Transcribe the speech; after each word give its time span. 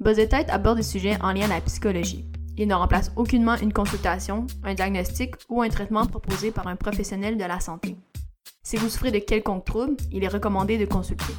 Buzz 0.00 0.14
Tête 0.28 0.48
aborde 0.50 0.76
des 0.76 0.84
sujets 0.84 1.20
en 1.22 1.32
lien 1.32 1.46
à 1.46 1.54
la 1.56 1.60
psychologie. 1.60 2.24
Il 2.56 2.68
ne 2.68 2.74
remplace 2.74 3.10
aucunement 3.16 3.56
une 3.56 3.72
consultation, 3.72 4.46
un 4.62 4.74
diagnostic 4.74 5.34
ou 5.48 5.60
un 5.60 5.68
traitement 5.68 6.06
proposé 6.06 6.52
par 6.52 6.68
un 6.68 6.76
professionnel 6.76 7.36
de 7.36 7.42
la 7.42 7.58
santé. 7.58 7.96
Si 8.62 8.76
vous 8.76 8.88
souffrez 8.88 9.10
de 9.10 9.18
quelconque 9.18 9.64
trouble, 9.64 9.96
il 10.12 10.22
est 10.22 10.28
recommandé 10.28 10.78
de 10.78 10.84
consulter. 10.84 11.32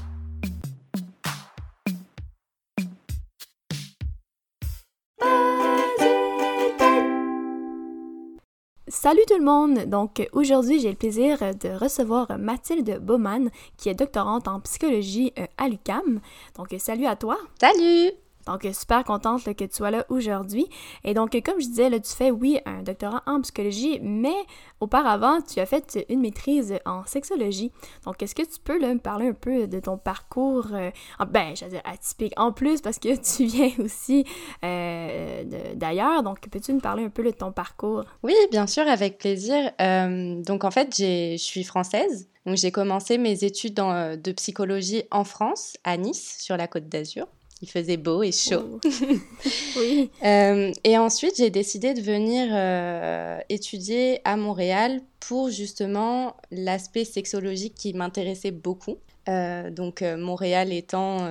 Salut 8.90 9.22
tout 9.26 9.38
le 9.38 9.46
monde! 9.46 9.86
Donc 9.86 10.28
aujourd'hui, 10.34 10.82
j'ai 10.82 10.90
le 10.90 10.98
plaisir 10.98 11.38
de 11.40 11.70
recevoir 11.70 12.38
Mathilde 12.38 13.00
Baumann, 13.02 13.52
qui 13.78 13.88
est 13.88 13.96
doctorante 13.96 14.50
en 14.50 14.60
psychologie 14.60 15.32
euh, 15.40 15.46
à 15.58 15.70
l'UCAM. 15.70 16.20
Donc 16.58 16.76
salut 16.78 17.06
à 17.06 17.16
toi! 17.16 17.38
Salut! 17.62 18.29
Donc, 18.50 18.68
super 18.74 19.04
contente 19.04 19.44
que 19.44 19.64
tu 19.64 19.76
sois 19.76 19.92
là 19.92 20.06
aujourd'hui. 20.10 20.68
Et 21.04 21.14
donc, 21.14 21.40
comme 21.46 21.62
je 21.62 21.68
disais, 21.68 21.90
là, 21.90 22.00
tu 22.00 22.12
fais, 22.12 22.32
oui, 22.32 22.60
un 22.66 22.82
doctorat 22.82 23.22
en 23.28 23.42
psychologie, 23.42 24.00
mais 24.02 24.34
auparavant, 24.80 25.40
tu 25.42 25.60
as 25.60 25.68
fait 25.68 26.04
une 26.10 26.22
maîtrise 26.22 26.76
en 26.84 27.06
sexologie. 27.06 27.72
Donc, 28.06 28.24
est-ce 28.24 28.34
que 28.34 28.42
tu 28.42 28.60
peux 28.64 28.80
me 28.80 28.98
parler 28.98 29.28
un 29.28 29.34
peu 29.34 29.68
de 29.68 29.80
ton 29.80 30.00
parcours, 30.00 30.66
euh, 30.74 30.90
ben, 31.30 31.56
j'allais 31.56 31.74
dire 31.74 31.82
atypique, 31.86 32.34
en 32.38 32.52
plus, 32.52 32.82
parce 32.82 32.98
que 32.98 33.16
tu 33.38 33.46
viens 33.46 33.72
aussi 33.78 34.26
euh, 34.64 35.44
d'ailleurs. 35.76 36.24
Donc, 36.24 36.40
peux-tu 36.50 36.74
me 36.74 36.80
parler 36.80 37.04
un 37.04 37.10
peu 37.10 37.24
de 37.24 37.32
ton 37.32 37.52
parcours? 37.52 38.04
Oui, 38.24 38.34
bien 38.50 38.66
sûr, 38.66 38.88
avec 38.88 39.20
plaisir. 39.20 39.72
Euh, 39.80 40.42
donc, 40.42 40.64
en 40.64 40.72
fait, 40.72 40.96
je 40.98 41.38
suis 41.38 41.64
française. 41.64 42.30
Donc, 42.48 42.58
j'ai 42.58 42.72
commencé 42.72 43.20
mes 43.20 43.44
études 43.44 43.76
de 43.76 44.32
psychologie 44.32 45.04
en 45.12 45.24
France, 45.24 45.78
à 45.84 45.98
Nice, 45.98 46.38
sur 46.40 46.58
la 46.58 46.68
côte 46.68 46.90
d'Azur. 46.90 47.28
Il 47.62 47.70
faisait 47.70 47.98
beau 47.98 48.24
et 48.24 48.32
chaud. 48.32 48.80
Oh. 48.84 48.90
oui. 49.78 50.10
Euh, 50.24 50.72
et 50.86 50.98
ensuite, 50.98 51.36
j'ai 51.38 51.50
décidé 51.50 51.94
de 51.94 52.02
venir 52.02 52.48
euh, 52.52 53.38
étudier 53.50 54.22
à 54.24 54.38
Montréal 54.38 55.02
pour 55.20 55.50
justement 55.50 56.38
l'aspect 56.52 57.04
sexologique 57.04 57.76
qui 57.76 57.94
m'intéressait 57.94 58.52
beaucoup. 58.52 58.98
Euh, 59.28 59.70
donc, 59.72 60.02
Montréal 60.02 60.72
étant 60.72 61.28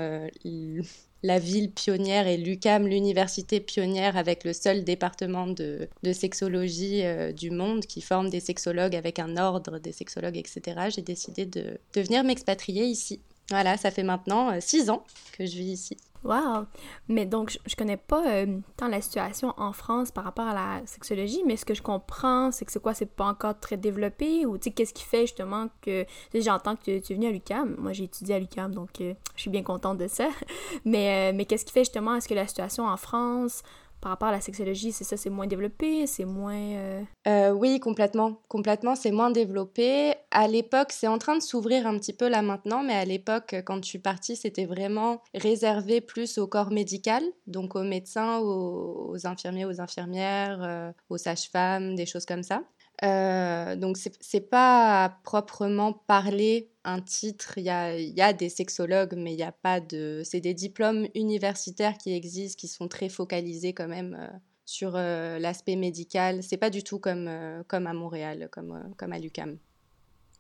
la 1.24 1.38
ville 1.38 1.70
pionnière 1.72 2.28
et 2.28 2.36
l'UCAM, 2.36 2.86
l'université 2.86 3.58
pionnière 3.58 4.16
avec 4.18 4.44
le 4.44 4.52
seul 4.52 4.84
département 4.84 5.46
de, 5.46 5.88
de 6.02 6.12
sexologie 6.12 7.02
du 7.34 7.50
monde 7.50 7.86
qui 7.86 8.02
forme 8.02 8.28
des 8.28 8.40
sexologues 8.40 8.94
avec 8.94 9.18
un 9.18 9.38
ordre 9.38 9.78
des 9.78 9.92
sexologues, 9.92 10.36
etc. 10.36 10.88
J'ai 10.94 11.02
décidé 11.02 11.46
de, 11.46 11.78
de 11.94 12.00
venir 12.02 12.22
m'expatrier 12.22 12.84
ici. 12.84 13.18
Voilà, 13.50 13.78
ça 13.78 13.90
fait 13.90 14.02
maintenant 14.02 14.60
six 14.60 14.90
ans 14.90 15.02
que 15.32 15.46
je 15.46 15.56
vis 15.56 15.72
ici. 15.72 15.96
Wow! 16.24 16.66
Mais 17.08 17.26
donc, 17.26 17.58
je, 17.66 17.76
connais 17.76 17.96
pas 17.96 18.26
euh, 18.26 18.58
tant 18.76 18.88
la 18.88 19.00
situation 19.00 19.54
en 19.56 19.72
France 19.72 20.10
par 20.10 20.24
rapport 20.24 20.46
à 20.46 20.54
la 20.54 20.86
sexologie, 20.86 21.42
mais 21.46 21.56
ce 21.56 21.64
que 21.64 21.74
je 21.74 21.82
comprends, 21.82 22.50
c'est 22.50 22.64
que 22.64 22.72
c'est 22.72 22.82
quoi, 22.82 22.94
c'est 22.94 23.06
pas 23.14 23.26
encore 23.26 23.58
très 23.58 23.76
développé, 23.76 24.44
ou 24.44 24.58
tu 24.58 24.64
sais, 24.64 24.70
qu'est-ce 24.70 24.94
qui 24.94 25.04
fait 25.04 25.22
justement 25.22 25.68
que. 25.80 26.04
J'entends 26.34 26.76
que 26.76 26.98
tu, 26.98 27.12
es 27.12 27.14
venu 27.14 27.26
à 27.26 27.30
l'UCAM. 27.30 27.76
Moi, 27.78 27.92
j'ai 27.92 28.04
étudié 28.04 28.34
à 28.34 28.38
l'UCAM, 28.38 28.74
donc 28.74 29.00
euh, 29.00 29.14
je 29.36 29.42
suis 29.42 29.50
bien 29.50 29.62
contente 29.62 29.98
de 29.98 30.08
ça. 30.08 30.28
mais, 30.84 31.30
euh, 31.30 31.36
mais 31.36 31.44
qu'est-ce 31.44 31.64
qui 31.64 31.72
fait 31.72 31.80
justement, 31.80 32.14
est-ce 32.16 32.28
que 32.28 32.34
la 32.34 32.46
situation 32.46 32.86
en 32.86 32.96
France, 32.96 33.62
par 34.00 34.10
rapport 34.10 34.28
à 34.28 34.32
la 34.32 34.40
sexologie, 34.40 34.92
c'est 34.92 35.04
ça, 35.04 35.16
c'est 35.16 35.30
moins 35.30 35.46
développé, 35.46 36.06
c'est 36.06 36.24
moins... 36.24 36.54
Euh, 36.54 37.02
euh, 37.26 37.50
oui, 37.50 37.80
complètement. 37.80 38.40
Complètement, 38.48 38.94
c'est 38.94 39.10
moins 39.10 39.30
développé. 39.30 40.14
À 40.30 40.46
l'époque, 40.46 40.92
c'est 40.92 41.08
en 41.08 41.18
train 41.18 41.36
de 41.36 41.42
s'ouvrir 41.42 41.86
un 41.86 41.98
petit 41.98 42.12
peu 42.12 42.28
là 42.28 42.42
maintenant, 42.42 42.82
mais 42.82 42.94
à 42.94 43.04
l'époque, 43.04 43.56
quand 43.66 43.82
je 43.82 43.88
suis 43.88 43.98
partie, 43.98 44.36
c'était 44.36 44.66
vraiment 44.66 45.20
réservé 45.34 46.00
plus 46.00 46.38
au 46.38 46.46
corps 46.46 46.70
médical, 46.70 47.22
donc 47.46 47.74
aux 47.74 47.82
médecins, 47.82 48.38
aux, 48.38 49.16
infirmiers, 49.24 49.64
aux 49.64 49.80
infirmières, 49.80 50.62
euh, 50.62 50.92
aux 51.10 51.18
sages-femmes, 51.18 51.96
des 51.96 52.06
choses 52.06 52.24
comme 52.24 52.42
ça. 52.42 52.62
Euh, 53.04 53.76
donc 53.76 53.96
c'est 53.96 54.40
pas 54.40 55.20
proprement 55.22 55.92
parler 55.92 56.72
un 56.84 57.00
titre, 57.00 57.58
il 57.58 57.64
y 57.64 57.70
a, 57.70 57.96
y 57.96 58.20
a, 58.20 58.32
des 58.32 58.48
sexologues, 58.48 59.14
mais 59.16 59.34
il 59.34 59.36
n'y 59.36 59.42
a 59.42 59.52
pas 59.52 59.80
de... 59.80 60.22
C'est 60.24 60.40
des 60.40 60.54
diplômes 60.54 61.06
universitaires 61.14 61.96
qui 61.96 62.12
existent, 62.12 62.58
qui 62.58 62.66
sont 62.66 62.88
très 62.88 63.08
focalisés 63.08 63.72
quand 63.72 63.88
même 63.88 64.16
euh, 64.18 64.26
sur 64.64 64.94
euh, 64.96 65.38
l'aspect 65.38 65.76
médical. 65.76 66.42
C'est 66.42 66.56
pas 66.56 66.70
du 66.70 66.82
tout 66.82 66.98
comme, 66.98 67.30
comme 67.68 67.86
à 67.86 67.92
Montréal, 67.92 68.48
comme, 68.50 68.92
comme 68.96 69.12
à 69.12 69.18
l'UCAM. 69.18 69.58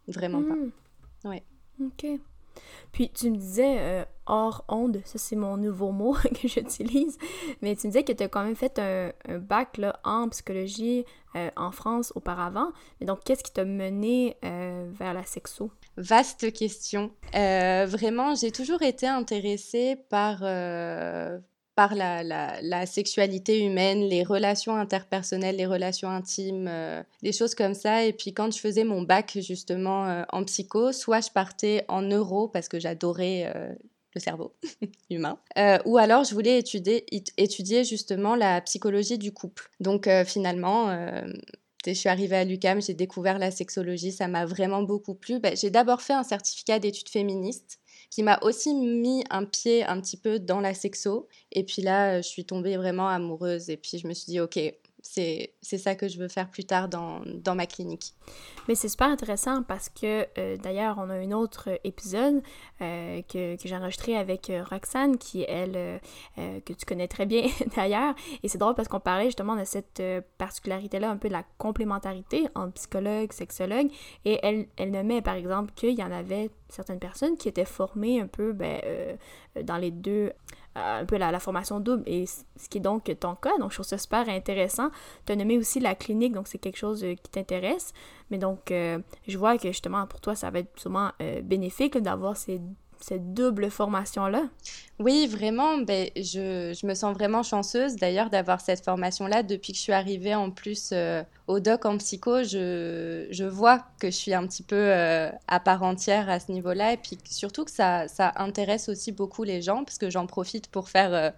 Vraiment 0.08 0.42
pas. 0.42 0.54
Hmm. 0.54 0.70
Ouais. 1.24 1.42
Ok. 1.80 2.06
Puis 2.92 3.10
tu 3.10 3.30
me 3.30 3.36
disais 3.36 3.76
euh, 3.78 4.04
hors 4.26 4.64
onde, 4.68 5.00
ça 5.04 5.18
c'est 5.18 5.36
mon 5.36 5.56
nouveau 5.56 5.92
mot 5.92 6.14
que 6.42 6.48
j'utilise, 6.48 7.18
mais 7.62 7.76
tu 7.76 7.86
me 7.86 7.92
disais 7.92 8.04
que 8.04 8.12
tu 8.12 8.22
as 8.22 8.28
quand 8.28 8.42
même 8.42 8.56
fait 8.56 8.78
un, 8.78 9.12
bac 9.38 9.80
en 10.04 10.28
psychologie 10.28 11.04
euh, 11.36 11.50
en 11.56 11.70
France 11.70 12.12
auparavant. 12.14 12.72
Mais 13.00 13.06
donc, 13.06 13.20
qu'est-ce 13.24 13.44
qui 13.44 13.52
t'a 13.52 13.64
mené 13.64 14.36
euh, 14.44 14.88
vers 14.92 15.14
la 15.14 15.24
sexo? 15.24 15.70
Vaste 15.96 16.52
question. 16.52 17.10
vraiment, 17.32 18.34
j'ai 18.34 18.52
toujours 18.52 18.82
été 18.82 19.06
intéressée 19.06 19.96
par, 20.08 20.38
par 21.78 21.94
la, 21.94 22.86
sexualité 22.86 23.64
humaine, 23.64 24.00
les 24.00 24.24
relations 24.24 24.74
interpersonnelles, 24.74 25.54
les 25.54 25.66
relations 25.66 26.10
intimes, 26.10 26.66
euh, 26.68 27.04
des 27.22 27.30
choses 27.30 27.54
comme 27.54 27.74
ça. 27.74 28.04
Et 28.04 28.12
puis 28.12 28.34
quand 28.34 28.52
je 28.52 28.58
faisais 28.58 28.82
mon 28.82 29.02
bac 29.02 29.38
justement 29.40 30.08
euh, 30.08 30.24
en 30.32 30.42
psycho, 30.42 30.90
soit 30.90 31.20
je 31.20 31.30
partais 31.30 31.84
en 31.86 32.02
neuro 32.02 32.48
parce 32.48 32.66
que 32.66 32.80
j'adorais 32.80 33.52
euh, 33.54 33.72
le 34.16 34.20
cerveau 34.20 34.56
humain, 35.10 35.38
ou 35.84 35.98
alors 35.98 36.24
je 36.24 36.34
voulais 36.34 36.58
étudier, 36.58 37.84
justement 37.84 38.34
la 38.34 38.60
psychologie 38.62 39.16
du 39.16 39.30
couple. 39.30 39.70
Donc 39.78 40.08
finalement, 40.26 40.90
je 41.86 41.92
suis 41.92 42.08
arrivée 42.08 42.38
à 42.38 42.44
l'UCAM, 42.44 42.82
j'ai 42.82 42.94
découvert 42.94 43.38
la 43.38 43.52
sexologie, 43.52 44.10
ça 44.10 44.26
m'a 44.26 44.46
vraiment 44.46 44.82
beaucoup 44.82 45.14
plu. 45.14 45.38
Ben, 45.38 45.56
j'ai 45.56 45.70
d'abord 45.70 46.02
fait 46.02 46.14
un 46.14 46.24
certificat 46.24 46.80
d'études 46.80 47.08
féministes 47.08 47.78
qui 48.10 48.22
m'a 48.22 48.38
aussi 48.42 48.74
mis 48.74 49.24
un 49.30 49.44
pied 49.44 49.84
un 49.84 50.00
petit 50.00 50.16
peu 50.16 50.38
dans 50.38 50.60
la 50.60 50.74
sexo. 50.74 51.28
Et 51.52 51.64
puis 51.64 51.82
là, 51.82 52.20
je 52.22 52.28
suis 52.28 52.44
tombée 52.44 52.76
vraiment 52.76 53.08
amoureuse. 53.08 53.70
Et 53.70 53.76
puis 53.76 53.98
je 53.98 54.06
me 54.06 54.14
suis 54.14 54.26
dit, 54.26 54.40
ok, 54.40 54.58
c'est 55.10 55.78
ça 55.78 55.94
que 55.94 56.06
je 56.06 56.18
veux 56.18 56.28
faire 56.28 56.50
plus 56.50 56.64
tard 56.64 56.88
dans, 56.88 57.22
dans 57.24 57.54
ma 57.54 57.66
clinique. 57.66 58.14
Mais 58.68 58.74
c'est 58.74 58.88
super 58.88 59.08
intéressant 59.08 59.62
parce 59.62 59.88
que 59.88 60.26
euh, 60.38 60.56
d'ailleurs, 60.58 60.96
on 60.98 61.08
a 61.08 61.14
un 61.14 61.32
autre 61.32 61.70
épisode 61.82 62.42
euh, 62.82 63.22
que, 63.22 63.56
que 63.56 63.68
j'ai 63.68 63.74
enregistré 63.74 64.16
avec 64.16 64.50
euh, 64.50 64.62
Roxane, 64.68 65.16
qui 65.16 65.44
elle, 65.48 66.00
que 66.36 66.72
tu 66.72 66.84
connais 66.86 67.08
très 67.08 67.26
bien 67.26 67.46
d'ailleurs. 67.76 68.14
Et 68.42 68.48
c'est 68.48 68.58
drôle 68.58 68.74
parce 68.74 68.88
qu'on 68.88 69.00
parlait 69.00 69.26
justement 69.26 69.56
de 69.56 69.64
cette 69.64 70.02
particularité-là, 70.36 71.10
un 71.10 71.16
peu 71.16 71.28
de 71.28 71.32
la 71.32 71.44
complémentarité 71.56 72.46
entre 72.54 72.74
psychologue, 72.74 73.32
sexologue. 73.32 73.90
Et 74.24 74.38
elle, 74.42 74.66
elle 74.76 74.90
nommait 74.90 75.22
par 75.22 75.34
exemple 75.34 75.72
qu'il 75.74 75.98
y 75.98 76.02
en 76.02 76.12
avait 76.12 76.50
certaines 76.68 76.98
personnes 76.98 77.36
qui 77.36 77.48
étaient 77.48 77.64
formées 77.64 78.20
un 78.20 78.26
peu 78.26 78.52
ben, 78.52 78.80
dans 79.62 79.78
les 79.78 79.90
deux 79.90 80.32
un 80.78 81.04
peu 81.04 81.16
la, 81.16 81.38
formation 81.40 81.80
double, 81.80 82.02
et 82.06 82.26
ce 82.26 82.68
qui 82.68 82.78
est 82.78 82.80
donc 82.80 83.04
ton 83.20 83.34
cas. 83.34 83.56
Donc, 83.58 83.70
je 83.70 83.76
trouve 83.76 83.86
ça 83.86 83.98
super 83.98 84.28
intéressant. 84.28 84.90
Tu 85.26 85.32
as 85.32 85.36
nommé 85.36 85.58
aussi 85.58 85.80
la 85.80 85.94
clinique, 85.94 86.32
donc 86.32 86.48
c'est 86.48 86.58
quelque 86.58 86.76
chose 86.76 87.04
euh, 87.04 87.14
qui 87.14 87.30
t'intéresse. 87.30 87.92
Mais 88.30 88.38
donc, 88.38 88.70
euh, 88.70 88.98
je 89.26 89.38
vois 89.38 89.58
que 89.58 89.68
justement, 89.68 90.06
pour 90.06 90.20
toi, 90.20 90.34
ça 90.34 90.50
va 90.50 90.60
être 90.60 90.78
sûrement 90.78 91.10
euh, 91.22 91.40
bénéfique 91.42 91.98
d'avoir 91.98 92.36
ces 92.36 92.60
cette 93.00 93.34
double 93.34 93.70
formation-là? 93.70 94.44
Oui, 94.98 95.28
vraiment. 95.28 95.78
Ben, 95.78 96.10
je, 96.16 96.76
je, 96.78 96.86
me 96.86 96.94
sens 96.94 97.14
vraiment 97.14 97.44
chanceuse 97.44 97.94
d'ailleurs 97.96 98.30
d'avoir 98.30 98.60
cette 98.60 98.84
formation-là. 98.84 99.44
Depuis 99.44 99.72
que 99.72 99.78
je 99.78 99.82
suis 99.82 99.92
arrivée 99.92 100.34
en 100.34 100.50
plus 100.50 100.90
euh, 100.92 101.22
au 101.46 101.60
doc 101.60 101.84
en 101.84 101.96
psycho, 101.98 102.42
je, 102.42 103.28
je, 103.30 103.44
vois 103.44 103.84
que 104.00 104.08
je 104.10 104.16
suis 104.16 104.34
un 104.34 104.44
petit 104.46 104.64
peu 104.64 104.76
euh, 104.76 105.30
à 105.46 105.60
part 105.60 105.84
entière 105.84 106.28
à 106.28 106.40
ce 106.40 106.50
niveau-là. 106.50 106.94
Et 106.94 106.96
puis 106.96 107.16
surtout 107.24 107.64
que 107.64 107.70
ça, 107.70 108.08
ça, 108.08 108.32
intéresse 108.36 108.88
aussi 108.88 109.12
beaucoup 109.12 109.44
les 109.44 109.62
gens 109.62 109.84
parce 109.84 109.98
que 109.98 110.10
j'en 110.10 110.26
profite 110.26 110.66
pour 110.68 110.88
faire 110.88 111.14
euh, 111.14 111.30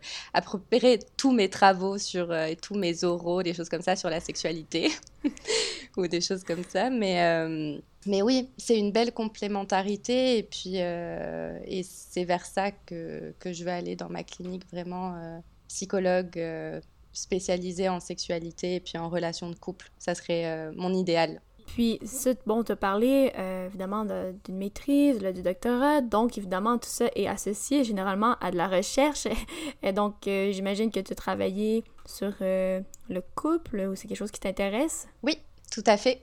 tous 1.19 1.33
mes 1.33 1.51
travaux 1.51 1.99
sur, 1.99 2.35
et 2.35 2.57
tous 2.57 2.77
mes 2.77 3.05
oraux, 3.05 3.43
des 3.43 3.53
choses 3.53 3.69
comme 3.69 3.83
ça 3.83 3.95
sur 3.95 4.09
la 4.09 4.21
sexualité 4.21 4.91
ou 5.99 6.07
des 6.07 6.23
choses 6.23 6.45
comme 6.45 6.65
ça. 6.65 6.89
Mais 6.89 7.81
mais 8.07 8.23
oui, 8.23 8.51
c'est 8.57 8.79
une 8.79 8.93
belle 8.93 9.13
complémentarité 9.13 10.39
et 10.39 10.43
puis 10.43 10.75
euh, 10.77 11.59
et 11.67 11.83
c'est 11.83 12.25
vers 12.25 12.47
ça 12.47 12.71
que, 12.71 13.35
que, 13.39 13.53
je 13.53 13.63
vais 13.63 13.73
aller 13.73 13.95
dans 13.95 14.09
ma 14.09 14.25
clinique 14.25 14.65
vraiment 14.73 15.15
euh, 15.17 15.39
psychologue 15.69 16.39
euh, 16.39 16.81
spécialisée 17.13 17.91
en 17.91 18.01
sexualité 18.01 18.77
et 18.77 18.81
puis 18.81 18.97
en 18.97 19.11
relations 19.11 19.51
de 19.51 19.55
couple. 19.55 19.91
Ça 19.99 20.15
serait 20.15 20.73
mon 20.73 20.95
idéal. 20.95 21.43
Puis, 21.67 22.01
bon, 22.47 22.65
tu 22.65 22.73
as 22.73 22.77
parlé 22.77 23.33
évidemment 23.67 24.05
d'une 24.05 24.57
maîtrise, 24.57 25.19
du 25.19 25.43
doctorat, 25.43 26.01
donc 26.01 26.37
évidemment 26.37 26.79
tout 26.79 26.89
ça 26.89 27.07
est 27.15 27.29
associé 27.29 27.85
généralement 27.85 28.35
à 28.41 28.51
de 28.51 28.57
la 28.57 28.67
recherche. 28.67 29.29
et 29.83 29.93
donc, 29.93 30.15
j'imagine 30.25 30.91
que 30.91 30.99
tu 30.99 31.13
as 31.13 31.17
travaillé 31.17 31.85
sur 32.07 32.33
le 32.41 33.21
couple 33.37 33.89
ou 33.89 33.95
c'est 33.95 34.09
quelque 34.09 34.19
chose 34.19 34.33
qui 34.33 34.41
t'intéresse? 34.41 35.07
Oui, 35.23 35.39
tout 35.71 35.85
à 35.87 35.97
fait. 35.97 36.23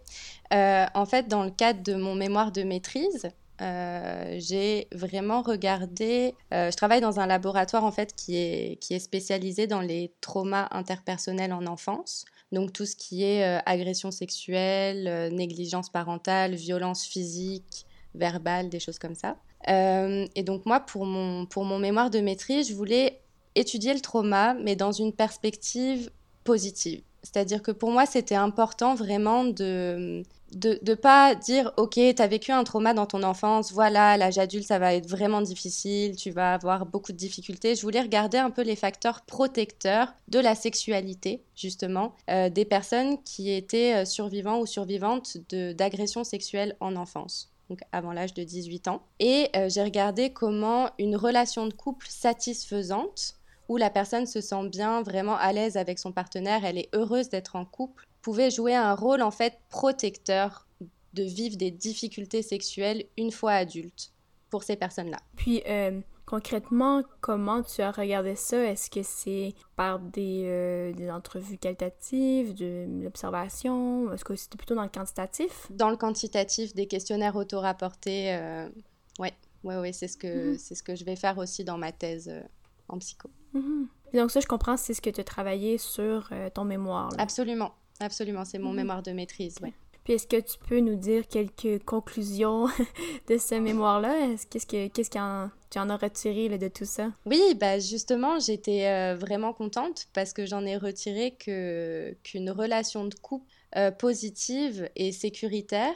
Euh, 0.53 0.85
en 0.93 1.05
fait, 1.05 1.27
dans 1.27 1.43
le 1.43 1.51
cadre 1.51 1.81
de 1.83 1.95
mon 1.95 2.15
mémoire 2.15 2.51
de 2.51 2.63
maîtrise, 2.63 3.27
j'ai 3.59 4.87
vraiment 4.91 5.41
regardé. 5.41 6.35
je 6.51 6.75
travaille 6.75 7.01
dans 7.01 7.19
un 7.19 7.25
laboratoire 7.25 7.83
en 7.83 7.91
fait 7.91 8.13
qui 8.15 8.37
est, 8.37 8.79
qui 8.79 8.93
est 8.93 8.99
spécialisé 8.99 9.65
dans 9.65 9.81
les 9.81 10.13
traumas 10.21 10.67
interpersonnels 10.69 11.51
en 11.53 11.65
enfance. 11.65 12.25
Donc 12.51 12.71
tout 12.71 12.85
ce 12.85 12.95
qui 12.95 13.23
est 13.23 13.43
agression 13.65 14.11
sexuelle, 14.11 15.33
négligence 15.33 15.89
parentale, 15.89 16.53
violence 16.53 17.03
physique, 17.03 17.87
verbale, 18.13 18.69
des 18.69 18.79
choses 18.79 18.99
comme 18.99 19.15
ça. 19.15 19.37
et 19.67 20.43
donc 20.43 20.67
moi, 20.67 20.79
pour 20.79 21.05
mon, 21.05 21.47
pour 21.47 21.65
mon 21.65 21.79
mémoire 21.79 22.11
de 22.11 22.19
maîtrise, 22.19 22.69
je 22.69 22.75
voulais 22.75 23.21
étudier 23.55 23.93
le 23.93 24.01
trauma, 24.01 24.53
mais 24.53 24.75
dans 24.75 24.91
une 24.91 25.13
perspective 25.13 26.11
positive. 26.43 27.01
C'est-à-dire 27.27 27.61
que 27.61 27.71
pour 27.71 27.91
moi, 27.91 28.05
c'était 28.05 28.35
important 28.35 28.95
vraiment 28.95 29.43
de 29.43 30.23
de 30.53 30.79
ne 30.81 30.95
pas 30.95 31.35
dire 31.35 31.73
ok 31.75 31.95
tu 31.95 32.21
as 32.21 32.27
vécu 32.27 32.53
un 32.53 32.63
trauma 32.63 32.93
dans 32.93 33.05
ton 33.05 33.21
enfance 33.23 33.73
voilà 33.73 34.15
l'âge 34.15 34.37
adulte 34.37 34.65
ça 34.65 34.79
va 34.79 34.93
être 34.93 35.09
vraiment 35.09 35.41
difficile 35.41 36.15
tu 36.15 36.31
vas 36.31 36.53
avoir 36.53 36.85
beaucoup 36.85 37.11
de 37.11 37.17
difficultés. 37.17 37.75
Je 37.75 37.81
voulais 37.81 37.99
regarder 37.99 38.37
un 38.37 38.49
peu 38.49 38.61
les 38.61 38.77
facteurs 38.77 39.23
protecteurs 39.23 40.13
de 40.29 40.39
la 40.39 40.55
sexualité 40.55 41.43
justement 41.53 42.15
euh, 42.29 42.49
des 42.49 42.63
personnes 42.63 43.21
qui 43.23 43.51
étaient 43.51 43.93
euh, 43.93 44.05
survivants 44.05 44.59
ou 44.59 44.65
survivantes 44.65 45.37
d'agressions 45.49 46.23
sexuelles 46.23 46.77
en 46.79 46.95
enfance 46.95 47.51
donc 47.69 47.79
avant 47.91 48.13
l'âge 48.13 48.33
de 48.33 48.43
18 48.43 48.87
ans. 48.87 49.01
Et 49.19 49.49
euh, 49.55 49.67
j'ai 49.69 49.83
regardé 49.83 50.31
comment 50.31 50.89
une 50.99 51.15
relation 51.15 51.67
de 51.67 51.73
couple 51.73 52.07
satisfaisante 52.09 53.36
où 53.69 53.77
la 53.77 53.89
personne 53.89 54.25
se 54.25 54.41
sent 54.41 54.69
bien, 54.69 55.01
vraiment 55.01 55.35
à 55.35 55.51
l'aise 55.53 55.77
avec 55.77 55.99
son 55.99 56.11
partenaire, 56.11 56.65
elle 56.65 56.77
est 56.77 56.89
heureuse 56.93 57.29
d'être 57.29 57.55
en 57.55 57.65
couple, 57.65 58.05
pouvait 58.21 58.51
jouer 58.51 58.75
un 58.75 58.93
rôle 58.93 59.21
en 59.21 59.31
fait 59.31 59.59
protecteur 59.69 60.67
de 61.13 61.23
vivre 61.23 61.57
des 61.57 61.71
difficultés 61.71 62.41
sexuelles 62.41 63.05
une 63.17 63.31
fois 63.31 63.53
adulte 63.53 64.11
pour 64.49 64.63
ces 64.63 64.75
personnes-là. 64.75 65.17
Puis 65.35 65.61
euh, 65.67 65.99
concrètement, 66.25 67.03
comment 67.21 67.63
tu 67.63 67.81
as 67.81 67.91
regardé 67.91 68.35
ça? 68.35 68.63
Est-ce 68.63 68.89
que 68.89 69.01
c'est 69.03 69.53
par 69.75 69.99
des, 69.99 70.43
euh, 70.45 70.93
des, 70.93 71.09
entrevues 71.09 71.57
qualitatives, 71.57 72.53
de 72.53 72.85
l'observation? 73.03 74.11
Est-ce 74.13 74.23
que 74.23 74.35
c'était 74.35 74.57
plutôt 74.57 74.75
dans 74.75 74.83
le 74.83 74.89
quantitatif? 74.89 75.67
Dans 75.71 75.89
le 75.89 75.97
quantitatif, 75.97 76.73
des 76.75 76.87
questionnaires 76.87 77.35
auto-rapportés. 77.35 78.35
Euh, 78.35 78.69
ouais, 79.19 79.33
ouais, 79.63 79.77
ouais, 79.77 79.93
c'est 79.93 80.07
ce 80.07 80.17
que 80.17 80.51
mhm. 80.51 80.57
c'est 80.57 80.75
ce 80.75 80.83
que 80.83 80.95
je 80.95 81.03
vais 81.03 81.15
faire 81.15 81.37
aussi 81.37 81.63
dans 81.63 81.77
ma 81.77 81.91
thèse 81.91 82.31
en 82.87 82.99
psycho. 82.99 83.29
Mhm. 83.57 83.87
Donc 84.13 84.31
ça, 84.31 84.39
je 84.39 84.47
comprends, 84.47 84.77
c'est 84.77 84.93
ce 84.93 85.01
que 85.01 85.09
tu 85.09 85.21
as 85.21 85.23
travaillé 85.23 85.77
sur 85.77 86.29
euh, 86.31 86.49
ton 86.49 86.63
mémoire. 86.63 87.09
Absolument, 87.17 87.73
absolument, 87.99 88.45
c'est 88.45 88.59
mon 88.59 88.69
mhm. 88.69 88.77
mémoire 88.77 89.03
de 89.03 89.11
maîtrise, 89.11 89.55
oui. 89.61 89.73
Puis 90.03 90.13
est-ce 90.13 90.27
que 90.27 90.39
tu 90.39 90.57
peux 90.69 90.79
nous 90.79 90.95
dire 90.95 91.27
quelques 91.27 91.83
conclusions 91.83 92.67
de 93.27 93.37
ce 93.37 93.55
mémoire-là? 93.55 94.15
Qu'est-ce 94.49 94.65
que 94.65 94.87
qu'est-ce 94.87 95.09
que 95.09 95.49
tu 95.69 95.79
en 95.79 95.89
as 95.89 95.97
retiré 95.97 96.57
de 96.57 96.67
tout 96.69 96.85
ça? 96.85 97.11
Oui, 97.25 97.41
bah 97.59 97.77
justement, 97.79 98.39
j'étais 98.39 98.87
euh, 98.87 99.17
vraiment 99.17 99.51
contente 99.51 100.07
parce 100.13 100.31
que 100.31 100.45
j'en 100.45 100.65
ai 100.65 100.77
retiré 100.77 101.31
que 101.31 102.15
qu'une 102.23 102.49
relation 102.51 103.03
de 103.03 103.15
couple 103.15 103.51
euh, 103.75 103.91
positive 103.91 104.89
et 104.95 105.11
sécuritaire 105.11 105.95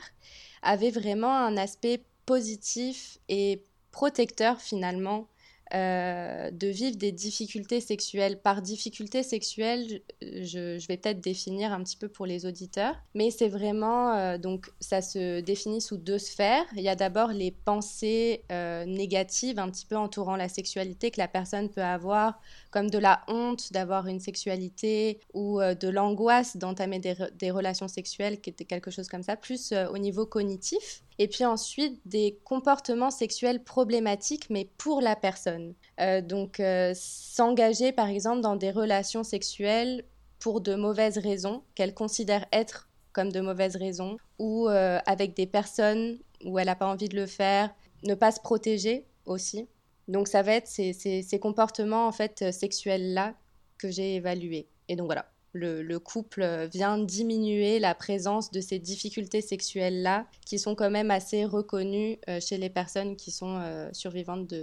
avait 0.62 0.92
vraiment 0.92 1.34
un 1.34 1.56
aspect 1.56 2.04
positif 2.26 3.18
et 3.30 3.64
protecteur 3.92 4.60
finalement 4.60 5.30
euh, 5.74 6.52
de 6.52 6.68
vivre 6.68 6.98
des 6.98 7.12
difficultés 7.12 7.80
sexuelles. 7.80 8.40
Par 8.42 8.62
difficultés 8.62 9.24
sexuelles, 9.24 10.02
je, 10.22 10.86
vais 10.88 10.98
peut-être 10.98 11.22
définir 11.22 11.72
un 11.72 11.82
petit 11.84 11.96
peu 11.96 12.10
pour 12.10 12.26
les 12.26 12.46
auditeurs, 12.46 12.96
mais 13.16 13.32
c'est 13.32 13.48
vraiment, 13.48 14.14
euh, 14.14 14.38
donc 14.38 14.70
ça 14.80 15.02
se 15.02 15.40
définit 15.40 15.80
sous 15.80 15.98
deux 15.98 16.18
sphères. 16.18 16.66
Il 16.76 16.82
y 16.82 16.90
a 16.90 16.96
d'abord 16.96 17.30
les 17.30 17.52
pensées 17.52 18.44
euh, 18.52 18.86
négatives 18.86 19.60
un 19.60 19.70
petit 19.70 19.86
peu 19.86 19.96
entourant 19.96 20.36
la 20.36 20.50
sexualité 20.50 21.10
que 21.10 21.20
la 21.20 21.28
personne 21.28 21.70
peut 21.70 21.84
avoir, 21.84 22.42
comme 22.72 22.90
de 22.90 22.98
la 22.98 23.22
honte 23.28 23.72
d'avoir 23.72 24.08
une 24.08 24.20
sexualité 24.20 25.20
ou 25.34 25.60
de 25.60 25.90
l'angoisse 25.90 26.58
d'entamer 26.58 27.00
des, 27.00 27.16
des, 27.38 27.52
relations 27.52 27.88
sexuelles, 27.88 28.40
quelque 28.40 28.90
chose 28.90 29.08
comme 29.08 29.24
ça, 29.24 29.36
plus 29.36 29.74
au 29.74 29.98
niveau 29.98 30.26
cognitif 30.26 31.04
et 31.22 31.28
puis 31.28 31.46
ensuite 31.46 32.02
des 32.06 32.40
comportements 32.44 33.12
sexuels 33.12 33.64
problématiques, 33.64 34.50
mais 34.50 34.68
pour 34.80 35.02
la 35.02 35.16
personne. 35.16 35.76
Euh, 36.00 36.20
donc 36.20 36.60
euh, 36.60 36.94
s'engager 36.96 37.92
par 37.92 38.08
exemple 38.08 38.42
dans 38.42 38.56
des 38.56 38.72
relations 38.72 39.24
sexuelles 39.24 40.04
pour 40.40 40.62
de 40.62 40.74
mauvaises 40.74 41.20
raisons, 41.20 41.62
qu'elle 41.76 41.94
considère 41.94 42.48
être 42.52 42.90
comme 43.14 43.32
de 43.32 43.40
mauvaises 43.40 43.76
raisons, 43.76 44.18
ou 44.40 44.68
euh, 44.68 44.98
avec 45.06 45.36
des 45.36 45.46
personnes 45.46 46.18
où 46.44 46.58
elle 46.58 46.66
n'a 46.66 46.76
pas 46.76 46.88
envie 46.88 47.08
de 47.08 47.16
le 47.16 47.28
faire, 47.28 47.70
ne 48.04 48.16
pas 48.16 48.32
se 48.32 48.40
protéger 48.40 49.06
aussi. 49.28 49.68
Donc 50.12 50.28
ça 50.28 50.42
va 50.42 50.54
être 50.54 50.68
ces, 50.68 50.94
ces 50.94 51.40
comportements 51.40 52.08
en 52.08 52.12
fait 52.12 52.52
sexuels-là 52.52 53.34
que 53.78 53.90
j'ai 53.90 54.16
évalués. 54.16 54.68
Et 54.88 54.96
donc 54.96 55.08
voilà, 55.08 55.32
le, 55.54 55.98
couple 55.98 56.68
vient 56.72 56.98
diminuer 56.98 57.80
la 57.80 57.96
présence 57.96 58.52
de 58.52 58.62
ces 58.62 58.80
difficultés 58.80 59.42
sexuelles-là, 59.42 60.28
qui 60.46 60.60
sont 60.60 60.76
quand 60.76 60.90
même 60.90 61.12
assez 61.12 61.46
reconnues 61.46 62.18
euh, 62.30 62.40
chez 62.40 62.58
les 62.58 62.70
personnes 62.70 63.16
qui 63.16 63.32
sont 63.32 63.58
euh, 63.58 63.90
survivantes 63.92 64.54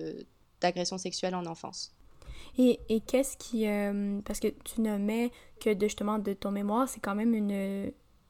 d'agressions 0.60 0.98
sexuelles 0.98 1.34
en 1.34 1.46
enfance. 1.46 1.94
Et, 2.56 2.78
qu'est-ce 3.06 3.36
qui... 3.36 3.68
Euh, 3.68 4.20
parce 4.24 4.40
que 4.40 4.48
tu 4.48 4.80
nommais 4.80 5.30
que 5.60 5.70
de, 5.70 5.86
justement 5.86 6.18
de 6.18 6.32
ton 6.32 6.50
mémoire, 6.50 6.88
c'est 6.88 7.00
quand 7.00 7.14
même 7.14 7.34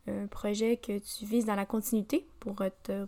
un 0.06 0.26
projet 0.26 0.76
que 0.76 0.99
tu 0.99 1.25
vises 1.25 1.47
dans 1.47 1.55
la 1.55 1.67
continuité 1.67 2.26
pour, 2.41 2.56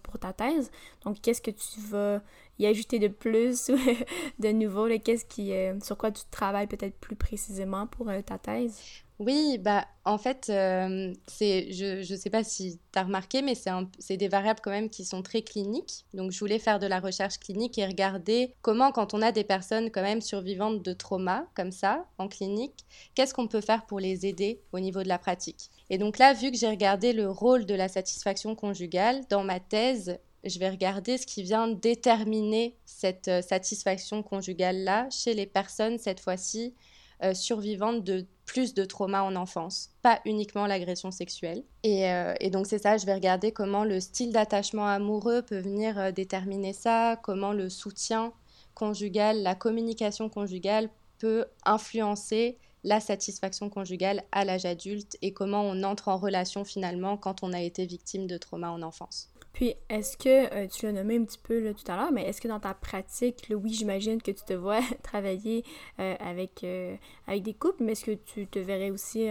pour 0.03 0.19
ta 0.19 0.33
thèse. 0.33 0.71
Donc, 1.05 1.21
qu'est-ce 1.21 1.43
que 1.43 1.51
tu 1.51 1.81
vas 1.91 2.23
y 2.63 2.67
ajouter 2.67 2.99
de 2.99 3.09
plus 3.09 3.69
ou 3.71 3.77
de 4.39 4.49
nouveau? 4.53 4.87
Qu'est-ce 4.99 5.25
qui, 5.25 5.53
sur 5.85 5.97
quoi 5.97 6.11
tu 6.11 6.23
travailles 6.31 6.67
peut-être 6.67 6.99
plus 6.99 7.17
précisément 7.17 7.87
pour 7.87 8.09
ta 8.27 8.39
thèse? 8.39 8.81
Oui, 9.21 9.59
bah 9.59 9.87
en 10.07 10.17
fait, 10.17 10.47
euh, 10.49 11.13
je 11.29 12.11
ne 12.11 12.17
sais 12.17 12.31
pas 12.31 12.43
si 12.43 12.81
tu 12.91 12.99
as 12.99 13.03
remarqué, 13.03 13.43
mais 13.43 13.53
c'est 13.55 14.17
des 14.17 14.29
variables 14.29 14.61
quand 14.63 14.71
même 14.71 14.89
qui 14.89 15.05
sont 15.05 15.21
très 15.21 15.43
cliniques. 15.43 16.07
Donc 16.15 16.31
je 16.31 16.41
voulais 16.41 16.59
faire 16.59 16.79
de 16.79 16.87
la 16.87 17.01
recherche 17.01 17.37
clinique 17.39 17.77
et 17.77 17.85
regarder 17.85 18.55
comment, 18.63 18.93
quand 18.93 19.13
on 19.13 19.21
a 19.21 19.31
des 19.31 19.45
personnes 19.45 19.91
quand 19.91 20.01
même 20.01 20.23
survivantes 20.23 20.83
de 20.83 20.95
trauma, 20.95 21.45
comme 21.55 21.71
ça, 21.71 22.07
en 22.17 22.29
clinique, 22.29 22.87
qu'est-ce 23.15 23.35
qu'on 23.35 23.47
peut 23.47 23.61
faire 23.61 23.85
pour 23.85 24.01
les 24.01 24.25
aider 24.25 24.63
au 24.73 24.81
niveau 24.81 25.03
de 25.03 25.09
la 25.09 25.19
pratique? 25.19 25.71
Et 25.91 25.99
donc 25.99 26.17
là, 26.17 26.33
vu 26.33 26.51
que 26.51 26.57
j'ai 26.57 26.71
regardé 26.71 27.13
le 27.13 27.31
rôle 27.31 27.67
de 27.67 27.75
la 27.75 27.89
satisfaction 27.89 28.55
conjugale, 28.55 29.21
dans 29.29 29.45
ma 29.45 29.61
thèse, 29.61 30.19
je 30.45 30.59
vais 30.59 30.71
regarder 30.71 31.19
ce 31.19 31.27
qui 31.27 31.43
vient 31.43 31.69
déterminer 31.69 32.77
cette 32.85 33.29
euh, 33.29 33.43
satisfaction 33.43 34.23
conjugale-là 34.23 35.09
chez 35.11 35.35
les 35.35 35.47
personnes, 35.47 35.99
cette 35.99 36.21
fois-ci, 36.21 36.75
euh, 37.23 37.35
survivantes 37.35 38.03
de 38.03 38.27
plus 38.47 38.75
de 38.75 38.85
traumas 38.85 39.23
en 39.23 39.37
enfance, 39.37 39.91
pas 40.03 40.21
uniquement 40.25 40.67
l'agression 40.67 41.11
sexuelle. 41.11 41.63
Euh, 41.87 42.35
et, 42.41 42.51
donc 42.51 42.67
c'est 42.67 42.79
ça, 42.79 42.97
je 42.97 43.07
vais 43.07 43.15
regarder 43.15 43.53
comment 43.53 43.85
le 43.85 44.01
style 44.01 44.33
d'attachement 44.33 44.87
amoureux 44.87 45.43
peut 45.43 45.59
venir 45.59 46.13
déterminer 46.13 46.73
ça, 46.73 47.17
comment 47.23 47.53
le 47.53 47.69
soutien 47.69 48.33
conjugal, 48.75 49.43
la 49.43 49.55
communication 49.55 50.29
conjugale 50.29 50.89
peut 51.19 51.45
influencer 51.65 52.57
la 52.83 52.99
satisfaction 52.99 53.69
conjugale 53.69 54.25
à 54.33 54.45
l'âge 54.45 54.65
adulte 54.65 55.19
et 55.23 55.33
comment 55.33 55.63
on 55.63 55.83
entre 55.83 56.09
en 56.09 56.17
relation 56.17 56.65
finalement 56.65 57.17
quand 57.17 57.43
on 57.43 57.53
a 57.53 57.61
été 57.61 57.85
victime 57.85 58.27
de 58.27 58.39
traumas 58.39 58.71
en 58.71 58.83
enfance. 58.83 59.30
Puis, 59.53 59.75
est-ce 59.89 60.17
que, 60.17 60.53
euh, 60.55 60.69
tu 60.69 60.87
l'as 60.87 60.93
nommé 60.93 61.17
un 61.17 61.25
petit 61.25 61.39
peu 61.39 61.75
tout 61.75 61.91
à 61.91 61.97
l'heure, 61.97 62.13
mais 62.13 62.25
est-ce 62.25 62.41
que 62.41 62.49
dans 62.49 62.61
ta 62.61 62.75
pratique, 62.75 63.47
oui, 63.51 63.73
j'imagine 63.73 64.23
que 64.23 64.31
tu 64.31 64.45
te 64.45 64.53
vois 64.53 64.81
travailler 65.03 65.65
euh, 65.99 66.15
avec, 66.21 66.63
euh, 66.65 66.97
avec 67.27 67.43
des 67.43 67.55
couples, 67.55 67.83
mais 67.83 67.93
est-ce 67.93 68.05
que 68.05 68.13
tu 68.15 68.47
te 68.47 68.59
verrais 68.59 68.91
aussi 68.91 69.29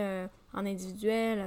en 0.53 0.65
individuel, 0.65 1.43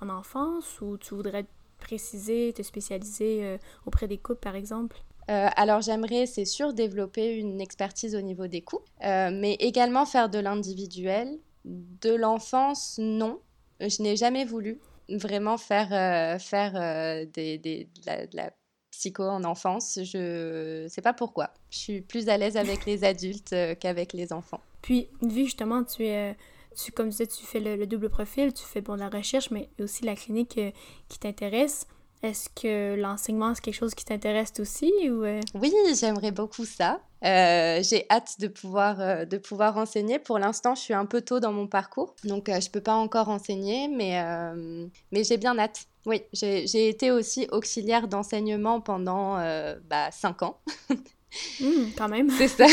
en 0.00 0.08
enfance, 0.08 0.80
ou 0.80 0.98
tu 0.98 1.14
voudrais 1.14 1.46
préciser, 1.78 2.52
te 2.52 2.62
spécialiser 2.62 3.58
auprès 3.86 4.06
des 4.06 4.18
couples, 4.18 4.40
par 4.40 4.56
exemple? 4.56 4.96
alors 5.28 5.80
j'aimerais, 5.80 6.26
c'est 6.26 6.44
sûr, 6.44 6.72
développer 6.72 7.36
une 7.36 7.60
expertise 7.60 8.16
au 8.16 8.20
niveau 8.20 8.48
des 8.48 8.62
couples, 8.62 8.90
mais 9.00 9.54
également 9.60 10.04
faire 10.04 10.28
de 10.28 10.40
l'individuel. 10.40 11.38
De 11.64 12.12
l'enfance, 12.12 12.98
non. 12.98 13.38
Je 13.78 14.02
n'ai 14.02 14.16
jamais 14.16 14.44
voulu 14.44 14.80
vraiment 15.16 15.58
faire, 15.58 15.92
euh, 15.92 16.38
faire 16.38 16.72
euh, 16.76 17.24
des, 17.32 17.58
des, 17.58 17.88
de, 18.06 18.36
la, 18.36 18.50
psycho 18.90 19.22
en 19.22 19.44
enfance. 19.44 19.98
Je 20.02 20.82
ne 20.84 20.88
sais 20.88 21.02
pas 21.02 21.12
pourquoi. 21.12 21.50
Je 21.70 21.78
suis 21.78 22.00
plus 22.00 22.28
à 22.28 22.36
l'aise 22.36 22.56
avec 22.56 22.86
les 22.86 23.04
adultes 23.04 23.52
euh, 23.52 23.74
qu'avec 23.74 24.12
les 24.12 24.32
enfants. 24.32 24.60
Puis, 24.82 25.08
vu 25.22 25.44
justement, 25.44 25.84
tu 25.84 26.06
es, 26.06 26.36
tu, 26.76 26.92
comme 26.92 27.06
tu 27.06 27.12
disais, 27.12 27.26
tu 27.26 27.44
fais 27.44 27.60
le, 27.60 27.86
double 27.86 28.10
profil, 28.10 28.52
tu 28.52 28.64
fais 28.64 28.80
bon 28.80 28.94
la 28.94 29.08
recherche, 29.08 29.50
mais 29.50 29.68
aussi 29.80 30.04
la 30.04 30.16
clinique 30.16 30.60
qui 31.08 31.18
t'intéresse. 31.18 31.86
Est-ce 32.22 32.48
que 32.50 32.96
l'enseignement, 32.96 33.54
c'est 33.54 33.62
quelque 33.62 33.74
chose 33.74 33.94
qui 33.94 34.04
t'intéresse 34.04 34.52
aussi 34.58 34.92
ou 35.08 35.24
Oui, 35.54 35.72
j'aimerais 35.98 36.32
beaucoup 36.32 36.64
ça. 36.64 37.00
j'ai 37.22 38.06
hâte 38.10 38.38
de 38.40 38.48
pouvoir, 38.48 39.26
de 39.26 39.38
pouvoir 39.38 39.78
enseigner. 39.78 40.18
Pour 40.18 40.38
l'instant, 40.38 40.74
je 40.74 40.82
suis 40.82 40.94
un 40.94 41.06
peu 41.06 41.22
tôt 41.22 41.40
dans 41.40 41.52
mon 41.52 41.66
parcours, 41.66 42.14
donc 42.24 42.48
je 42.48 42.54
ne 42.54 42.70
peux 42.70 42.82
pas 42.82 42.94
encore 42.94 43.30
enseigner, 43.30 43.88
mais, 43.88 44.22
mais 45.12 45.24
j'ai 45.24 45.38
bien 45.38 45.58
hâte. 45.58 45.86
Oui, 46.06 46.22
j'ai 46.32 46.88
été 46.88 47.10
aussi 47.10 47.46
auxiliaire 47.52 48.06
d'enseignement 48.06 48.80
pendant 48.80 49.36
bah, 49.88 50.10
5 50.10 50.42
ans. 50.42 50.60
Mmh, 51.60 51.92
quand 51.96 52.08
même. 52.08 52.30
C'est 52.38 52.48
ça. 52.48 52.66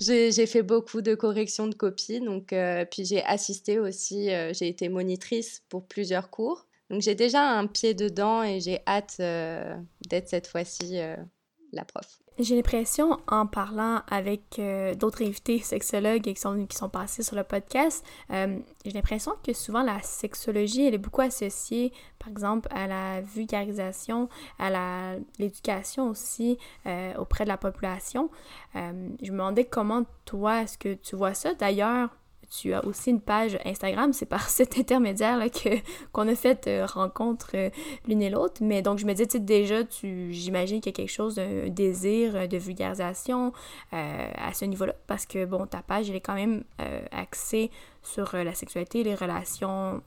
j'ai 0.00 0.46
fait 0.46 0.62
beaucoup 0.62 1.02
de 1.02 1.14
corrections 1.14 1.66
de 1.66 1.74
copies. 1.74 2.20
Donc, 2.20 2.52
euh, 2.52 2.84
puis 2.84 3.04
j'ai 3.04 3.22
assisté 3.24 3.78
aussi, 3.78 4.30
euh, 4.30 4.52
j'ai 4.52 4.68
été 4.68 4.88
monitrice 4.88 5.62
pour 5.68 5.86
plusieurs 5.86 6.30
cours. 6.30 6.65
Donc 6.90 7.02
j'ai 7.02 7.14
déjà 7.14 7.42
un 7.42 7.66
pied 7.66 7.94
dedans 7.94 8.42
et 8.42 8.60
j'ai 8.60 8.80
hâte 8.86 9.16
euh, 9.20 9.76
d'être 10.08 10.28
cette 10.28 10.46
fois-ci 10.46 10.98
la 11.72 11.84
prof. 11.84 12.18
J'ai 12.38 12.54
l'impression, 12.54 13.18
en 13.28 13.46
parlant 13.46 14.02
avec 14.08 14.58
euh, 14.58 14.94
d'autres 14.94 15.22
invités 15.22 15.58
sexologues 15.60 16.20
qui 16.20 16.36
sont, 16.36 16.66
passés 16.90 17.22
sur 17.22 17.34
le 17.34 17.44
podcast, 17.44 18.04
euh, 18.30 18.58
j'ai 18.84 18.90
l'impression 18.90 19.32
que 19.42 19.54
souvent 19.54 19.82
la 19.82 20.02
sexologie, 20.02 20.84
elle 20.84 20.92
est 20.92 20.98
beaucoup 20.98 21.22
associée, 21.22 21.94
par 22.18 22.28
exemple, 22.28 22.68
à 22.72 22.86
la 22.86 23.22
vulgarisation, 23.22 24.28
à 24.58 25.14
l'éducation 25.38 26.10
aussi 26.10 26.58
euh, 26.84 27.14
auprès 27.14 27.44
de 27.44 27.48
la 27.48 27.56
population. 27.56 28.30
je 28.74 28.80
me 28.82 29.30
demandais 29.30 29.64
comment 29.64 30.04
toi, 30.26 30.62
est-ce 30.62 30.76
que 30.76 30.92
tu 30.92 31.16
vois 31.16 31.32
ça? 31.32 31.54
D'ailleurs, 31.54 32.10
tu 32.50 32.72
as 32.74 32.84
aussi 32.84 33.10
une 33.10 33.20
page 33.20 33.58
Instagram, 33.64 34.12
c'est 34.12 34.26
par 34.26 34.48
cet 34.48 34.78
intermédiaire 34.78 35.38
là 35.38 35.48
que 35.48 35.68
qu'on 36.12 36.28
a 36.28 36.34
fait 36.34 36.66
euh, 36.66 36.86
rencontre 36.86 37.50
euh, 37.54 37.70
l'une 38.06 38.22
et 38.22 38.30
l'autre. 38.30 38.62
Mais 38.62 38.82
donc 38.82 38.98
je 38.98 39.06
me 39.06 39.12
dis, 39.12 39.26
tu 39.26 39.32
sais, 39.32 39.40
déjà, 39.40 39.84
tu, 39.84 40.32
j'imagine 40.32 40.80
qu'il 40.80 40.92
y 40.92 40.94
a 40.94 40.96
quelque 40.96 41.12
chose, 41.12 41.38
un 41.38 41.68
désir 41.68 42.36
euh, 42.36 42.46
de 42.46 42.56
vulgarisation 42.56 43.52
à 43.92 44.52
ce 44.52 44.64
niveau-là, 44.64 44.94
parce 45.06 45.26
que 45.26 45.44
bon, 45.44 45.66
ta 45.66 45.82
page 45.82 46.10
elle 46.10 46.16
est 46.16 46.20
quand 46.20 46.34
même 46.34 46.64
axée 47.10 47.70
sur 48.02 48.36
la 48.36 48.54
sexualité, 48.54 49.02
les 49.02 49.14
relations 49.14 50.02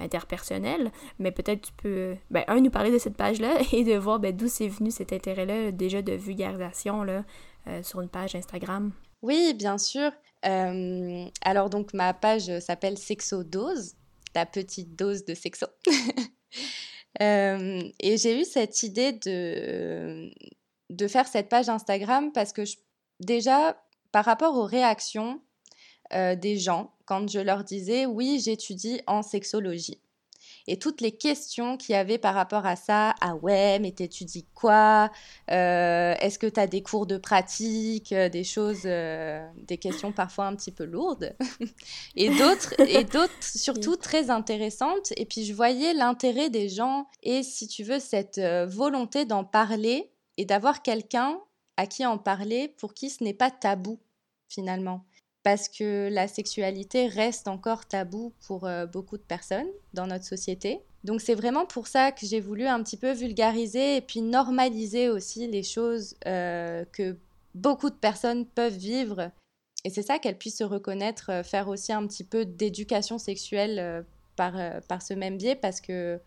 interpersonnelles. 0.00 0.90
Mais 1.18 1.30
peut-être 1.32 1.62
tu 1.62 1.72
peux, 1.72 2.14
ben 2.30 2.44
un 2.48 2.60
nous 2.60 2.70
parler 2.70 2.90
de 2.90 2.98
cette 2.98 3.16
page-là 3.16 3.58
et 3.72 3.84
de 3.84 3.96
voir 3.96 4.18
ben, 4.20 4.34
d'où 4.34 4.48
c'est 4.48 4.68
venu 4.68 4.90
cet 4.90 5.12
intérêt-là 5.12 5.72
déjà 5.72 6.02
de 6.02 6.12
vulgarisation 6.12 7.02
là 7.02 7.24
sur 7.82 8.00
une 8.00 8.08
page 8.08 8.34
Instagram. 8.34 8.92
Oui, 9.22 9.54
bien 9.54 9.78
sûr. 9.78 10.12
Euh, 10.46 11.26
alors 11.42 11.70
donc 11.70 11.94
ma 11.94 12.12
page 12.12 12.58
s'appelle 12.60 12.98
Sexodose, 12.98 13.94
ta 14.32 14.46
petite 14.46 14.96
dose 14.96 15.24
de 15.24 15.34
sexo. 15.34 15.66
Euh, 17.22 17.80
et 18.00 18.16
j'ai 18.16 18.40
eu 18.40 18.44
cette 18.44 18.82
idée 18.82 19.12
de, 19.12 20.32
de 20.90 21.06
faire 21.06 21.28
cette 21.28 21.48
page 21.48 21.68
Instagram 21.68 22.32
parce 22.32 22.52
que 22.52 22.62
déjà, 23.20 23.80
par 24.10 24.24
rapport 24.24 24.56
aux 24.56 24.64
réactions 24.64 25.40
euh, 26.12 26.34
des 26.34 26.58
gens, 26.58 26.92
quand 27.04 27.30
je 27.30 27.38
leur 27.38 27.62
disais 27.62 28.04
oui, 28.04 28.40
j'étudie 28.44 29.00
en 29.06 29.22
sexologie 29.22 30.00
et 30.66 30.78
toutes 30.78 31.00
les 31.00 31.12
questions 31.12 31.76
qu'il 31.76 31.94
y 31.94 31.96
avait 31.96 32.18
par 32.18 32.34
rapport 32.34 32.64
à 32.64 32.76
ça. 32.76 33.14
Ah 33.20 33.34
ouais, 33.36 33.78
mais 33.80 33.92
t'étudies 33.92 34.46
quoi? 34.54 35.10
Euh, 35.50 36.14
Est-ce 36.20 36.38
que 36.38 36.46
tu 36.46 36.58
as 36.58 36.66
des 36.66 36.82
cours 36.82 37.06
de 37.06 37.18
pratique 37.18 38.12
euh, 38.12 38.28
Des 38.28 38.44
choses, 38.44 38.82
euh, 38.86 39.46
des 39.56 39.76
questions 39.76 40.12
parfois 40.12 40.46
un 40.46 40.56
petit 40.56 40.72
peu 40.72 40.84
lourdes? 40.84 41.36
et 42.16 42.30
d'autres, 42.30 42.74
et 42.80 43.04
d'autres 43.12 43.32
surtout 43.42 43.96
très 43.96 44.30
intéressantes. 44.30 45.12
Et 45.16 45.26
puis 45.26 45.44
je 45.44 45.52
voyais 45.52 45.92
l'intérêt 45.92 46.48
des 46.48 46.68
gens 46.68 47.08
et 47.22 47.42
si 47.42 47.68
tu 47.68 47.84
veux, 47.84 48.00
cette 48.00 48.40
volonté 48.40 49.24
d'en 49.24 49.44
parler 49.44 50.10
et 50.36 50.44
d'avoir 50.44 50.82
quelqu'un 50.82 51.38
à 51.76 51.86
qui 51.86 52.06
en 52.06 52.18
parler 52.18 52.68
pour 52.68 52.94
qui 52.94 53.10
ce 53.10 53.22
n'est 53.22 53.34
pas 53.34 53.50
tabou 53.50 54.00
finalement 54.48 55.04
parce 55.44 55.68
que 55.68 56.08
la 56.10 56.26
sexualité 56.26 57.06
reste 57.06 57.48
encore 57.48 57.84
tabou 57.84 58.32
pour 58.46 58.64
euh, 58.64 58.86
beaucoup 58.86 59.18
de 59.18 59.22
personnes 59.22 59.68
dans 59.92 60.06
notre 60.06 60.24
société. 60.24 60.80
Donc 61.04 61.20
c'est 61.20 61.34
vraiment 61.34 61.66
pour 61.66 61.86
ça 61.86 62.12
que 62.12 62.26
j'ai 62.26 62.40
voulu 62.40 62.66
un 62.66 62.82
petit 62.82 62.96
peu 62.96 63.12
vulgariser 63.12 63.96
et 63.96 64.00
puis 64.00 64.22
normaliser 64.22 65.10
aussi 65.10 65.46
les 65.46 65.62
choses 65.62 66.16
euh, 66.26 66.86
que 66.92 67.18
beaucoup 67.54 67.90
de 67.90 67.94
personnes 67.94 68.46
peuvent 68.46 68.76
vivre. 68.76 69.30
Et 69.84 69.90
c'est 69.90 70.00
ça 70.00 70.18
qu'elles 70.18 70.38
puissent 70.38 70.56
se 70.56 70.64
reconnaître, 70.64 71.30
euh, 71.30 71.42
faire 71.42 71.68
aussi 71.68 71.92
un 71.92 72.06
petit 72.06 72.24
peu 72.24 72.46
d'éducation 72.46 73.18
sexuelle 73.18 74.06
par, 74.36 74.54
par 74.88 75.02
ce 75.02 75.12
même 75.12 75.36
biais, 75.36 75.54
parce 75.54 75.80
que 75.80 76.18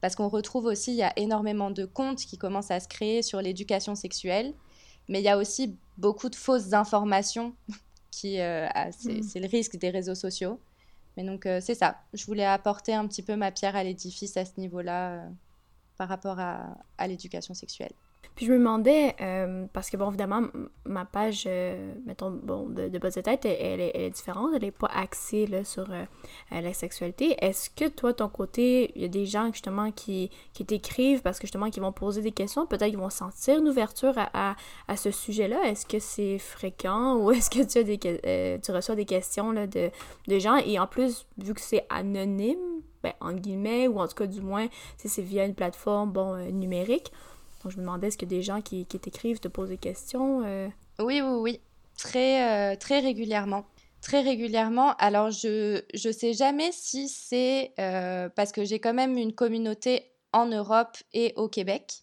parce 0.00 0.16
qu'on 0.16 0.28
retrouve 0.28 0.64
aussi, 0.64 0.92
il 0.92 0.96
y 0.96 1.04
a 1.04 1.12
énormément 1.16 1.70
de 1.70 1.84
comptes 1.84 2.24
qui 2.24 2.36
commencent 2.36 2.72
à 2.72 2.80
se 2.80 2.88
créer 2.88 3.22
sur 3.22 3.40
l'éducation 3.40 3.94
sexuelle, 3.94 4.52
mais 5.08 5.20
il 5.20 5.24
y 5.24 5.28
a 5.28 5.38
aussi 5.38 5.76
beaucoup 5.96 6.28
de 6.28 6.34
fausses 6.34 6.72
informations 6.72 7.54
qui 8.12 8.40
euh, 8.40 8.68
mm. 8.68 9.22
c'est 9.22 9.40
le 9.40 9.48
risque 9.48 9.76
des 9.76 9.90
réseaux 9.90 10.14
sociaux. 10.14 10.60
Mais 11.16 11.24
donc 11.24 11.46
euh, 11.46 11.60
c'est 11.60 11.74
ça, 11.74 12.00
je 12.14 12.24
voulais 12.24 12.44
apporter 12.44 12.94
un 12.94 13.06
petit 13.08 13.22
peu 13.22 13.34
ma 13.34 13.50
pierre 13.50 13.74
à 13.74 13.82
l'édifice 13.82 14.36
à 14.36 14.44
ce 14.44 14.52
niveau-là 14.58 15.14
euh, 15.14 15.28
par 15.96 16.08
rapport 16.08 16.38
à 16.38 17.06
l'éducation 17.08 17.54
sexuelle. 17.54 17.92
Puis 18.34 18.46
je 18.46 18.52
me 18.52 18.58
demandais, 18.58 19.14
euh, 19.20 19.66
parce 19.72 19.90
que 19.90 19.96
bon, 19.98 20.08
évidemment, 20.08 20.42
ma 20.86 21.04
page, 21.04 21.44
euh, 21.46 21.92
mettons, 22.06 22.30
bon, 22.30 22.68
de, 22.68 22.88
de 22.88 22.98
base 22.98 23.14
de 23.16 23.20
tête, 23.20 23.44
elle, 23.44 23.80
est, 23.80 24.10
différente, 24.10 24.50
elle 24.54 24.62
n'est 24.62 24.70
pas 24.70 24.86
axée 24.88 25.46
là, 25.46 25.64
sur 25.64 25.86
euh, 25.90 26.04
la 26.50 26.72
sexualité. 26.72 27.36
Est-ce 27.44 27.68
que 27.68 27.88
toi, 27.88 28.14
ton 28.14 28.28
côté, 28.28 28.90
il 28.96 29.02
y 29.02 29.04
a 29.04 29.08
des 29.08 29.26
gens 29.26 29.52
justement 29.52 29.90
qui, 29.92 30.30
qui 30.54 30.64
t'écrivent 30.64 31.20
parce 31.20 31.38
que 31.38 31.46
justement, 31.46 31.68
qui 31.68 31.80
vont 31.80 31.92
poser 31.92 32.22
des 32.22 32.32
questions, 32.32 32.66
peut-être 32.66 32.88
qu'ils 32.88 32.98
vont 32.98 33.10
sentir 33.10 33.58
une 33.58 33.68
ouverture 33.68 34.14
à, 34.16 34.56
à, 34.88 34.96
ce 34.96 35.10
sujet-là? 35.10 35.64
Est-ce 35.64 35.84
que 35.84 35.98
c'est 35.98 36.38
fréquent 36.38 37.16
ou 37.18 37.32
est-ce 37.32 37.50
que 37.50 37.62
tu, 37.62 37.78
as 37.78 37.82
des, 37.82 37.98
tu 38.62 38.72
reçois 38.72 38.94
des 38.94 39.04
questions 39.04 39.52
là, 39.52 39.66
de, 39.66 39.90
de 40.28 40.38
gens? 40.38 40.56
Et 40.56 40.78
en 40.78 40.86
plus, 40.86 41.26
vu 41.36 41.52
que 41.52 41.60
c'est 41.60 41.84
anonyme, 41.90 42.80
ben, 43.02 43.12
en 43.20 43.32
guillemets, 43.32 43.88
ou 43.88 44.00
en 44.00 44.08
tout 44.08 44.14
cas 44.14 44.26
du 44.26 44.40
moins, 44.40 44.68
si 44.96 45.08
c'est 45.10 45.22
via 45.22 45.44
une 45.44 45.54
plateforme 45.54 46.12
bon, 46.12 46.36
numérique, 46.50 47.12
donc, 47.62 47.72
je 47.72 47.76
me 47.76 47.82
demandais, 47.82 48.08
est-ce 48.08 48.18
que 48.18 48.26
des 48.26 48.42
gens 48.42 48.60
qui, 48.60 48.86
qui 48.86 48.98
t'écrivent 48.98 49.40
te 49.40 49.48
posent 49.48 49.68
des 49.68 49.78
questions 49.78 50.42
euh? 50.44 50.68
Oui, 50.98 51.20
oui, 51.20 51.38
oui. 51.40 51.60
Très, 51.96 52.72
euh, 52.72 52.76
très 52.76 53.00
régulièrement. 53.00 53.64
Très 54.00 54.20
régulièrement. 54.20 54.94
Alors, 54.96 55.30
je 55.30 55.82
ne 55.92 56.12
sais 56.12 56.32
jamais 56.32 56.70
si 56.72 57.08
c'est 57.08 57.72
euh, 57.78 58.28
parce 58.30 58.50
que 58.50 58.64
j'ai 58.64 58.80
quand 58.80 58.94
même 58.94 59.16
une 59.16 59.32
communauté 59.32 60.12
en 60.32 60.46
Europe 60.46 60.96
et 61.12 61.34
au 61.36 61.48
Québec. 61.48 62.02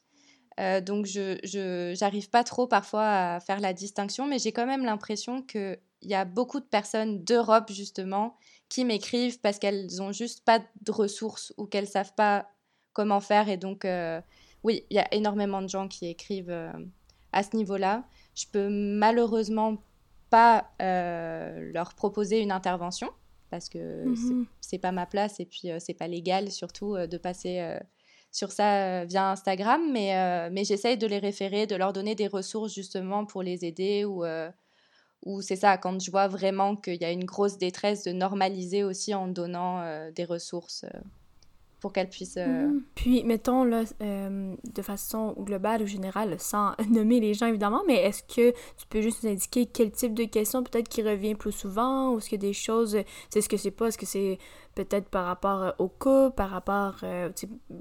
donc, 0.85 1.05
je 1.05 1.99
n'arrive 1.99 2.29
pas 2.29 2.43
trop 2.43 2.67
parfois 2.67 3.35
à 3.35 3.39
faire 3.39 3.59
la 3.59 3.73
distinction, 3.73 4.27
mais 4.27 4.39
j'ai 4.39 4.51
quand 4.51 4.65
même 4.65 4.85
l'impression 4.85 5.41
qu'il 5.41 5.79
y 6.03 6.13
a 6.13 6.25
beaucoup 6.25 6.59
de 6.59 6.65
personnes 6.65 7.23
d'Europe, 7.23 7.71
justement, 7.71 8.37
qui 8.69 8.85
m'écrivent 8.85 9.39
parce 9.41 9.57
qu'elles 9.57 9.87
n'ont 9.97 10.11
juste 10.11 10.45
pas 10.45 10.59
de 10.59 10.91
ressources 10.91 11.53
ou 11.57 11.65
qu'elles 11.65 11.85
ne 11.85 11.89
savent 11.89 12.13
pas 12.13 12.47
comment 12.93 13.19
faire. 13.19 13.49
Et 13.49 13.57
donc, 13.57 13.85
oui, 14.63 14.85
il 14.89 14.95
y 14.95 14.99
a 14.99 15.13
énormément 15.13 15.61
de 15.61 15.69
gens 15.69 15.87
qui 15.87 16.07
écrivent 16.07 16.49
euh, 16.49 16.71
à 17.31 17.43
ce 17.43 17.55
niveau-là. 17.55 18.03
Je 18.35 18.45
peux 18.51 18.69
malheureusement 18.69 19.77
pas 20.29 20.69
euh, 20.81 21.71
leur 21.73 21.93
proposer 21.95 22.39
une 22.39 22.51
intervention 22.51 23.09
parce 23.49 23.67
que 23.67 24.05
mhm. 24.05 24.45
c'est 24.61 24.77
pas 24.77 24.91
ma 24.91 25.07
place 25.07 25.39
et 25.39 25.45
puis 25.45 25.71
euh, 25.71 25.77
c'est 25.79 25.95
pas 25.95 26.07
légal 26.07 26.51
surtout 26.51 26.95
de 26.95 27.17
passer 27.17 27.77
sur 28.31 28.51
ça 28.51 29.05
via 29.05 29.31
Instagram, 29.31 29.81
mais, 29.91 30.49
mais 30.51 30.63
j'essaye 30.63 30.99
de 30.99 31.07
les 31.07 31.17
référer, 31.17 31.65
de 31.65 31.75
leur 31.75 31.93
donner 31.93 32.13
des 32.13 32.27
ressources 32.27 32.73
justement 32.73 33.25
pour 33.25 33.41
les 33.41 33.65
aider 33.65 34.05
ou, 34.05 34.23
ou 35.25 35.41
c'est 35.41 35.55
ça, 35.55 35.79
quand 35.79 35.99
je 35.99 36.11
vois 36.11 36.27
vraiment 36.27 36.75
qu'il 36.75 37.01
y 37.01 37.05
a 37.05 37.11
une 37.11 37.25
grosse 37.25 37.57
détresse, 37.57 38.03
de 38.03 38.11
normaliser 38.11 38.83
aussi 38.83 39.15
en 39.15 39.27
donnant 39.27 39.83
des 40.11 40.25
ressources 40.25 40.85
pour 41.79 41.93
qu'elle 41.93 42.09
puisse... 42.09 42.38
Euh, 42.38 42.67
mhm. 42.67 42.83
Puis, 42.95 43.24
mettons, 43.24 43.63
là, 43.63 43.83
euh, 44.01 44.55
de 44.74 44.81
façon 44.81 45.33
globale 45.39 45.81
ou 45.83 45.86
générale, 45.86 46.36
sans 46.39 46.74
nommer 46.89 47.19
les 47.19 47.33
gens 47.33 47.48
évidemment, 47.48 47.81
mais 47.88 47.95
est-ce 47.95 48.24
que 48.24 48.51
tu 48.51 48.88
peux 48.89 49.01
juste 49.01 49.24
nous 49.24 49.31
indiquer 49.31 49.65
quel 49.65 49.91
type 49.91 50.13
de 50.13 50.25
question 50.25 50.63
peut-être 50.63 50.89
qui 50.89 51.01
revient 51.01 51.36
plus 51.36 51.51
souvent, 51.51 52.13
ou 52.13 52.17
est-ce 52.17 52.29
que 52.29 52.36
des 52.36 52.53
choses, 52.53 52.98
c'est 53.29 53.41
ce 53.41 53.50
que 53.50 53.57
c'est 53.57 53.71
pas, 53.71 53.88
est-ce 53.88 53.98
que 53.98 54.05
c'est 54.05 54.38
peut-être 54.75 55.09
par 55.09 55.25
rapport 55.25 55.63
euh, 55.63 55.71
au 55.79 55.88
couple, 55.88 56.36
par 56.36 56.50
rapport, 56.50 56.98
euh, 57.03 57.29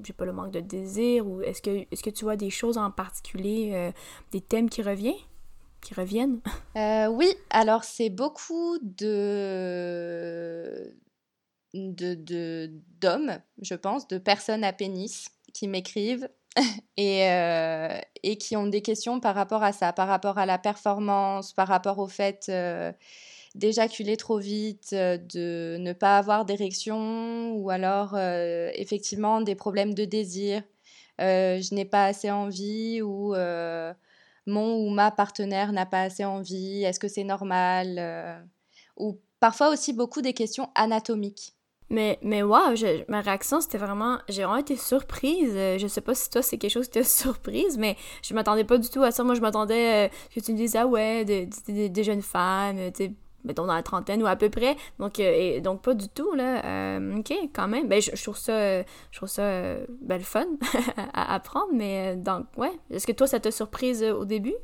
j'ai 0.04 0.12
pas 0.12 0.24
le 0.24 0.32
manque 0.32 0.52
de 0.52 0.60
désir, 0.60 1.26
ou 1.26 1.42
est-ce 1.42 1.62
que, 1.62 1.86
est-ce 1.90 2.02
que 2.02 2.10
tu 2.10 2.24
vois 2.24 2.36
des 2.36 2.50
choses 2.50 2.78
en 2.78 2.90
particulier, 2.90 3.92
des 4.32 4.40
thèmes 4.40 4.70
qui 4.70 4.82
reviennent 4.82 5.14
qui 5.80 5.94
reviennent? 5.94 6.40
oui, 6.74 7.32
alors 7.50 7.84
c'est 7.84 8.10
beaucoup 8.10 8.78
de 8.82 9.08
de 11.74 12.70
d'hommes, 13.00 13.38
je 13.60 13.74
pense, 13.74 14.08
de 14.08 14.18
personnes 14.18 14.64
à 14.64 14.72
pénis 14.72 15.28
qui 15.52 15.68
m'écrivent 15.68 16.28
et, 16.96 17.28
euh, 17.30 17.98
et 18.22 18.36
qui 18.36 18.56
ont 18.56 18.66
des 18.66 18.82
questions 18.82 19.20
par 19.20 19.34
rapport 19.34 19.62
à 19.62 19.72
ça, 19.72 19.92
par 19.92 20.08
rapport 20.08 20.38
à 20.38 20.46
la 20.46 20.58
performance, 20.58 21.52
par 21.52 21.68
rapport 21.68 21.98
au 21.98 22.06
fait 22.06 22.46
euh, 22.48 22.92
d'éjaculer 23.54 24.16
trop 24.16 24.38
vite, 24.38 24.90
euh, 24.92 25.18
de 25.18 25.76
ne 25.78 25.92
pas 25.92 26.18
avoir 26.18 26.44
d'érection 26.44 27.52
ou 27.52 27.70
alors 27.70 28.18
effectivement 28.18 29.40
des 29.40 29.54
problèmes 29.54 29.94
de 29.94 30.04
désir. 30.04 30.62
je 31.18 31.74
n'ai 31.74 31.84
pas 31.84 32.06
assez 32.06 32.30
envie 32.30 33.02
ou 33.02 33.34
mon 34.46 34.76
ou 34.76 34.90
ma 34.90 35.10
partenaire 35.10 35.72
n'a 35.72 35.86
pas 35.86 36.02
assez 36.02 36.24
envie, 36.24 36.82
est-ce 36.84 37.00
que 37.00 37.08
c'est 37.08 37.24
normal 37.24 38.46
Ou 38.96 39.20
parfois 39.40 39.70
aussi 39.70 39.92
beaucoup 39.92 40.22
des 40.22 40.32
questions 40.32 40.70
anatomiques. 40.74 41.57
Mais, 41.90 42.18
mais 42.22 42.42
wow, 42.42 42.74
ma 43.08 43.20
réaction, 43.20 43.60
c'était 43.60 43.78
vraiment... 43.78 44.18
J'ai 44.28 44.44
vraiment 44.44 44.58
été 44.58 44.76
surprise. 44.76 45.54
Je 45.54 45.86
sais 45.86 46.00
pas 46.00 46.14
si 46.14 46.28
toi, 46.30 46.42
c'est 46.42 46.58
quelque 46.58 46.70
chose 46.70 46.86
qui 46.86 46.98
t'a 46.98 47.04
surprise, 47.04 47.78
mais 47.78 47.96
je 48.22 48.34
m'attendais 48.34 48.64
pas 48.64 48.78
du 48.78 48.88
tout 48.88 49.02
à 49.02 49.10
ça. 49.10 49.24
Moi, 49.24 49.34
je 49.34 49.40
m'attendais 49.40 50.10
que 50.34 50.40
tu 50.40 50.52
me 50.52 50.56
dises, 50.56 50.76
ah 50.76 50.86
ouais, 50.86 51.24
des 51.24 52.02
jeunes 52.04 52.22
femmes, 52.22 52.92
tu 52.92 53.14
mettons 53.44 53.66
dans 53.66 53.74
la 53.74 53.82
trentaine 53.82 54.22
ou 54.22 54.26
à 54.26 54.36
peu 54.36 54.50
près. 54.50 54.76
Donc, 54.98 55.20
euh, 55.20 55.32
et, 55.34 55.60
donc 55.60 55.82
pas 55.82 55.94
du 55.94 56.08
tout, 56.08 56.32
là. 56.34 56.64
Euh, 56.64 57.18
ok, 57.18 57.32
quand 57.52 57.68
même. 57.68 57.88
Ben, 57.88 58.00
je, 58.00 58.22
trouve 58.22 58.36
ça, 58.36 58.82
je 58.82 59.16
trouve 59.16 59.28
ça 59.28 59.42
euh, 59.42 59.86
ben, 60.00 60.20
fun 60.20 60.46
à 61.12 61.34
apprendre, 61.34 61.72
mais 61.72 62.16
donc, 62.16 62.46
ouais. 62.56 62.72
Est-ce 62.90 63.06
que 63.06 63.12
toi, 63.12 63.26
ça 63.26 63.40
t'a 63.40 63.50
surprise 63.50 64.02
au 64.02 64.24
début? 64.24 64.54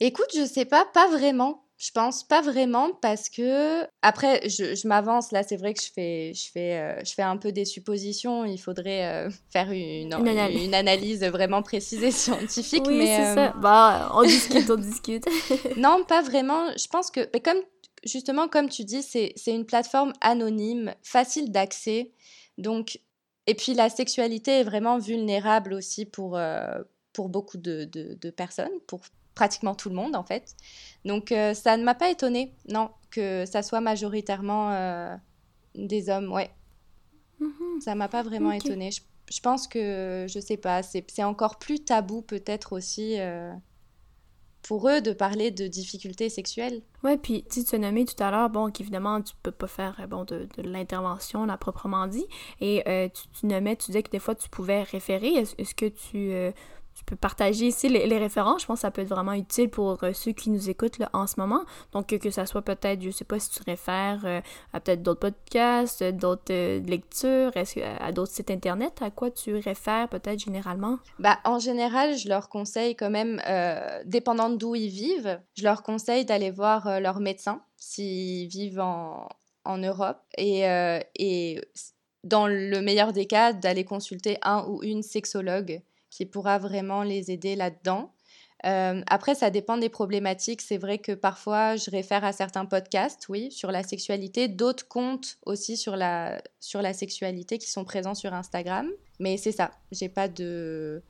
Écoute, 0.00 0.28
je 0.34 0.44
sais 0.44 0.64
pas, 0.64 0.86
pas 0.86 1.08
vraiment. 1.08 1.64
Je 1.78 1.92
pense 1.92 2.24
pas 2.24 2.42
vraiment 2.42 2.90
parce 3.00 3.28
que 3.28 3.84
après 4.02 4.48
je, 4.48 4.74
je 4.74 4.88
m'avance 4.88 5.30
là 5.30 5.44
c'est 5.44 5.56
vrai 5.56 5.74
que 5.74 5.80
je 5.80 5.92
fais 5.92 6.34
je 6.34 6.50
fais 6.50 7.04
je 7.04 7.14
fais 7.14 7.22
un 7.22 7.36
peu 7.36 7.52
des 7.52 7.64
suppositions 7.64 8.44
il 8.44 8.58
faudrait 8.58 9.28
faire 9.50 9.70
une, 9.70 10.12
une, 10.12 10.12
analyse. 10.12 10.64
une, 10.64 10.74
analyse. 10.74 11.24
vraiment 11.24 11.62
précise 11.62 12.02
et 12.02 12.10
scientifique 12.24 12.82
oui, 12.84 12.98
mais 12.98 13.06
c'est 13.06 13.34
ça 13.36 13.54
bah 13.58 14.10
on 14.12 14.24
discute 14.24 14.68
on 14.68 14.76
discute 14.76 15.24
non 15.76 16.02
pas 16.04 16.20
vraiment 16.20 16.66
je 16.76 16.88
pense 16.88 17.12
que 17.12 17.30
mais 17.32 17.40
comme 17.40 17.60
justement, 18.04 18.48
comme 18.48 18.68
tu 18.68 18.84
dis, 18.84 19.02
c'est 19.02 19.34
une 19.46 19.64
plateforme 19.64 20.12
anonyme, 20.20 20.94
facile 21.02 21.50
d'accès. 21.50 22.12
Donc, 22.56 23.00
et 23.46 23.54
puis 23.54 23.74
la 23.74 23.88
sexualité 23.88 24.60
est 24.60 24.64
vraiment 24.64 24.98
vulnérable 24.98 25.72
aussi 25.72 26.04
pour, 26.04 26.36
euh, 26.36 26.82
pour 27.12 27.28
beaucoup 27.28 27.58
de, 27.58 27.84
de, 27.84 28.30
personnes, 28.30 28.80
pour 28.86 29.00
pratiquement 29.38 29.76
tout 29.76 29.88
le 29.88 29.94
monde 29.94 30.16
en 30.16 30.24
fait. 30.24 30.56
Donc 31.04 31.30
euh, 31.30 31.54
ça 31.54 31.76
ne 31.76 31.84
m'a 31.84 31.94
pas 31.94 32.10
étonnée, 32.10 32.52
non, 32.68 32.90
que 33.12 33.46
ça 33.46 33.62
soit 33.62 33.80
majoritairement 33.80 34.72
euh, 34.72 35.14
des 35.76 36.10
hommes, 36.10 36.32
ouais. 36.32 36.50
Mm-hmm. 37.40 37.80
Ça 37.80 37.94
m'a 37.94 38.08
pas 38.08 38.24
vraiment 38.24 38.50
étonnée. 38.50 38.90
Je, 38.90 39.00
je, 39.30 39.40
pense 39.40 39.68
que, 39.68 40.26
je 40.28 40.40
sais 40.40 40.56
pas, 40.56 40.82
c'est 40.82 41.22
encore 41.22 41.58
plus 41.60 41.84
tabou 41.84 42.20
peut-être 42.20 42.72
aussi 42.72 43.16
pour 44.62 44.88
eux 44.88 45.00
de 45.00 45.12
parler 45.12 45.50
de 45.50 45.66
difficultés 45.66 46.28
sexuelles. 46.28 46.82
Ouais, 47.02 47.16
puis 47.16 47.44
tu 47.50 47.62
as 47.74 47.78
nommé 47.78 48.04
tout 48.04 48.22
à 48.22 48.30
l'heure, 48.30 48.50
bon, 48.50 48.70
qu'évidemment, 48.70 49.22
tu 49.22 49.34
peux 49.42 49.50
pas 49.50 49.66
faire 49.66 49.96
euh, 50.00 50.06
bon, 50.06 50.24
de, 50.24 50.48
de 50.56 50.62
l'intervention, 50.62 51.46
là, 51.46 51.56
proprement 51.56 52.06
dit. 52.06 52.26
Et 52.60 52.82
euh, 52.88 53.08
tu, 53.08 53.28
tu, 53.40 53.46
nommais, 53.46 53.76
tu 53.76 53.86
disais 53.86 54.02
que 54.02 54.10
des 54.10 54.18
fois, 54.18 54.34
tu 54.34 54.48
pouvais 54.48 54.82
référer. 54.82 55.28
Est-ce 55.28 55.74
que 55.74 55.86
tu, 55.86 56.32
euh, 56.98 57.04
tu 57.04 57.04
peux 57.04 57.16
partager 57.16 57.66
ici 57.66 57.88
les, 57.88 58.18
références. 58.18 58.62
Je 58.62 58.66
pense 58.66 58.78
que 58.78 58.80
ça 58.82 58.90
peut 58.90 59.02
être 59.02 59.08
vraiment 59.08 59.32
utile 59.32 59.70
pour 59.70 60.02
euh, 60.02 60.12
ceux 60.12 60.32
qui 60.32 60.50
nous 60.50 60.68
écoutent 60.68 60.98
là, 60.98 61.08
en 61.12 61.26
ce 61.26 61.34
moment. 61.38 61.62
Donc, 61.92 62.08
que 62.18 62.30
ça 62.30 62.44
soit 62.44 62.62
peut-être, 62.62 63.00
je 63.02 63.10
sais 63.10 63.24
pas 63.24 63.38
si 63.38 63.50
tu 63.50 63.62
réfères 63.64 64.22
euh, 64.24 64.40
à 64.72 64.80
peut-être 64.80 65.02
d'autres 65.02 65.20
podcasts, 65.20 66.02
d'autres 66.02 66.52
euh, 66.52 66.80
lectures, 66.80 67.52
à 68.00 68.12
d'autres 68.12 68.32
sites 68.32 68.50
internet, 68.50 69.00
à 69.00 69.10
quoi 69.10 69.30
tu 69.30 69.54
réfères 69.54 70.08
peut-être 70.08 70.40
généralement? 70.40 70.98
Bah, 71.18 71.38
en 71.44 71.58
général, 71.58 72.16
je 72.16 72.28
leur 72.28 72.48
conseille 72.48 72.96
quand 72.96 73.10
même, 73.10 73.40
dépendant 74.04 74.50
d'où 74.50 74.74
ils 74.74 74.88
vivent, 74.88 75.40
je 75.54 75.62
leur 75.62 75.82
conseille 75.82 76.24
d'aller 76.24 76.50
voir 76.50 77.00
leur 77.00 77.20
médecin 77.20 77.62
s'ils 77.76 78.48
vivent 78.48 78.80
en, 78.80 79.28
en 79.64 79.78
Europe 79.78 80.18
et, 80.36 80.62
et 81.16 81.60
dans 82.24 82.46
le 82.46 82.80
meilleur 82.80 83.12
des 83.12 83.26
cas, 83.26 83.52
d'aller 83.52 83.84
consulter 83.84 84.38
un 84.42 84.64
ou 84.68 84.82
une 84.82 85.02
sexologue 85.02 85.82
qui 86.10 86.26
pourra 86.26 86.58
vraiment 86.58 87.02
les 87.02 87.30
aider 87.30 87.56
là-dedans. 87.56 88.12
Euh, 88.66 89.02
après, 89.06 89.34
ça 89.34 89.50
dépend 89.50 89.78
des 89.78 89.88
problématiques. 89.88 90.62
C'est 90.62 90.78
vrai 90.78 90.98
que 90.98 91.12
parfois, 91.12 91.76
je 91.76 91.90
réfère 91.90 92.24
à 92.24 92.32
certains 92.32 92.64
podcasts, 92.64 93.28
oui, 93.28 93.52
sur 93.52 93.70
la 93.70 93.82
sexualité, 93.82 94.48
d'autres 94.48 94.88
comptes 94.88 95.38
aussi 95.46 95.76
sur 95.76 95.96
la, 95.96 96.42
sur 96.58 96.82
la 96.82 96.92
sexualité 96.92 97.58
qui 97.58 97.70
sont 97.70 97.84
présents 97.84 98.14
sur 98.14 98.34
Instagram. 98.34 98.88
Mais 99.20 99.36
c'est 99.36 99.52
ça, 99.52 99.70
j'ai 99.92 100.08
pas 100.08 100.28
de... 100.28 101.02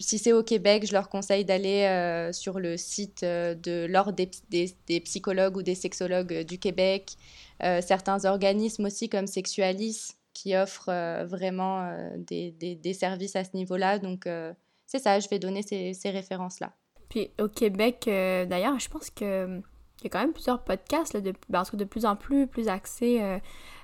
Si 0.00 0.18
c'est 0.18 0.32
au 0.32 0.42
Québec, 0.42 0.84
je 0.84 0.92
leur 0.92 1.08
conseille 1.08 1.44
d'aller 1.44 1.84
euh, 1.84 2.32
sur 2.32 2.58
le 2.58 2.76
site 2.76 3.22
euh, 3.22 3.54
de 3.54 3.86
l'Ordre 3.88 4.12
des, 4.12 4.74
des, 4.88 5.00
psychologues 5.00 5.56
ou 5.56 5.62
des 5.62 5.76
sexologues 5.76 6.42
du 6.42 6.58
Québec. 6.58 7.12
certains 7.60 8.24
organismes 8.24 8.86
aussi 8.86 9.08
comme 9.08 9.28
Sexualis 9.28 10.16
qui 10.32 10.56
offre 10.56 10.88
euh, 10.88 11.24
vraiment 11.24 11.82
euh, 11.82 12.10
des, 12.16 12.50
des, 12.52 12.92
services 12.92 13.36
à 13.36 13.44
ce 13.44 13.50
niveau-là. 13.54 13.98
Donc, 13.98 14.26
euh, 14.26 14.52
c'est 14.86 14.98
ça, 14.98 15.18
je 15.20 15.28
vais 15.28 15.38
donner 15.38 15.62
ces, 15.62 15.94
ces 15.94 16.10
références-là. 16.10 16.72
Puis 17.08 17.30
au 17.40 17.48
Québec, 17.48 18.02
d'ailleurs, 18.06 18.78
je 18.78 18.88
pense 18.88 19.10
que 19.10 19.60
il 20.00 20.04
y 20.04 20.06
a 20.06 20.10
quand 20.10 20.20
même 20.20 20.32
plusieurs 20.32 20.62
podcasts, 20.62 21.12
là, 21.12 21.20
de, 21.20 21.34
ben, 21.50 21.62
de 21.72 21.84
plus 21.84 22.06
en 22.06 22.16
plus, 22.16 22.46
plus 22.46 22.68
axés. 22.68 23.20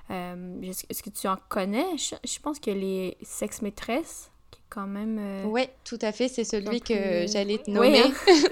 Est-ce 0.09 1.03
que 1.03 1.09
tu 1.09 1.27
en 1.27 1.37
connais? 1.49 1.97
Je, 1.97 2.39
pense 2.39 2.59
que 2.59 2.71
les 2.71 3.17
sex 3.21 3.61
maîtresses, 3.61 4.31
qui 4.49 4.59
est 4.59 4.65
quand 4.69 4.87
même... 4.87 5.45
Oui, 5.45 5.67
tout 5.83 5.99
à 6.01 6.11
fait. 6.13 6.27
C'est 6.29 6.45
celui 6.45 6.79
que 6.81 7.27
j'allais 7.27 7.57
te 7.59 7.69
nommer. 7.69 8.01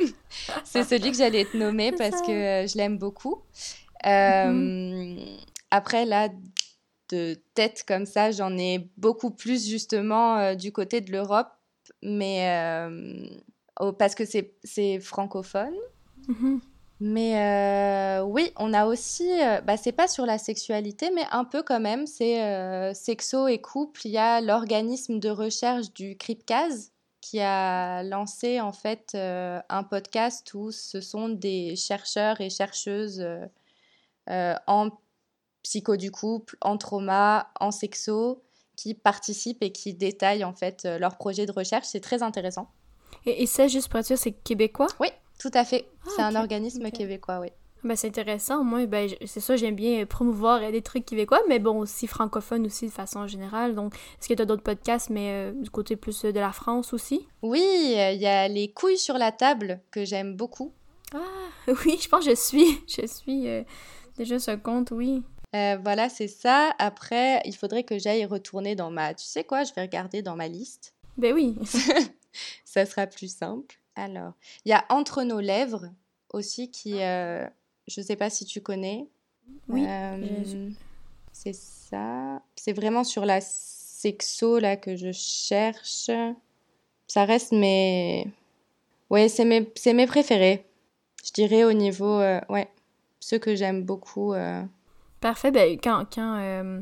C'est 0.66 0.84
celui 0.84 1.12
que 1.12 1.18
j'allais 1.18 1.46
te 1.46 1.56
nommer 1.56 1.94
parce 1.94 2.22
que 2.22 2.28
je 2.68 2.78
l'aime 2.78 2.98
beaucoup. 2.98 3.42
Mm-hmm. 4.04 5.40
Après, 5.72 6.06
là, 6.06 6.30
de 7.16 7.38
tête 7.54 7.84
comme 7.88 8.06
ça, 8.06 8.32
j'en 8.32 8.58
ai 8.58 8.90
beaucoup 8.98 9.32
plus 9.32 9.68
justement 9.68 10.38
euh, 10.38 10.56
du 10.56 10.72
côté 10.72 11.02
de 11.02 11.12
l'Europe, 11.12 11.50
mais 12.02 12.50
euh, 12.50 13.92
parce 13.98 14.16
que 14.16 14.24
c'est 14.26 15.00
francophone. 15.00 15.76
Mm-hmm. 16.28 16.60
Mais 17.02 17.38
euh, 17.38 18.24
oui, 18.24 18.52
on 18.56 18.74
a 18.74 18.86
aussi, 18.86 19.30
bah, 19.66 19.76
c'est 19.76 19.92
pas 19.92 20.08
sur 20.08 20.26
la 20.26 20.38
sexualité, 20.38 21.12
mais 21.14 21.26
un 21.32 21.44
peu 21.44 21.62
quand 21.62 21.82
même, 21.82 22.08
c'est 22.08 22.94
Sexo 22.94 23.50
et 23.50 23.60
Couple. 23.60 24.00
Il 24.06 24.12
y 24.12 24.18
a 24.18 24.40
l'organisme 24.40 25.20
de 25.20 25.30
recherche 25.30 25.92
du 25.94 26.18
CRIPCAS 26.18 26.92
qui 27.20 27.42
a 27.42 28.02
lancé 28.04 28.62
en 28.62 28.72
fait 28.72 29.14
un 29.14 29.84
podcast 29.84 30.54
où 30.54 30.72
ce 30.72 31.02
sont 31.02 31.28
des 31.28 31.76
chercheurs 31.76 32.40
et 32.40 32.50
chercheuses 32.50 33.28
en 34.30 34.90
psycho 35.66 35.98
du 35.98 36.12
couple, 36.12 36.58
en 36.62 36.78
trauma, 36.78 37.50
en 37.60 37.72
sexo, 37.72 38.44
qui 38.76 38.94
participent 38.94 39.64
et 39.64 39.72
qui 39.72 39.96
détaillent 39.96 40.44
en 40.44 40.54
fait 40.54 40.86
euh, 40.86 41.00
leur 41.00 41.18
projet 41.18 41.48
de 41.48 41.52
recherche. 41.52 41.88
C'est 41.88 42.02
très 42.02 42.22
intéressant. 42.22 42.70
Et, 43.26 43.48
ça, 43.48 43.68
juste 43.68 43.90
pour 43.90 44.02
dire, 44.02 44.18
c'est 44.18 44.32
québécois? 44.32 44.88
Oui, 45.00 45.08
tout 45.40 45.50
à 45.54 45.66
fait. 45.66 45.88
Ah, 46.06 46.10
c'est 46.16 46.22
un 46.22 46.36
organisme 46.36 46.92
québécois, 46.92 47.40
oui. 47.40 47.48
Ben, 47.84 47.96
c'est 47.96 48.08
intéressant. 48.08 48.64
Moi, 48.64 48.86
ben, 48.86 49.10
c'est 49.26 49.40
ça, 49.40 49.56
j'aime 49.56 49.76
bien 49.76 50.06
promouvoir 50.06 50.60
des 50.72 50.82
trucs 50.84 51.06
québécois, 51.06 51.42
mais 51.48 51.58
bon, 51.58 51.80
aussi 51.80 52.06
francophones 52.06 52.66
aussi 52.68 52.86
de 52.86 52.92
façon 52.92 53.26
générale. 53.26 53.74
Donc, 53.74 53.96
est-ce 54.20 54.28
que 54.28 54.34
tu 54.36 54.42
as 54.42 54.46
d'autres 54.46 54.64
podcasts, 54.64 55.10
mais 55.10 55.32
euh, 55.32 55.52
du 55.54 55.72
côté 55.72 55.96
plus 55.96 56.26
euh, 56.26 56.32
de 56.32 56.40
la 56.40 56.52
France 56.52 56.94
aussi? 56.94 57.28
Oui, 57.42 57.64
il 57.64 58.22
y 58.22 58.28
a 58.28 58.48
Les 58.48 58.72
couilles 58.72 59.00
sur 59.00 59.18
la 59.18 59.32
table 59.32 59.82
que 59.90 60.06
j'aime 60.06 60.36
beaucoup. 60.36 60.74
Ah, 61.16 61.20
oui, 61.86 61.98
je 62.00 62.08
pense 62.08 62.26
que 62.26 62.32
je 62.32 62.36
suis. 62.36 62.84
Je 62.88 63.08
suis 63.08 63.48
déjà 64.18 64.38
ce 64.38 64.52
compte, 64.52 64.92
oui. 64.92 65.24
Euh, 65.54 65.78
voilà, 65.82 66.10
c'est 66.10 66.28
ça. 66.28 66.74
Après, 66.80 67.42
il 67.46 67.56
faudrait 67.56 67.84
que 67.84 67.98
j'aille 67.98 68.26
retourner 68.26 68.76
dans 68.76 68.92
ma... 68.92 69.14
Tu 69.14 69.26
sais 69.26 69.44
quoi, 69.44 69.64
je 69.64 69.74
vais 69.74 69.82
regarder 69.82 70.22
dans 70.22 70.36
ma 70.36 70.48
liste. 70.48 70.94
Ben 71.18 71.34
oui. 71.34 71.56
ça 72.66 72.86
sera 72.86 73.08
plus 73.08 73.34
simple. 73.34 73.80
Alors, 73.96 74.34
il 74.66 74.70
y 74.70 74.74
a 74.74 74.86
Entre 74.90 75.24
nos 75.24 75.40
lèvres 75.40 75.90
aussi 76.34 76.72
qui... 76.72 77.02
Euh, 77.02 77.46
je 77.88 78.02
ne 78.02 78.06
sais 78.06 78.16
pas 78.16 78.30
si 78.30 78.46
tu 78.46 78.62
connais. 78.62 79.08
Oui. 79.70 79.86
Euh, 79.88 80.70
c'est 81.32 81.56
ça. 81.56 82.42
C'est 82.56 82.74
vraiment 82.74 83.04
sur 83.04 83.26
la 83.26 83.40
sexo 83.42 84.60
là 84.60 84.76
que 84.76 84.96
je 84.96 85.12
cherche. 85.12 86.10
Ça 87.08 87.26
reste 87.26 87.52
mes... 87.52 88.28
Ouais, 89.10 89.30
c'est 89.30 89.46
mes, 89.46 89.72
mes 89.94 90.08
préférés. 90.08 90.66
Je 91.24 91.32
dirais 91.32 91.64
au 91.64 91.74
niveau... 91.74 92.20
ouais, 92.50 92.68
ceux 93.20 93.38
que 93.38 93.56
j'aime 93.56 93.84
beaucoup. 93.84 94.34
Parfait. 95.20 95.52
Ben, 95.52 95.78
quand, 95.82 96.06
quand, 96.14 96.38
euh, 96.40 96.82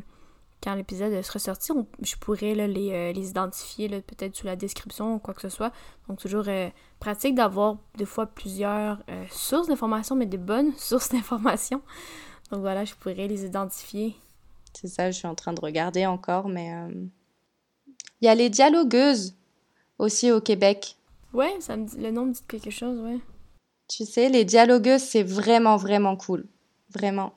quand 0.62 0.76
l'épisode 0.76 1.22
sera 1.22 1.40
sorti, 1.40 1.72
je 2.02 2.16
pourrais 2.16 2.56
là, 2.56 2.68
les, 2.68 2.92
euh, 2.92 3.12
les, 3.14 3.30
identifier 3.30 3.90
peut-être 4.02 4.36
sous 4.36 4.46
la 4.46 4.56
description 4.56 5.16
ou 5.16 5.20
quoi 5.20 5.34
que 5.34 5.42
ce 5.42 5.50
soit. 5.50 5.72
Donc, 6.08 6.20
toujours 6.20 6.46
euh, 6.48 6.70
pratique 7.00 7.36
d'avoir 7.36 7.78
des 7.96 8.06
fois 8.06 8.26
plusieurs 8.26 9.04
sources 9.30 9.68
d'informations, 9.68 10.16
mais 10.16 10.26
des 10.26 10.38
bonnes 10.38 10.74
sources 10.78 11.10
d'informations. 11.10 11.82
Donc, 12.52 12.62
voilà, 12.62 12.86
je 12.86 12.94
pourrais 12.96 13.28
les 13.28 13.46
identifier. 13.46 14.16
C'est 14.74 14.88
ça, 14.88 15.12
je 15.12 15.18
suis 15.18 15.28
en 15.28 15.36
train 15.36 15.54
de 15.54 15.62
regarder 15.62 16.06
encore, 16.06 16.50
mais. 16.50 16.72
Il 18.22 18.26
y 18.26 18.30
a 18.30 18.36
les 18.36 18.50
dialogueuses 18.50 19.36
aussi 20.00 20.32
au 20.32 20.40
Québec. 20.40 20.96
Ouais, 21.34 21.54
ça 21.60 21.76
me 21.76 21.86
dit, 21.86 21.98
le 21.98 22.10
nom 22.10 22.26
me 22.28 22.32
dit 22.32 22.42
quelque 22.48 22.70
chose, 22.70 22.98
ouais. 23.00 23.20
Tu 23.90 24.06
sais, 24.06 24.30
les 24.30 24.46
dialogueuses, 24.46 25.02
c'est 25.02 25.24
vraiment, 25.24 25.76
vraiment 25.76 26.16
cool. 26.16 26.48
Vraiment 26.90 27.34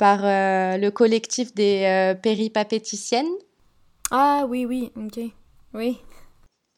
par 0.00 0.24
euh, 0.24 0.78
le 0.78 0.90
collectif 0.90 1.54
des 1.54 1.84
euh, 1.84 2.14
péripapéticiennes. 2.14 3.34
Ah 4.10 4.46
oui, 4.48 4.64
oui, 4.64 4.90
ok. 4.96 5.20
Oui. 5.74 5.98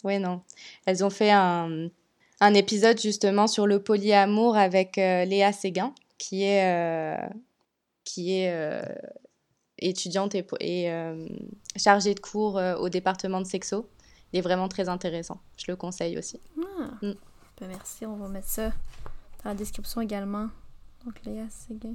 Ouais, 0.03 0.19
non. 0.19 0.43
Elles 0.87 1.05
ont 1.05 1.11
fait 1.11 1.31
un, 1.31 1.87
un 2.41 2.55
épisode 2.55 3.01
justement 3.01 3.47
sur 3.47 3.69
le 3.69 3.81
polyamour 3.81 4.57
avec 4.57 4.99
euh, 4.99 5.25
Léa 5.25 5.53
Séguin, 5.53 5.95
qui 6.19 6.43
est, 6.43 7.17
qui 8.03 8.33
est 8.33 8.83
étudiante 9.79 10.35
et, 10.35 10.45
et 10.59 10.91
chargée 11.77 12.15
de 12.15 12.21
cours 12.21 12.61
au 12.81 12.89
département 12.89 13.41
de 13.41 13.47
sexo. 13.47 13.89
Il 14.33 14.41
est 14.41 14.43
vraiment 14.43 14.69
très 14.69 14.89
intéressant. 14.89 15.41
Je 15.57 15.67
le 15.69 15.77
conseille 15.77 16.19
aussi. 16.19 16.41
Ah. 16.59 16.91
Mm. 17.03 17.13
Ben, 17.61 17.69
merci, 17.69 18.05
on 18.05 18.17
va 18.17 18.27
mettre 18.27 18.49
ça 18.49 18.71
dans 19.45 19.51
la 19.51 19.55
description 19.55 20.01
également. 20.01 20.49
Donc 21.05 21.25
Léa 21.25 21.49
Séguin. 21.51 21.95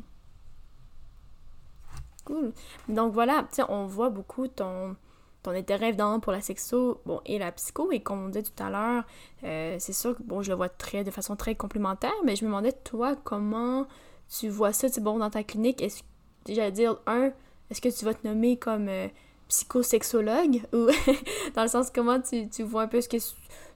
Donc 2.90 3.14
voilà, 3.14 3.48
on 3.70 3.86
voit 3.86 4.10
beaucoup 4.10 4.48
ton 4.48 4.96
ton 5.44 5.52
intérêt 5.52 5.90
évidemment 5.90 6.20
pour 6.20 6.32
la 6.32 6.42
sexo 6.42 7.00
bon, 7.06 7.22
et 7.26 7.40
la 7.40 7.52
psycho. 7.52 7.92
Et 7.92 8.02
comme 8.02 8.26
on 8.26 8.28
disait 8.28 8.44
tout 8.44 8.64
à 8.64 8.70
l'heure, 8.70 9.04
euh, 9.44 9.78
c'est 9.80 9.94
sûr 9.94 10.16
que 10.18 10.24
bon, 10.24 10.42
je 10.42 10.50
le 10.50 10.56
vois 10.56 10.70
très, 10.70 11.04
de 11.04 11.12
façon 11.12 11.36
très 11.36 11.56
complémentaire, 11.56 12.14
mais 12.26 12.36
je 12.36 12.44
me 12.44 12.50
demandais, 12.50 12.74
toi, 12.74 13.16
comment 13.24 13.88
tu 14.30 14.50
vois 14.50 14.74
ça 14.74 14.88
bon, 15.00 15.18
dans 15.20 15.30
ta 15.30 15.44
clinique? 15.44 15.82
Est-ce 15.82 16.04
j'allais 16.48 16.72
dire, 16.72 16.98
un, 17.08 17.32
est-ce 17.70 17.82
que 17.82 17.90
tu 17.90 18.06
vas 18.06 18.14
te 18.14 18.26
nommer 18.28 18.58
comme 18.58 18.88
euh, 18.88 19.08
psychosexologue 19.48 20.62
ou 20.74 20.88
dans 21.56 21.64
le 21.64 21.68
sens 21.68 21.90
comment 21.94 22.20
tu, 22.20 22.50
tu 22.50 22.64
vois 22.64 22.84
un 22.84 22.88
peu 22.88 23.02
ce 23.02 23.10
que 23.10 23.18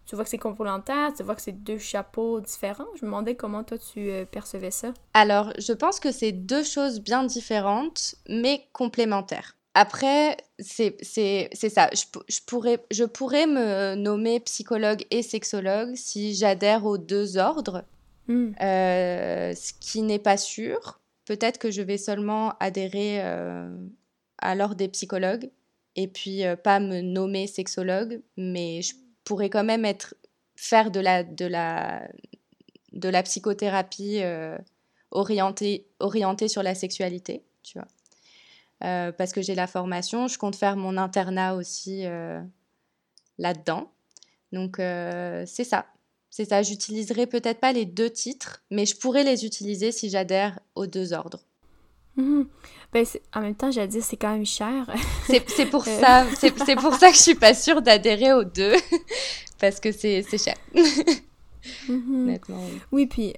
tu 0.06 0.16
vois 0.16 0.24
que 0.24 0.30
c'est 0.30 0.38
complémentaire, 0.38 1.14
tu 1.16 1.24
vois 1.24 1.36
que 1.36 1.42
c'est 1.42 1.64
deux 1.64 1.78
chapeaux 1.78 2.42
différents. 2.42 2.88
Je 2.96 3.06
me 3.06 3.12
demandais 3.12 3.36
comment 3.36 3.64
toi 3.64 3.78
tu 3.78 4.10
euh, 4.10 4.26
percevais 4.26 4.72
ça. 4.72 4.94
Alors, 5.14 5.54
je 5.58 5.74
pense 5.74 6.00
que 6.00 6.12
c'est 6.12 6.32
deux 6.32 6.64
choses 6.64 7.00
bien 7.00 7.24
différentes, 7.24 8.16
mais 8.28 8.68
complémentaires. 8.74 9.56
Après, 9.74 10.36
c'est 10.60 10.98
ça. 11.02 11.90
Je, 11.94 12.04
je, 12.28 12.40
pourrais, 12.46 12.84
je 12.92 13.06
pourrais 13.06 13.48
me 13.48 13.96
nommer 13.96 14.42
psychologue 14.42 15.06
et 15.12 15.22
sexologue 15.22 15.96
si 15.96 16.36
j'adhère 16.36 16.86
aux 16.86 16.98
deux 16.98 17.38
ordres, 17.38 17.86
hmm. 18.28 18.52
euh, 18.62 19.54
ce 19.56 19.72
qui 19.80 20.02
n'est 20.02 20.20
pas 20.20 20.38
sûr. 20.38 21.00
Peut-être 21.26 21.58
que 21.58 21.72
je 21.72 21.82
vais 21.82 21.98
seulement 21.98 22.54
adhérer 22.60 23.22
euh, 23.22 23.74
à 24.40 24.56
l'ordre 24.56 24.76
des 24.76 24.90
psychologues 24.90 25.50
et 25.96 26.08
puis 26.08 26.46
euh, 26.46 26.58
pas 26.58 26.80
me 26.82 27.00
nommer 27.00 27.48
sexologue, 27.48 28.22
mais 28.36 28.82
je 28.82 28.94
pourrais 29.24 29.50
quand 29.50 29.64
même 29.64 29.86
être, 29.86 30.16
faire 30.56 30.92
de 30.92 31.00
la, 31.00 32.04
psychothérapie 33.24 34.22
orientée, 35.12 35.88
orientée 36.00 36.48
sur 36.48 36.64
la 36.64 36.76
sexualité, 36.76 37.44
tu 37.64 37.78
vois. 37.78 37.88
Euh, 38.84 39.12
parce 39.12 39.32
que 39.32 39.42
j'ai 39.42 39.56
la 39.56 39.68
formation. 39.68 40.28
Je 40.28 40.38
compte 40.38 40.56
faire 40.56 40.76
mon 40.76 40.98
internat 40.98 41.56
aussi 41.56 42.06
euh, 42.06 42.42
là-dedans. 43.38 43.92
Donc 44.52 44.80
euh, 44.80 45.44
c'est 45.46 45.64
ça. 45.64 45.86
C'est 46.30 46.46
ça. 46.46 46.64
J'utiliserai 46.64 47.28
peut-être 47.28 47.60
pas 47.60 47.74
les 47.74 47.86
deux 47.86 48.10
titres, 48.10 48.64
mais 48.72 48.86
je 48.86 48.96
pourrais 48.96 49.24
les 49.24 49.46
utiliser 49.46 49.92
si 49.92 50.10
j'adhère 50.10 50.60
aux 50.76 50.88
deux 50.88 51.14
ordres. 51.14 51.44
Mhm. 52.17 52.47
Ben, 52.93 53.06
en 53.34 53.41
même 53.41 53.56
temps, 53.56 53.71
j'ai 53.71 53.88
dit 53.88 54.02
c'est 54.02 54.17
quand 54.17 54.34
même 54.34 54.45
cher. 54.45 54.89
c'est 55.28 55.65
pour 55.65 55.86
ça. 55.86 56.26
C'est 56.38 56.76
pour 56.76 56.93
ça 56.93 57.10
que 57.10 57.15
je 57.15 57.21
suis 57.21 57.36
pas 57.36 57.54
sûre 57.54 57.82
d'adhérer 57.82 58.34
aux 58.34 58.43
deux 58.43 58.76
parce 59.60 59.80
que 59.80 59.91
c'est 59.91 60.24
cher. 60.38 60.56
Mhm. 61.88 62.39
oui, 62.91 63.06
puis 63.06 63.34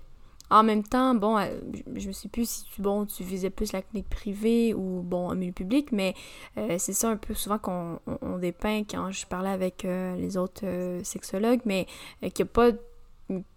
en 0.49 0.63
même 0.63 0.83
temps, 0.83 1.15
bon, 1.15 1.37
euh, 1.37 1.47
je 1.95 2.07
me 2.07 2.13
sais 2.13 2.29
plus 2.29 2.47
si 2.47 2.65
tu, 2.65 2.81
bon, 2.81 3.05
tu 3.05 3.23
visais 3.23 3.49
plus 3.49 3.71
la 3.73 3.81
clinique 3.81 4.07
privée 4.09 4.73
ou, 4.73 5.01
bon, 5.01 5.31
un 5.31 5.35
milieu 5.35 5.51
public, 5.51 5.91
mais 5.91 6.13
euh, 6.57 6.75
c'est 6.77 6.93
ça 6.93 7.09
un 7.09 7.17
peu 7.17 7.33
souvent 7.33 7.57
qu'on 7.57 7.99
on, 8.21 8.37
dépeint 8.37 8.83
quand 8.83 9.11
je 9.11 9.25
parlais 9.25 9.49
avec 9.49 9.83
euh, 9.83 10.15
les 10.15 10.37
autres 10.37 10.63
sexologues, 11.03 11.61
mais 11.65 11.87
qu'il 12.21 12.45
n'y 12.45 12.49
a 12.49 12.53
pas, 12.53 12.69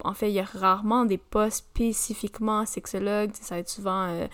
en 0.04 0.14
fait, 0.14 0.30
il 0.30 0.34
y 0.34 0.40
a 0.40 0.44
rarement 0.44 1.04
des 1.04 1.18
postes 1.18 1.58
spécifiquement 1.58 2.64
sexologues, 2.64 3.32
ça 3.34 3.56
va 3.56 3.58
être 3.60 3.68
souvent 3.68 4.26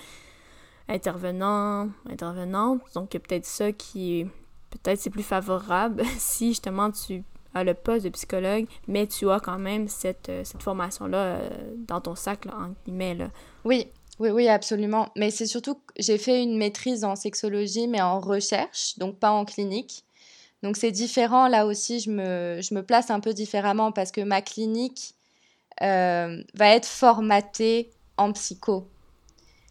intervenant, 0.93 1.89
intervenante, 2.09 2.81
donc 2.95 3.13
il 3.13 3.17
y 3.17 3.17
a 3.19 3.21
peut-être 3.21 3.47
ça 3.47 3.73
qui 3.73 4.27
peut-être 4.71 5.01
c'est 5.01 5.11
plus 5.11 5.23
favorable 5.23 6.03
si 6.19 6.49
justement 6.49 6.91
tu 6.91 7.25
à 7.55 7.65
le 7.65 7.75
poste 7.75 8.05
de 8.05 8.11
psychologue, 8.11 8.67
mais 8.89 9.07
tu 9.07 9.31
as 9.31 9.41
quand 9.41 9.59
même 9.59 9.89
cette, 9.89 10.29
euh, 10.29 10.43
cette 10.45 10.63
formation-là 10.63 11.19
euh, 11.19 11.51
dans 11.77 12.01
ton 12.01 12.15
sac, 12.15 12.47
là, 12.47 12.55
entre 12.57 12.77
guillemets. 12.85 13.19
Oui, 13.65 13.89
oui, 14.19 14.31
oui, 14.31 14.49
absolument. 14.49 15.11
Mais 15.17 15.31
c'est 15.31 15.47
surtout 15.47 15.75
que 15.75 15.93
j'ai 15.99 16.19
fait 16.19 16.43
une 16.43 16.57
maîtrise 16.57 17.05
en 17.05 17.17
sexologie, 17.17 17.89
mais 17.89 18.01
en 18.01 18.21
recherche, 18.21 18.99
donc 18.99 19.19
pas 19.19 19.31
en 19.31 19.45
clinique. 19.45 20.05
Donc 20.63 20.77
c'est 20.77 20.93
différent, 20.93 21.49
là 21.49 21.67
aussi, 21.67 22.01
je 22.01 22.11
me, 22.11 22.61
je 22.63 22.75
me 22.75 22.83
place 22.83 23.11
un 23.11 23.21
peu 23.21 23.35
différemment 23.35 23.91
parce 23.93 24.13
que 24.13 24.21
ma 24.21 24.41
clinique 24.41 25.15
euh, 25.83 26.43
va 26.55 26.69
être 26.69 26.87
formatée 26.87 27.91
en 28.17 28.33
psycho. 28.33 28.89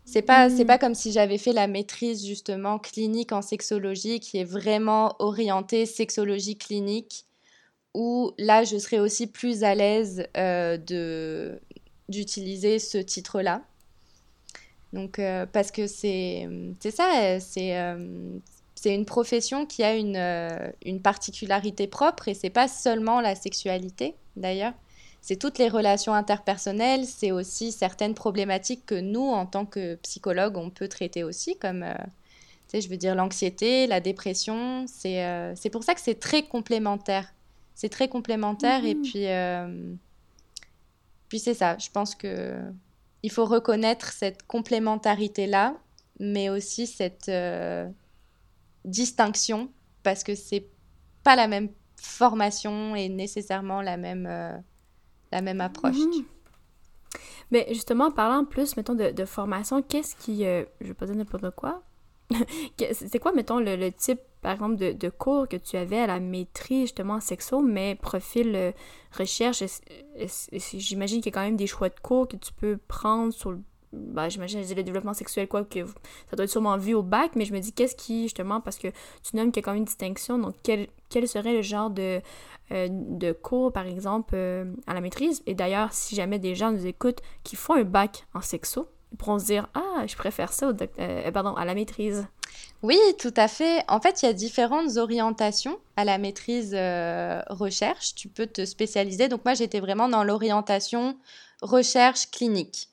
C'est 0.06 0.22
pas, 0.22 0.50
mmh. 0.50 0.66
pas 0.66 0.78
comme 0.78 0.96
si 0.96 1.12
j'avais 1.12 1.38
fait 1.38 1.54
la 1.54 1.68
maîtrise 1.68 2.26
justement 2.26 2.80
clinique 2.80 3.32
en 3.32 3.42
sexologie 3.42 4.20
qui 4.20 4.40
est 4.40 4.44
vraiment 4.44 5.16
orientée 5.20 5.86
sexologie 5.86 6.58
clinique 6.58 7.26
où 7.94 8.32
là, 8.38 8.64
je 8.64 8.78
serais 8.78 9.00
aussi 9.00 9.28
plus 9.28 9.64
à 9.64 9.76
l'aise 9.76 10.26
euh, 10.38 10.78
de 10.78 11.60
d'utiliser 12.10 12.80
ce 12.80 12.98
titre-là. 12.98 13.64
Donc, 14.92 15.18
euh, 15.20 15.46
parce 15.46 15.72
que 15.72 15.88
c'est 15.88 16.48
ça, 16.90 17.40
c'est 17.40 17.78
euh, 17.78 18.38
c'est 18.76 18.94
une 18.94 19.06
profession 19.06 19.66
qui 19.66 19.84
a 19.84 19.96
une, 19.96 20.18
une 20.84 21.02
particularité 21.02 21.88
propre 21.88 22.28
et 22.28 22.34
c'est 22.34 22.50
pas 22.50 22.68
seulement 22.68 23.22
la 23.22 23.36
sexualité 23.36 24.16
d'ailleurs. 24.36 24.74
C'est 25.22 25.36
toutes 25.36 25.60
les 25.60 25.70
relations 25.70 26.14
interpersonnelles, 26.14 27.06
c'est 27.06 27.32
aussi 27.32 27.72
certaines 27.72 28.16
problématiques 28.16 28.86
que 28.86 29.00
nous, 29.00 29.22
en 29.28 29.46
tant 29.46 29.66
que 29.66 29.96
psychologues, 29.96 30.58
on 30.58 30.70
peut 30.70 30.88
traiter 30.88 31.24
aussi, 31.24 31.58
comme, 31.58 31.86
tu 32.68 32.70
sais, 32.70 32.82
je 32.82 32.90
veux 32.90 32.98
dire, 32.98 33.14
l'anxiété, 33.14 33.86
la 33.86 34.00
dépression. 34.00 34.86
C'est 34.88 35.70
pour 35.72 35.84
ça 35.84 35.94
que 35.94 36.02
c'est 36.02 36.20
très 36.20 36.44
complémentaire 36.44 37.32
c'est 37.82 37.90
très 37.90 38.08
complémentaire 38.08 38.86
et 38.86 38.94
mhm. 38.94 39.02
puis 39.02 39.28
euh, 39.28 39.94
puis 41.30 41.40
c'est 41.40 41.56
ça 41.56 41.80
je 41.80 41.90
pense 41.90 42.14
que 42.14 42.60
il 43.24 43.32
faut 43.32 43.46
reconnaître 43.46 44.12
cette 44.12 44.44
complémentarité 44.44 45.48
là 45.48 45.74
mais 46.20 46.50
aussi 46.50 46.86
cette 46.86 47.28
euh, 47.30 47.90
distinction 48.86 49.68
parce 50.04 50.24
que 50.24 50.36
c'est 50.36 50.68
pas 51.24 51.36
la 51.36 51.48
même 51.48 51.70
formation 51.96 52.96
et 52.96 53.10
nécessairement 53.10 53.82
la 53.82 53.98
même 53.98 54.28
euh, 54.30 54.56
la 55.32 55.42
même 55.42 55.62
approche 55.62 55.98
mhm. 55.98 56.26
mais 57.52 57.68
justement 57.70 58.12
parlant 58.12 58.46
plus 58.46 58.76
mettons 58.78 58.96
de, 58.96 59.26
formation 59.26 59.82
qu'est-ce 59.82 60.16
qui 60.16 60.44
je 60.44 60.88
vais 60.88 60.94
pas 60.94 61.06
dire 61.06 61.16
n'importe 61.16 61.56
quoi 61.56 61.84
c'est 62.94 63.20
quoi 63.20 63.34
mettons 63.34 63.60
le 63.60 63.90
type 63.92 64.20
par 64.42 64.54
exemple, 64.54 64.78
de, 64.78 65.10
cours 65.10 65.48
que 65.48 65.56
tu 65.56 65.78
avais 65.78 66.00
à 66.00 66.08
la 66.08 66.20
maîtrise, 66.20 66.82
justement, 66.82 67.20
sexo, 67.20 67.62
mais 67.62 67.96
profil 67.96 68.56
euh, 68.56 68.72
recherche, 69.12 69.64
j'imagine 70.54 71.22
qu'il 71.22 71.32
y 71.32 71.34
a 71.34 71.40
quand 71.40 71.46
même 71.46 71.58
des 71.58 71.68
choix 71.68 71.90
de 71.90 72.00
cours 72.02 72.28
que 72.28 72.38
tu 72.38 72.52
peux 72.54 72.78
prendre 72.88 73.32
sur 73.32 73.52
le 73.52 73.60
ben, 73.94 74.30
j'imagine 74.30 74.62
le 74.62 74.84
développement 74.84 75.14
sexuel, 75.14 75.50
quoi, 75.50 75.66
que 75.66 75.86
ça 75.86 76.38
doit 76.38 76.46
être 76.46 76.50
sûrement 76.50 76.78
vu 76.78 76.94
au 76.94 77.04
bac, 77.04 77.32
mais 77.36 77.44
je 77.44 77.54
me 77.54 77.60
dis, 77.60 77.74
qu'est-ce 77.74 77.98
qui, 77.98 78.24
justement, 78.24 78.62
parce 78.62 78.78
que 78.78 78.88
tu 79.22 79.36
nommes 79.36 79.52
qu'il 79.52 79.62
y 79.62 79.64
a 79.64 79.66
quand 79.66 79.72
même 79.72 79.80
une 79.80 79.86
distinction, 79.86 80.40
donc 80.40 80.56
quel, 80.64 80.88
quel 81.10 81.28
serait 81.28 81.54
le 81.54 81.62
genre 81.62 81.90
de, 81.90 82.22
euh, 82.72 82.88
de 82.90 83.32
cours, 83.32 83.72
par 83.72 83.86
exemple, 83.86 84.34
euh, 84.36 84.66
à 84.88 84.94
la 84.94 85.02
maîtrise? 85.02 85.44
Et 85.46 85.56
d'ailleurs, 85.56 85.92
si 85.92 86.16
jamais 86.16 86.40
des 86.40 86.56
gens 86.56 86.72
nous 86.72 86.86
écoutent 86.86 87.22
qui 87.44 87.56
font 87.56 87.74
un 87.74 87.84
bac 87.84 88.26
en 88.34 88.42
sexo, 88.42 88.88
ils 89.12 89.18
pourront 89.18 89.40
se 89.40 89.46
dire, 89.46 89.68
ah, 89.74 90.06
je 90.08 90.16
préfère 90.16 90.54
ça 90.54 90.72
pardon, 91.34 91.54
à 91.56 91.66
la 91.66 91.76
maîtrise. 91.76 92.26
Oui, 92.84 92.98
tout 93.20 93.34
à 93.38 93.48
fait. 93.48 93.84
En 93.88 94.02
fait, 94.02 94.22
il 94.22 94.26
y 94.26 94.30
a 94.30 94.34
différentes 94.34 94.98
orientations 94.98 95.80
à 95.96 96.06
la 96.06 96.18
maîtrise 96.18 96.74
euh, 96.74 97.42
recherche. 97.50 98.16
Tu 98.16 98.28
peux 98.28 98.48
te 98.48 98.66
spécialiser. 98.66 99.28
Donc 99.28 99.46
moi, 99.46 99.54
j'étais 99.54 99.80
vraiment 99.80 100.10
dans 100.10 100.24
l'orientation 100.24 101.18
recherche 101.62 102.32
clinique. 102.32 102.90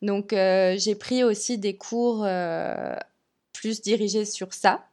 Donc 0.00 0.32
euh, 0.32 0.74
j'ai 0.78 0.94
pris 0.94 1.24
aussi 1.24 1.58
des 1.58 1.76
cours 1.76 2.22
euh, 2.24 2.96
plus 3.52 3.82
dirigés 3.82 4.24
sur 4.24 4.52
ça. 4.52 4.84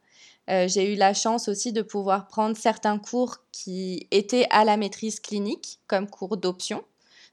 J'ai 0.66 0.92
eu 0.92 0.96
la 0.96 1.14
chance 1.14 1.48
aussi 1.48 1.72
de 1.72 1.82
pouvoir 1.82 2.26
prendre 2.26 2.56
certains 2.56 2.98
cours 2.98 3.38
qui 3.52 4.06
étaient 4.10 4.46
à 4.50 4.64
la 4.64 4.76
maîtrise 4.76 5.20
clinique, 5.20 5.78
comme 5.86 6.08
cours 6.08 6.36
d'option. 6.36 6.82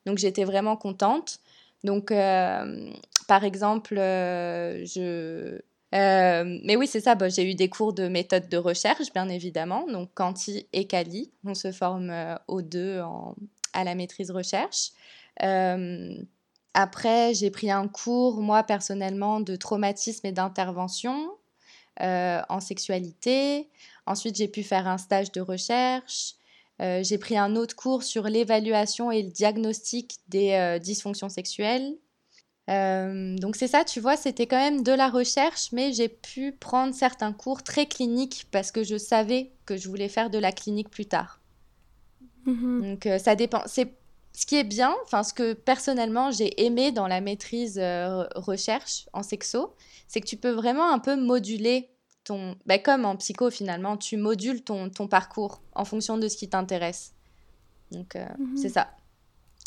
Donc 0.06 0.18
j'étais 0.18 0.44
vraiment 0.44 0.78
contente. 0.78 1.40
Donc, 1.84 2.10
par 2.10 3.44
exemple, 3.44 3.96
je, 3.96 5.60
euh, 5.96 6.60
mais 6.64 6.76
oui, 6.76 6.88
c'est 6.88 7.00
ça. 7.00 7.16
j'ai 7.30 7.50
eu 7.50 7.56
des 7.56 7.70
cours 7.70 7.94
de 7.94 8.08
méthode 8.08 8.50
de 8.50 8.58
recherche, 8.58 9.12
bien 9.14 9.30
évidemment. 9.30 9.88
Donc, 9.88 10.14
Canti 10.14 10.68
et 10.74 10.86
Cali. 10.86 11.32
On 11.46 11.54
se 11.54 11.72
forme 11.72 12.10
euh, 12.10 12.36
aux 12.48 12.62
deux 12.62 13.02
à 13.74 13.84
la 13.84 13.96
maîtrise 13.96 14.32
recherche. 14.32 14.92
Euh, 15.44 16.16
après, 16.74 17.34
j'ai 17.34 17.50
pris 17.52 17.72
un 17.72 17.88
cours, 17.88 18.42
moi, 18.42 18.64
personnellement, 18.64 19.40
de 19.40 19.56
traumatisme 19.56 20.28
et 20.28 20.32
d'intervention 20.32 21.32
en 22.00 22.60
sexualité. 22.60 23.70
Ensuite, 24.06 24.36
j'ai 24.36 24.48
pu 24.48 24.64
faire 24.64 24.88
un 24.88 24.98
stage 24.98 25.32
de 25.32 25.42
recherche. 25.42 26.36
j'ai 26.80 27.18
pris 27.18 27.38
un 27.38 27.56
autre 27.56 27.76
cours 27.76 28.04
sur 28.04 28.24
l'évaluation 28.24 29.12
et 29.12 29.24
le 29.24 29.30
diagnostic 29.30 30.18
des 30.28 30.80
dysfonctions 30.82 31.30
sexuelles. 31.30 31.96
donc 32.68 33.56
c'est 33.56 33.68
ça, 33.68 33.84
tu 33.84 34.00
vois, 34.00 34.16
c'était 34.18 34.48
quand 34.48 34.60
même 34.60 34.84
de 34.84 34.92
la 34.92 35.10
recherche, 35.10 35.72
mais 35.72 35.92
j'ai 35.94 36.10
pu 36.10 36.52
prendre 36.52 36.94
certains 36.94 37.34
cours 37.34 37.64
très 37.64 37.86
cliniques 37.86 38.48
parce 38.52 38.72
que 38.72 38.84
je 38.84 38.98
savais 38.98 39.52
que 39.66 39.78
je 39.78 39.90
voulais 39.90 40.10
faire 40.10 40.30
de 40.30 40.38
la 40.38 40.52
clinique 40.52 40.90
plus 40.90 41.06
tard. 41.06 41.40
Mm-hmm. 42.46 42.82
Donc 42.82 43.20
ça 43.20 43.36
dépend. 43.36 43.64
C'est 43.66 43.92
ce 44.38 44.46
qui 44.46 44.56
est 44.56 44.64
bien, 44.64 44.96
enfin 45.04 45.24
ce 45.24 45.34
que 45.34 45.54
personnellement 45.54 46.30
j'ai 46.30 46.64
aimé 46.64 46.92
dans 46.92 47.08
la 47.08 47.22
maîtrise 47.22 47.82
recherche 48.36 49.10
en 49.12 49.24
sexo, 49.24 49.74
c'est 50.08 50.22
que 50.22 50.28
tu 50.28 50.38
peux 50.38 50.52
vraiment 50.52 50.94
un 50.94 51.00
peu 51.00 51.16
moduler 51.16 51.90
ton... 52.24 52.56
Bah, 52.68 52.78
comme 52.78 53.06
en 53.06 53.16
psycho 53.16 53.50
finalement, 53.50 53.98
tu 53.98 54.16
modules 54.16 54.64
ton, 54.64 54.90
ton 54.92 55.08
parcours 55.08 55.62
en 55.74 55.86
fonction 55.86 56.20
de 56.20 56.28
ce 56.28 56.38
qui 56.38 56.50
t'intéresse. 56.50 57.14
Donc 57.92 58.16
euh, 58.16 58.26
mhm. 58.38 58.58
c'est 58.58 58.70
ça. 58.70 58.90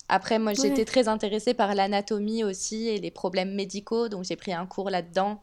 Après, 0.08 0.38
moi 0.38 0.52
j'étais 0.54 0.84
très 0.84 1.08
intéressée 1.08 1.54
par 1.54 1.74
l'anatomie 1.74 2.44
aussi 2.44 2.88
et 2.88 2.98
les 2.98 3.10
problèmes 3.10 3.54
médicaux, 3.54 4.08
donc 4.08 4.24
j'ai 4.24 4.36
pris 4.36 4.52
un 4.52 4.66
cours 4.66 4.90
là-dedans. 4.90 5.42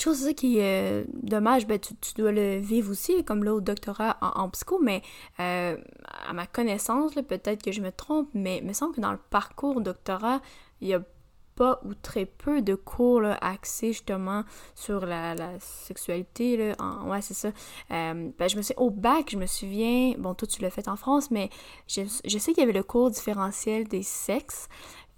Trouve 0.00 0.14
ça 0.14 0.34
qui 0.34 0.58
est 0.58 1.02
euh, 1.02 1.04
dommage, 1.22 1.66
ben, 1.66 1.78
tu, 1.80 1.94
dois 2.16 2.30
le 2.30 2.58
vivre 2.58 2.90
aussi, 2.92 3.24
comme 3.24 3.42
là 3.42 3.54
au 3.54 3.60
doctorat 3.60 4.18
en, 4.20 4.48
psycho, 4.50 4.78
mais 4.78 5.02
euh, 5.40 5.76
à 6.28 6.32
ma 6.32 6.46
connaissance, 6.46 7.14
peut-être 7.14 7.62
que 7.62 7.72
je 7.72 7.80
me 7.80 7.90
trompe, 7.90 8.28
mais 8.34 8.58
il 8.58 8.66
me 8.66 8.72
semble 8.72 8.94
que 8.94 9.00
dans 9.00 9.12
le 9.12 9.18
parcours 9.30 9.80
doctorat, 9.80 10.40
il 10.80 10.88
y 10.88 10.94
a 10.94 11.00
pas 11.56 11.80
ou 11.84 11.94
très 11.94 12.26
peu 12.26 12.62
de 12.62 12.74
cours 12.74 13.24
axés 13.40 13.92
justement 13.92 14.44
sur 14.74 15.06
la, 15.06 15.34
sexualité. 15.58 16.56
Là, 16.56 16.74
en, 16.78 17.08
ouais, 17.08 17.22
c'est 17.22 17.34
ça. 17.34 17.48
Euh, 17.90 18.30
ben, 18.38 18.48
je 18.48 18.56
me 18.56 18.62
suis, 18.62 18.74
au 18.76 18.90
bac, 18.90 19.30
je 19.32 19.38
me 19.38 19.46
souviens, 19.46 20.14
bon, 20.18 20.34
toi 20.34 20.46
tu 20.46 20.62
l'as 20.62 20.70
fait 20.70 20.88
en 20.88 20.96
France, 20.96 21.30
mais 21.30 21.50
je 21.88 22.04
sais 22.04 22.52
qu'il 22.52 22.58
y 22.58 22.62
avait 22.62 22.72
le 22.72 22.82
cours 22.82 23.10
différentiel 23.10 23.88
des 23.88 24.02
sexes, 24.02 24.68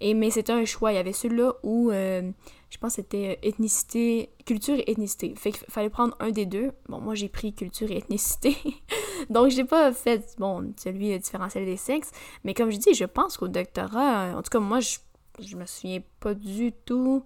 et, 0.01 0.13
mais 0.13 0.29
c'était 0.29 0.53
un 0.53 0.65
choix. 0.65 0.91
Il 0.91 0.95
y 0.95 0.99
avait 0.99 1.13
celui-là 1.13 1.53
où, 1.63 1.91
euh, 1.91 2.31
je 2.69 2.77
pense 2.77 2.93
c'était 2.93 3.39
ethnicité, 3.43 4.29
culture 4.45 4.75
et 4.75 4.89
ethnicité. 4.89 5.33
Fait 5.35 5.51
fallait 5.69 5.89
prendre 5.89 6.15
un 6.19 6.31
des 6.31 6.45
deux. 6.45 6.71
Bon, 6.87 6.99
moi 6.99 7.15
j'ai 7.15 7.29
pris 7.29 7.53
culture 7.53 7.91
et 7.91 7.97
ethnicité. 7.97 8.55
Donc 9.29 9.49
j'ai 9.49 9.65
pas 9.65 9.91
fait, 9.91 10.35
bon, 10.37 10.73
celui 10.77 11.17
différentiel 11.19 11.65
des 11.65 11.77
sexes. 11.77 12.11
Mais 12.43 12.53
comme 12.53 12.71
je 12.71 12.77
dis, 12.77 12.93
je 12.93 13.05
pense 13.05 13.37
qu'au 13.37 13.47
doctorat, 13.47 14.37
en 14.37 14.41
tout 14.41 14.49
cas 14.49 14.59
moi, 14.59 14.79
je 14.79 14.97
je 15.41 15.55
me 15.55 15.65
souviens 15.65 16.01
pas 16.19 16.33
du 16.33 16.71
tout 16.85 17.23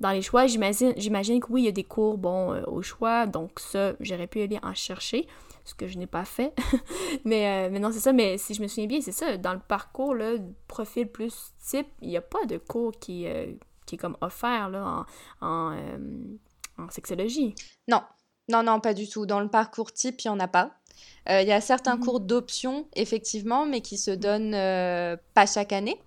dans 0.00 0.10
les 0.10 0.22
choix. 0.22 0.46
J'imagine, 0.46 0.92
j'imagine 0.96 1.40
que 1.40 1.46
oui, 1.50 1.62
il 1.62 1.64
y 1.66 1.68
a 1.68 1.72
des 1.72 1.84
cours, 1.84 2.18
bon, 2.18 2.52
euh, 2.52 2.62
au 2.66 2.82
choix, 2.82 3.26
donc 3.26 3.58
ça, 3.58 3.94
j'aurais 4.00 4.26
pu 4.26 4.42
aller 4.42 4.58
en 4.62 4.74
chercher, 4.74 5.26
ce 5.66 5.74
que 5.74 5.86
je 5.86 5.98
n'ai 5.98 6.06
pas 6.06 6.24
fait. 6.24 6.54
mais, 7.24 7.66
euh, 7.66 7.70
mais 7.70 7.78
non, 7.78 7.92
c'est 7.92 8.00
ça, 8.00 8.12
mais 8.12 8.38
si 8.38 8.54
je 8.54 8.62
me 8.62 8.68
souviens 8.68 8.86
bien, 8.86 9.00
c'est 9.00 9.12
ça, 9.12 9.36
dans 9.36 9.52
le 9.52 9.60
parcours, 9.60 10.14
là, 10.14 10.32
profil 10.68 11.08
plus 11.08 11.52
type, 11.64 11.88
il 12.00 12.08
n'y 12.08 12.16
a 12.16 12.22
pas 12.22 12.44
de 12.46 12.56
cours 12.56 12.92
qui, 12.98 13.26
euh, 13.26 13.52
qui 13.84 13.96
est 13.96 13.98
comme 13.98 14.16
offert, 14.20 14.70
là, 14.70 15.04
en, 15.40 15.46
en, 15.46 15.76
en, 16.78 16.90
sexologie. 16.90 17.54
Non, 17.88 18.02
non, 18.48 18.62
non, 18.62 18.80
pas 18.80 18.94
du 18.94 19.08
tout. 19.08 19.26
Dans 19.26 19.40
le 19.40 19.48
parcours 19.48 19.92
type, 19.92 20.20
il 20.22 20.28
n'y 20.28 20.34
en 20.34 20.40
a 20.40 20.48
pas. 20.48 20.72
Il 21.28 21.46
y 21.46 21.52
a 21.52 21.60
certains 21.60 21.96
mhm. 21.96 22.04
cours 22.04 22.20
d'options, 22.20 22.86
effectivement, 22.94 23.66
mais 23.66 23.80
qui 23.80 23.98
se 23.98 24.12
donnent 24.12 24.52
pas 25.34 25.46
chaque 25.46 25.72
année. 25.72 26.00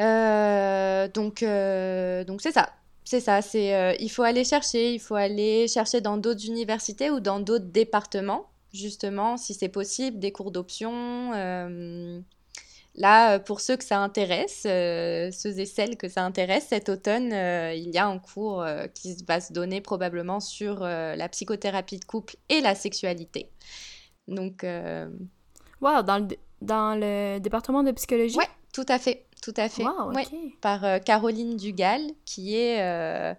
Euh, 0.00 1.08
donc, 1.08 1.42
euh, 1.42 2.24
donc 2.24 2.40
c'est 2.42 2.52
ça. 2.52 2.70
C'est 3.04 3.20
ça. 3.20 3.40
C'est, 3.42 3.74
euh, 3.74 3.94
il 4.00 4.10
faut 4.10 4.22
aller 4.22 4.44
chercher. 4.44 4.92
Il 4.92 5.00
faut 5.00 5.14
aller 5.14 5.68
chercher 5.68 6.00
dans 6.00 6.18
d'autres 6.18 6.46
universités 6.46 7.10
ou 7.10 7.20
dans 7.20 7.40
d'autres 7.40 7.66
départements, 7.66 8.46
justement, 8.78 9.36
si 9.36 9.54
c'est 9.54 9.68
possible, 9.68 10.18
des 10.18 10.32
cours 10.32 10.50
d'option. 10.50 11.32
Là, 12.94 13.38
pour 13.38 13.60
ceux 13.60 13.76
que 13.76 13.84
ça 13.84 13.98
intéresse, 13.98 14.62
ceux 14.62 15.58
et 15.58 15.66
celles 15.66 15.96
que 15.96 16.08
ça 16.08 16.24
intéresse, 16.24 16.66
cet 16.68 16.88
automne, 16.88 17.32
il 17.32 17.90
y 17.90 17.98
a 17.98 18.06
un 18.06 18.18
cours 18.18 18.64
qui 18.94 19.16
va 19.26 19.40
se 19.40 19.52
donner 19.52 19.80
probablement 19.80 20.40
sur 20.40 20.80
la 20.80 21.28
psychothérapie 21.28 21.98
de 21.98 22.04
couple 22.04 22.36
et 22.48 22.60
la 22.60 22.74
sexualité. 22.74 23.50
Donc. 24.26 24.64
Wow, 25.80 26.02
dans 26.02 26.18
le, 26.18 26.26
dans 26.60 26.98
le 26.98 27.38
département 27.38 27.84
de 27.84 27.92
psychologie? 27.92 28.36
Oui, 28.36 28.46
tout 28.72 28.86
à 28.88 28.98
fait. 28.98 29.27
Tout 29.42 29.54
à 29.56 29.68
fait. 29.68 29.84
par 30.60 30.84
euh, 30.84 30.98
Caroline 30.98 31.56
Dugal, 31.56 32.02
qui 32.24 32.56
est 32.56 32.82
euh, 32.82 33.34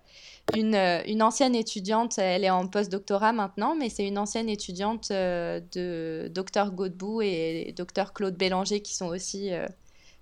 une, 0.55 0.75
euh, 0.75 1.01
une, 1.05 1.21
ancienne 1.21 1.55
étudiante. 1.55 2.17
Elle 2.17 2.43
est 2.43 2.49
en 2.49 2.67
post-doctorat 2.67 3.33
maintenant, 3.33 3.75
mais 3.75 3.89
c'est 3.89 4.07
une 4.07 4.17
ancienne 4.17 4.49
étudiante 4.49 5.09
de 5.11 6.31
Dr 6.33 6.71
Godbout 6.71 7.21
et 7.21 7.73
Dr 7.75 8.13
Claude 8.13 8.35
Bélanger, 8.35 8.81
qui 8.81 8.95
sont 8.95 9.07
aussi 9.07 9.51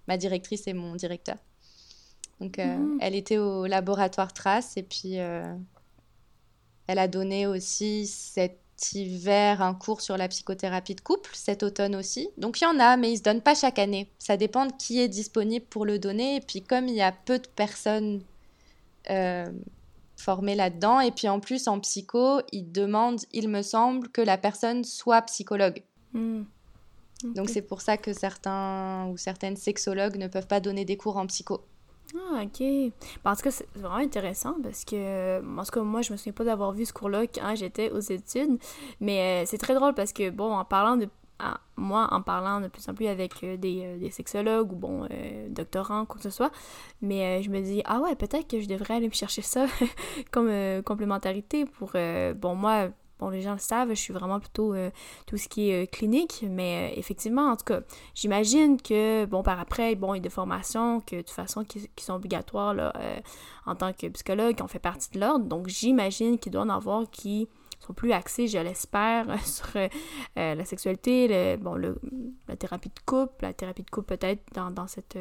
ma 0.08 0.18
directrice 0.18 0.68
et 0.68 0.74
mon 0.74 0.96
directeur. 0.96 1.38
Donc, 2.40 2.58
mhm. 2.58 2.98
elle 3.02 3.16
était 3.16 3.38
au 3.38 3.66
laboratoire 3.66 4.34
Trace 4.34 4.78
et 4.78 4.84
puis 4.84 5.14
elle 5.14 7.00
a 7.00 7.08
donné 7.08 7.48
aussi 7.48 8.08
cette 8.08 8.60
hiver 8.94 9.62
un 9.62 9.74
cours 9.74 10.02
sur 10.02 10.18
la 10.18 10.28
psychothérapie 10.28 10.96
de 10.96 11.02
couple, 11.02 11.32
cet 11.34 11.64
automne 11.64 11.96
aussi. 11.96 12.30
Donc 12.38 12.62
il 12.62 12.66
y 12.66 12.68
en 12.68 12.80
a, 12.80 12.98
mais 12.98 13.10
ils 13.10 13.14
ne 13.14 13.18
se 13.18 13.24
donnent 13.24 13.42
pas 13.42 13.56
chaque 13.56 13.80
année. 13.80 14.10
Ça 14.20 14.38
dépend 14.38 14.66
de 14.66 14.74
qui 14.74 15.00
est 15.00 15.08
disponible 15.08 15.66
pour 15.66 15.86
le 15.86 16.00
donner. 16.00 16.38
Et 16.38 16.42
puis 16.42 16.62
comme 16.62 16.88
il 16.88 16.96
y 16.96 17.02
a 17.02 17.12
peu 17.12 17.40
de 17.40 17.48
personnes 17.48 18.22
euh, 19.10 19.46
formées 20.16 20.56
là-dedans, 20.56 21.00
et 21.00 21.12
puis 21.12 21.28
en 21.28 21.40
plus 21.40 21.68
en 21.68 21.80
psycho, 21.80 22.42
ils 22.52 22.72
demandent, 22.72 23.22
il 23.32 23.48
me 23.50 23.62
semble, 23.62 24.10
que 24.10 24.22
la 24.22 24.38
personne 24.38 24.84
soit 24.84 25.22
psychologue. 25.24 25.82
Hmm. 26.14 26.44
Donc 27.24 27.50
c'est 27.50 27.62
pour 27.62 27.82
ça 27.82 27.98
que 27.98 28.14
certains 28.14 29.08
ou 29.08 29.18
certaines 29.18 29.58
sexologues 29.58 30.18
ne 30.18 30.28
peuvent 30.28 30.48
pas 30.48 30.60
donner 30.60 30.86
des 30.86 30.98
cours 30.98 31.18
en 31.18 31.26
psycho. 31.26 31.62
Ah, 32.16 32.44
ok. 32.44 32.60
Ben, 32.60 32.92
en 33.32 33.36
tout 33.36 33.42
cas, 33.42 33.52
c'est 33.52 33.68
vraiment 33.76 33.96
intéressant 33.96 34.56
parce 34.64 34.86
que, 34.86 35.42
en 35.42 35.64
tout 35.64 35.72
cas, 35.72 35.82
moi, 35.82 36.02
je 36.02 36.12
me 36.14 36.18
souviens 36.18 36.34
pas 36.34 36.46
d'avoir 36.46 36.72
vu 36.72 36.86
ce 36.86 36.94
cours-là 36.94 37.28
quand 37.28 37.56
j'étais 37.56 37.92
aux 37.92 38.00
études. 38.00 38.58
Mais 39.02 39.44
euh, 39.44 39.46
c'est 39.46 39.58
très 39.58 39.74
drôle 39.74 39.94
parce 39.94 40.14
que, 40.14 40.30
bon, 40.30 40.54
en 40.54 40.66
parlant 40.66 40.96
de. 40.98 41.10
moi, 41.76 42.08
en 42.12 42.22
parlant 42.22 42.62
de 42.62 42.68
plus 42.68 42.88
en 42.90 42.94
plus 42.94 43.08
avec 43.08 43.44
euh, 43.44 43.58
des, 43.58 43.82
euh, 43.84 43.98
des, 43.98 44.10
sexologues 44.12 44.72
ou, 44.72 44.76
bon, 44.76 45.08
doctorants, 45.50 46.06
quoi 46.06 46.18
que 46.18 46.24
ce 46.24 46.30
soit, 46.30 46.52
mais 47.02 47.44
je 47.44 47.50
me 47.50 47.62
dis, 47.62 47.82
ah 47.86 48.00
ouais, 48.00 48.16
peut-être 48.16 48.48
que 48.48 48.62
je 48.62 48.68
devrais 48.68 48.96
aller 48.96 49.08
me 49.08 49.14
chercher 49.14 49.42
ça 49.42 49.66
comme 50.32 50.50
complémentarité 50.84 51.66
pour. 51.66 51.94
bon, 52.36 52.56
moi, 52.56 52.90
bon, 53.20 53.30
les 53.30 53.42
gens 53.42 53.54
le 53.54 53.60
savent, 53.60 53.90
je 53.90 53.96
suis 53.96 54.14
vraiment 54.14 54.40
plutôt 54.40 54.74
euh, 54.74 54.90
tout 55.26 55.38
ce 55.38 55.48
qui 55.48 55.70
est 55.70 55.84
euh, 55.84 55.86
clinique, 55.86 56.46
mais 56.48 56.92
euh, 56.92 57.00
effectivement, 57.00 57.50
en 57.50 57.56
tout 57.56 57.66
cas, 57.66 57.82
j'imagine 58.14 58.80
que, 58.82 59.26
bon, 59.26 59.44
par 59.44 59.60
après, 59.60 59.96
bon, 59.96 60.14
il 60.14 60.18
y 60.18 60.20
a 60.20 60.24
des 60.24 60.30
formations 60.30 61.02
que, 61.02 61.18
de 61.18 61.22
toute 61.22 61.32
façon, 61.32 61.64
qui, 61.64 61.90
sont 61.98 62.14
obligatoires, 62.14 62.74
là, 62.74 62.94
en 63.66 63.76
tant 63.76 63.94
que 63.94 64.08
psychologue, 64.08 64.62
ont 64.62 64.68
fait 64.68 64.80
partie 64.80 65.10
de 65.12 65.20
l'ordre, 65.20 65.46
donc 65.46 65.68
j'imagine 65.68 66.38
qu'il 66.38 66.52
doit 66.52 66.62
en 66.62 66.70
avoir 66.70 67.10
qui 67.10 67.48
sont 67.80 67.94
plus 67.94 68.12
axés, 68.12 68.48
je 68.48 68.58
l'espère, 68.58 69.26
sur 69.46 69.68
la 70.36 70.66
sexualité, 70.66 71.58
bon, 71.58 71.76
le, 71.76 72.00
la 72.48 72.56
thérapie 72.56 72.90
de 72.90 73.00
couple, 73.06 73.34
la 73.42 73.54
thérapie 73.54 73.84
de 73.84 73.90
couple 73.90 74.18
peut-être 74.18 74.44
dans, 74.54 74.72
dans 74.72 74.88
cet 74.88 75.18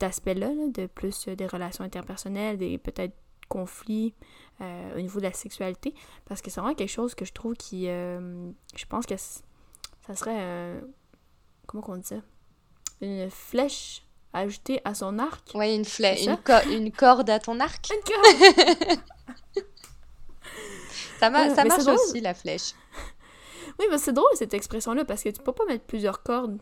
aspect-là, 0.00 0.50
de 0.72 0.86
plus 0.86 1.28
des 1.28 1.46
relations 1.46 1.84
interpersonnelles, 1.84 2.58
des 2.58 2.78
peut-être 2.78 3.14
conflits 3.48 4.14
euh, 4.60 4.96
au 4.96 5.00
niveau 5.00 5.18
de 5.18 5.24
la 5.24 5.32
sexualité. 5.32 5.94
Parce 6.26 6.42
que 6.42 6.50
c'est 6.50 6.60
vraiment 6.60 6.74
quelque 6.74 6.90
chose 6.90 7.14
que 7.14 7.24
je 7.24 7.32
trouve 7.32 7.54
qui. 7.54 7.88
Euh, 7.88 8.50
je 8.76 8.84
pense 8.86 9.06
que 9.06 9.16
ça 9.16 10.14
serait. 10.14 10.80
comment 11.66 11.84
on 11.88 11.96
dit 11.96 12.06
ça? 12.06 12.16
Une 13.00 13.30
flèche 13.30 14.02
ajoutée 14.32 14.80
à 14.84 14.94
son 14.94 15.18
arc? 15.18 15.50
Oui, 15.54 15.74
une 15.74 15.84
flèche. 15.84 16.26
Une, 16.26 16.38
une, 16.72 16.92
corde 16.92 17.28
à 17.30 17.38
ton 17.38 17.60
arc? 17.60 17.90
Une 17.90 18.00
corde 18.02 18.98
Ça, 21.18 21.54
ça 21.54 21.64
marche 21.64 21.86
aussi, 21.86 22.20
la 22.20 22.34
flèche. 22.34 22.72
Oui, 23.78 23.86
mais 23.90 23.98
c'est 23.98 24.12
drôle 24.12 24.30
cette 24.34 24.54
expression-là 24.54 25.04
parce 25.04 25.22
que 25.22 25.30
tu 25.30 25.42
peux 25.42 25.52
pas 25.52 25.64
mettre 25.66 25.84
plusieurs 25.84 26.22
cordes 26.22 26.60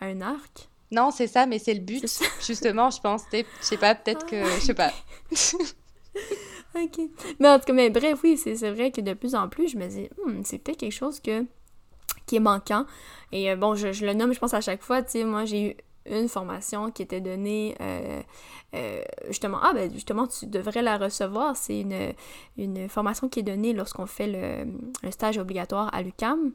à 0.00 0.06
un 0.06 0.20
arc. 0.20 0.68
Non, 0.90 1.10
c'est 1.10 1.26
ça, 1.26 1.46
mais 1.46 1.58
c'est 1.58 1.74
le 1.74 1.80
but. 1.80 2.04
Justement, 2.46 2.90
je 2.90 3.00
pense. 3.00 3.22
Je 3.32 3.44
sais 3.60 3.76
pas, 3.76 3.94
peut-être 3.94 4.26
que. 4.26 4.44
Je 4.44 4.60
sais 4.60 4.74
pas. 4.74 4.92
ok. 6.74 7.00
Mais 7.38 7.48
en 7.48 7.58
tout 7.58 7.66
cas, 7.66 7.72
mais 7.72 7.90
bref, 7.90 8.20
oui, 8.22 8.36
c'est 8.36 8.70
vrai 8.70 8.90
que 8.90 9.00
de 9.00 9.14
plus 9.14 9.34
en 9.34 9.48
plus, 9.48 9.68
je 9.68 9.78
me 9.78 9.86
dis, 9.86 10.08
hmm, 10.24 10.42
c'est 10.44 10.58
peut-être 10.58 10.78
quelque 10.78 10.92
chose 10.92 11.20
que, 11.20 11.44
qui 12.26 12.36
est 12.36 12.40
manquant. 12.40 12.86
Et 13.32 13.50
euh, 13.50 13.56
bon, 13.56 13.74
je, 13.74 14.04
le 14.04 14.12
nomme, 14.14 14.32
je 14.32 14.38
pense, 14.38 14.54
à 14.54 14.60
chaque 14.60 14.82
fois, 14.82 15.02
tu 15.02 15.12
sais, 15.12 15.24
moi, 15.24 15.44
j'ai 15.44 15.70
eu 15.70 15.76
une 16.08 16.28
formation 16.28 16.90
qui 16.92 17.02
était 17.02 17.20
donnée 17.20 17.74
euh, 17.80 18.22
euh, 18.76 19.02
justement 19.26 19.58
ah 19.60 19.72
ben 19.74 19.92
justement 19.92 20.28
tu 20.28 20.46
devrais 20.46 20.80
la 20.80 20.98
recevoir 20.98 21.56
c'est 21.56 21.80
une, 21.80 22.12
une 22.56 22.88
formation 22.88 23.28
qui 23.28 23.40
est 23.40 23.42
donnée 23.42 23.72
lorsqu'on 23.72 24.06
fait 24.06 24.28
le, 24.28 24.70
le, 25.02 25.10
stage 25.10 25.36
obligatoire 25.36 25.92
à 25.92 26.02
l'UCAM 26.02 26.52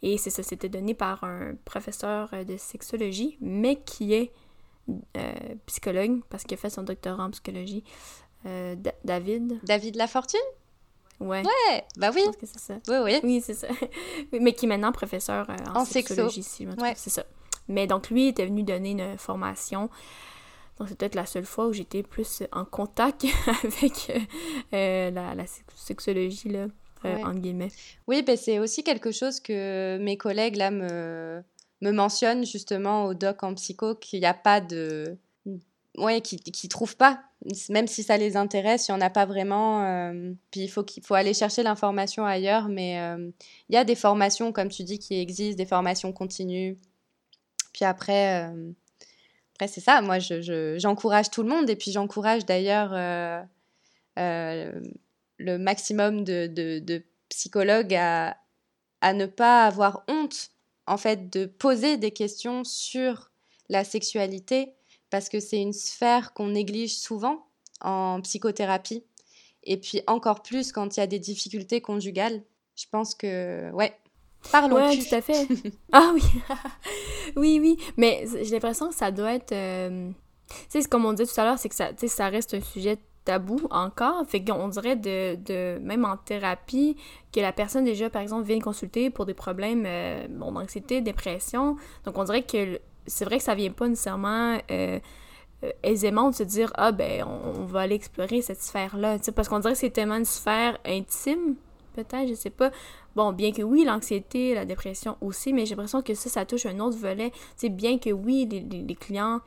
et 0.00 0.16
c'est 0.16 0.30
ça 0.30 0.42
c'était 0.42 0.70
donné 0.70 0.94
par 0.94 1.22
un 1.22 1.52
professeur 1.66 2.30
de 2.48 2.56
sexologie 2.56 3.36
mais 3.42 3.76
qui 3.76 4.14
est 4.14 4.32
psychologue 5.66 6.22
parce 6.30 6.44
qu'il 6.44 6.54
a 6.54 6.56
fait 6.56 6.70
son 6.70 6.82
doctorat 6.82 7.24
en 7.24 7.30
psychologie 7.30 7.84
euh, 8.46 8.74
David. 9.04 9.58
David 9.64 9.96
Lafortune? 9.96 10.40
Ouais. 11.20 11.42
Ouais, 11.42 11.84
bah 11.96 12.10
oui. 12.14 12.20
Je 12.22 12.26
pense 12.26 12.36
que 12.36 12.46
c'est 12.46 12.58
ça. 12.58 12.74
Oui, 12.88 12.96
oui. 13.04 13.20
Oui, 13.22 13.40
c'est 13.44 13.54
ça. 13.54 13.68
mais 14.32 14.52
qui 14.52 14.66
est 14.66 14.68
maintenant 14.68 14.92
professeur 14.92 15.48
euh, 15.48 15.54
en, 15.74 15.80
En 15.80 15.84
sexologie, 15.84 16.42
sexo. 16.42 16.56
si 16.56 16.62
je 16.64 16.68
me 16.68 16.72
trompe. 16.74 16.86
Ouais. 16.88 16.94
C'est 16.96 17.10
ça. 17.10 17.24
Mais 17.68 17.86
donc, 17.86 18.10
lui 18.10 18.28
était 18.28 18.44
venu 18.46 18.62
donner 18.62 18.90
une 18.90 19.16
formation. 19.16 19.88
Donc, 20.78 20.88
c'est 20.88 20.98
peut-être 20.98 21.14
la 21.14 21.24
seule 21.24 21.46
fois 21.46 21.68
où 21.68 21.72
j'étais 21.72 22.02
plus 22.02 22.42
en 22.52 22.64
contact 22.64 23.24
avec 23.64 24.10
euh, 24.72 25.10
la, 25.12 25.34
la 25.34 25.46
sex- 25.46 25.64
sexologie, 25.76 26.48
là, 26.48 26.58
euh, 26.60 26.68
Ouais. 27.16 27.24
entre 27.24 27.38
guillemets. 27.38 27.70
Oui, 28.08 28.22
ben 28.22 28.36
c'est 28.36 28.58
aussi 28.58 28.82
quelque 28.82 29.12
chose 29.12 29.38
que 29.38 29.98
mes 29.98 30.16
collègues 30.16 30.56
là 30.56 30.70
me, 30.70 31.42
me 31.80 31.90
mentionnent 31.92 32.44
justement 32.44 33.04
au 33.04 33.14
doc 33.14 33.42
en 33.44 33.54
psycho 33.54 33.94
qu'il 33.94 34.20
n'y 34.20 34.26
a 34.26 34.34
pas 34.34 34.60
de. 34.60 35.16
Ouais, 35.96 36.20
qui 36.20 36.38
qui 36.38 36.68
trouvent 36.68 36.96
pas. 36.96 37.22
Même 37.68 37.86
si 37.86 38.02
ça 38.02 38.16
les 38.16 38.36
intéresse, 38.36 38.88
il 38.88 38.92
n'y 38.92 38.98
en 38.98 39.00
a 39.00 39.10
pas 39.10 39.26
vraiment. 39.26 39.84
euh, 39.84 40.32
puis 40.50 40.62
il 40.62 40.68
faut, 40.68 40.82
qu'il 40.82 41.04
faut 41.04 41.14
aller 41.14 41.34
chercher 41.34 41.62
l'information 41.62 42.24
ailleurs. 42.24 42.68
Mais 42.68 42.98
euh, 43.00 43.30
il 43.68 43.74
y 43.74 43.78
a 43.78 43.84
des 43.84 43.94
formations, 43.94 44.50
comme 44.52 44.68
tu 44.70 44.82
dis, 44.82 44.98
qui 44.98 45.20
existent, 45.20 45.56
des 45.56 45.66
formations 45.66 46.12
continues. 46.12 46.78
Puis 47.72 47.84
après, 47.84 48.44
euh, 48.48 48.72
après 49.54 49.68
c'est 49.68 49.80
ça. 49.80 50.00
Moi, 50.02 50.18
je, 50.18 50.40
je- 50.42 50.76
j'encourage 50.78 51.30
tout 51.30 51.42
le 51.44 51.48
monde. 51.48 51.70
Et 51.70 51.76
puis 51.76 51.92
j'encourage 51.92 52.44
d'ailleurs 52.44 52.90
le 54.16 55.58
maximum 55.58 56.24
de, 56.24 56.46
de, 56.48 56.78
de 56.80 57.02
psychologues 57.28 57.94
à, 57.94 58.36
à 59.00 59.12
ne 59.12 59.26
pas 59.26 59.64
avoir 59.64 60.04
honte, 60.08 60.50
en 60.86 60.96
fait, 60.96 61.30
de 61.30 61.46
poser 61.46 61.96
des 61.96 62.10
questions 62.10 62.64
sur 62.64 63.30
la 63.68 63.84
sexualité, 63.84 64.74
parce 65.14 65.28
que 65.28 65.38
c'est 65.38 65.60
une 65.62 65.72
sphère 65.72 66.32
qu'on 66.32 66.48
néglige 66.48 66.96
souvent 66.96 67.46
en 67.80 68.20
psychothérapie. 68.20 69.04
Et 69.62 69.76
puis 69.76 70.00
encore 70.08 70.42
plus 70.42 70.72
quand 70.72 70.96
il 70.96 70.98
y 70.98 71.02
a 71.04 71.06
des 71.06 71.20
difficultés 71.20 71.80
conjugales. 71.80 72.42
Je 72.74 72.86
pense 72.90 73.14
que, 73.14 73.70
ouais, 73.70 73.96
parlons 74.50 74.74
Ouais, 74.74 74.96
cul. 74.96 75.06
tout 75.08 75.14
à 75.14 75.20
fait. 75.20 75.46
ah 75.92 76.10
oui. 76.12 76.22
oui, 77.36 77.58
oui. 77.60 77.76
Mais 77.96 78.24
j'ai 78.42 78.50
l'impression 78.50 78.88
que 78.88 78.94
ça 78.96 79.12
doit 79.12 79.34
être. 79.34 79.52
euh, 79.52 80.10
Tu 80.68 80.82
sais, 80.82 80.88
comme 80.88 81.04
on 81.04 81.12
disait 81.12 81.32
tout 81.32 81.40
à 81.40 81.44
l'heure, 81.44 81.60
c'est 81.60 81.68
que 81.68 81.76
ça, 81.76 81.90
ça 81.96 82.28
reste 82.28 82.54
un 82.54 82.60
sujet 82.60 82.98
tabou 83.24 83.60
encore. 83.70 84.26
Fait 84.26 84.42
qu'on 84.44 84.66
dirait 84.66 84.96
de, 84.96 85.36
de. 85.36 85.78
Même 85.78 86.04
en 86.04 86.16
thérapie, 86.16 86.96
que 87.32 87.38
la 87.38 87.52
personne 87.52 87.84
déjà, 87.84 88.10
par 88.10 88.20
exemple, 88.20 88.48
vient 88.48 88.58
consulter 88.58 89.10
pour 89.10 89.26
des 89.26 89.34
problèmes 89.34 89.84
euh, 89.86 90.26
bon, 90.28 90.50
d'anxiété, 90.50 91.00
dépression. 91.02 91.76
Donc 92.04 92.18
on 92.18 92.24
dirait 92.24 92.42
que 92.42 92.80
c'est 93.06 93.24
vrai 93.24 93.38
que 93.38 93.44
ça 93.44 93.54
vient 93.54 93.70
pas 93.70 93.88
nécessairement. 93.88 94.58
euh, 94.70 94.98
euh, 95.62 95.70
aisément 95.82 96.30
de 96.30 96.34
se 96.34 96.42
dire 96.42 96.70
ah 96.74 96.92
ben 96.92 97.24
on, 97.24 97.64
va 97.64 97.82
aller 97.82 97.94
explorer 97.94 98.42
cette 98.42 98.60
sphère 98.60 98.98
là 98.98 99.16
parce 99.34 99.48
qu'on 99.48 99.60
dirait 99.60 99.72
que 99.72 99.78
c'est 99.78 99.90
tellement 99.90 100.16
une 100.16 100.24
sphère 100.24 100.76
intime 100.84 101.54
peut-être 101.94 102.28
je 102.28 102.34
sais 102.34 102.50
pas 102.50 102.70
Bon, 103.14 103.32
bien 103.32 103.52
que 103.52 103.62
oui, 103.62 103.84
l'anxiété, 103.84 104.54
la 104.54 104.64
dépression 104.64 105.16
aussi, 105.20 105.52
mais 105.52 105.66
j'ai 105.66 105.76
l'impression 105.76 106.02
que 106.02 106.14
ça, 106.14 106.28
ça 106.28 106.44
touche 106.44 106.66
un 106.66 106.80
autre 106.80 106.98
volet. 106.98 107.30
C'est 107.56 107.68
bien 107.68 107.98
que 107.98 108.10
oui, 108.10 108.48
les, 108.50 108.94
clients 108.96 109.40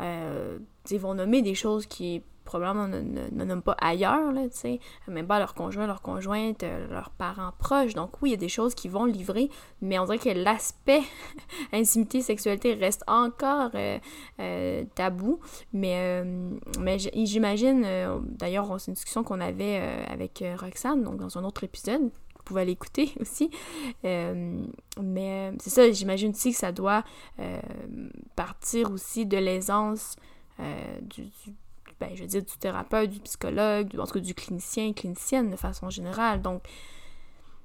euh, 0.00 0.58
tu 0.84 0.94
sais, 0.94 0.98
vont 0.98 1.14
nommer 1.14 1.42
des 1.42 1.54
choses 1.54 1.86
qui 1.86 2.22
probablement 2.50 2.88
ne, 2.88 3.00
ne- 3.00 3.28
ne 3.30 3.44
nomment 3.44 3.62
pas 3.62 3.76
ailleurs, 3.80 4.32
là, 4.32 4.48
tu 4.48 4.56
sais, 4.56 4.80
même 5.06 5.26
pas 5.28 5.38
leur 5.38 5.54
conjoint, 5.54 5.86
leur 5.86 6.02
conjointe, 6.02 6.64
euh, 6.64 6.88
leurs 6.88 7.10
parents 7.10 7.52
proches. 7.58 7.94
Donc 7.94 8.20
oui, 8.20 8.30
il 8.30 8.32
y 8.32 8.34
a 8.34 8.38
des 8.38 8.48
choses 8.48 8.74
qui 8.74 8.88
vont 8.88 9.04
livrer, 9.04 9.50
mais 9.80 9.98
on 10.00 10.04
dirait 10.04 10.18
que 10.18 10.30
l'aspect 10.30 11.02
intimité, 11.72 12.22
sexualité 12.22 12.74
reste 12.74 13.04
encore 13.06 13.70
euh, 13.74 13.98
euh, 14.40 14.84
tabou. 14.96 15.38
Mais, 15.72 16.24
mais 16.80 16.98
j'imagine, 16.98 17.86
d'ailleurs, 18.22 18.80
c'est 18.80 18.90
une 18.90 18.94
discussion 18.94 19.22
qu'on 19.22 19.40
avait 19.40 19.76
avec 20.08 20.42
Roxane, 20.58 21.04
donc 21.04 21.18
dans 21.18 21.38
un 21.38 21.44
autre 21.44 21.62
épisode, 21.62 22.02
vous 22.02 22.42
pouvez 22.44 22.64
l'écouter 22.64 23.12
aussi. 23.20 23.50
Mais 24.02 25.52
c'est 25.60 25.70
ça, 25.70 25.90
j'imagine 25.92 26.30
aussi 26.32 26.50
que 26.50 26.58
ça 26.58 26.72
doit 26.72 27.04
partir 28.34 28.90
aussi 28.90 29.24
de 29.26 29.36
l'aisance 29.36 30.16
du- 31.02 31.30
ben, 32.00 32.10
je 32.14 32.22
veux 32.22 32.26
dire, 32.26 32.42
du 32.42 32.56
thérapeute, 32.58 33.10
du 33.10 33.20
psychologue, 33.20 33.88
du, 33.88 34.00
en 34.00 34.06
tout 34.06 34.14
cas 34.14 34.20
du 34.20 34.34
clinicien, 34.34 34.92
clinicienne 34.92 35.50
de 35.50 35.56
façon 35.56 35.90
générale. 35.90 36.40
Donc, 36.40 36.62
tu 36.64 36.70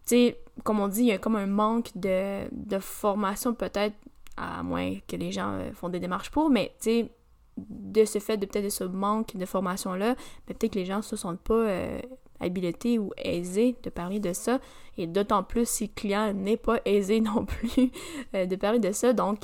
sais, 0.06 0.40
comme 0.64 0.80
on 0.80 0.88
dit, 0.88 1.02
il 1.02 1.08
y 1.08 1.12
a 1.12 1.18
comme 1.18 1.36
un 1.38 1.48
manque 1.48 1.90
de, 1.96 2.48
de 2.52 2.80
formation 2.80 3.54
peut-être, 3.54 3.96
à 4.38 4.62
moins 4.64 4.96
que 5.08 5.16
les 5.16 5.32
gens 5.32 5.54
euh, 5.54 5.72
font 5.72 5.90
des 5.90 6.00
démarches 6.00 6.30
pour, 6.30 6.50
mais 6.50 6.74
tu 6.80 6.84
sais, 6.84 7.12
de 7.58 8.04
ce 8.04 8.20
fait, 8.20 8.38
de 8.38 8.46
peut-être 8.46 8.66
de 8.66 8.70
ce 8.70 8.84
manque 8.84 9.36
de 9.36 9.46
formation-là, 9.46 10.16
ben, 10.48 10.56
peut-être 10.56 10.74
que 10.74 10.80
les 10.80 10.86
gens 10.86 11.02
se 11.02 11.16
sentent 11.16 11.40
pas 11.40 11.54
euh, 11.54 12.02
habilités 12.42 13.00
ou 13.00 13.12
aisés 13.18 13.78
de 13.82 13.90
parler 13.90 14.20
de 14.20 14.34
ça, 14.34 14.60
et 14.98 15.08
d'autant 15.08 15.44
plus 15.44 15.68
si 15.68 15.86
le 15.86 15.94
client 15.96 16.34
n'est 16.34 16.58
pas 16.58 16.80
aisé 16.86 17.22
non 17.22 17.46
plus 17.46 17.92
euh, 18.34 18.46
de 18.46 18.56
parler 18.58 18.80
de 18.80 18.92
ça, 18.92 19.14
donc 19.14 19.40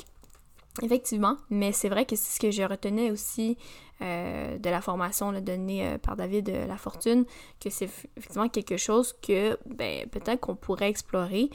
effectivement, 0.82 1.36
mais 1.50 1.72
c'est 1.72 1.88
vrai 1.88 2.06
que 2.06 2.16
c'est 2.16 2.34
ce 2.34 2.40
que 2.40 2.50
je 2.50 2.62
retenais 2.62 3.10
aussi 3.10 3.58
euh, 4.02 4.58
de 4.58 4.68
la 4.68 4.80
formation 4.80 5.32
donnée 5.40 5.86
euh, 5.86 5.98
par 5.98 6.16
David 6.16 6.48
euh, 6.48 6.66
Lafortune, 6.66 7.24
que 7.60 7.70
c'est 7.70 7.84
effectivement 8.16 8.48
quelque 8.48 8.76
chose 8.76 9.14
que 9.22 9.56
ben, 9.64 10.08
peut-être 10.08 10.40
qu'on 10.40 10.56
pourrait 10.56 10.88
explorer, 10.88 11.50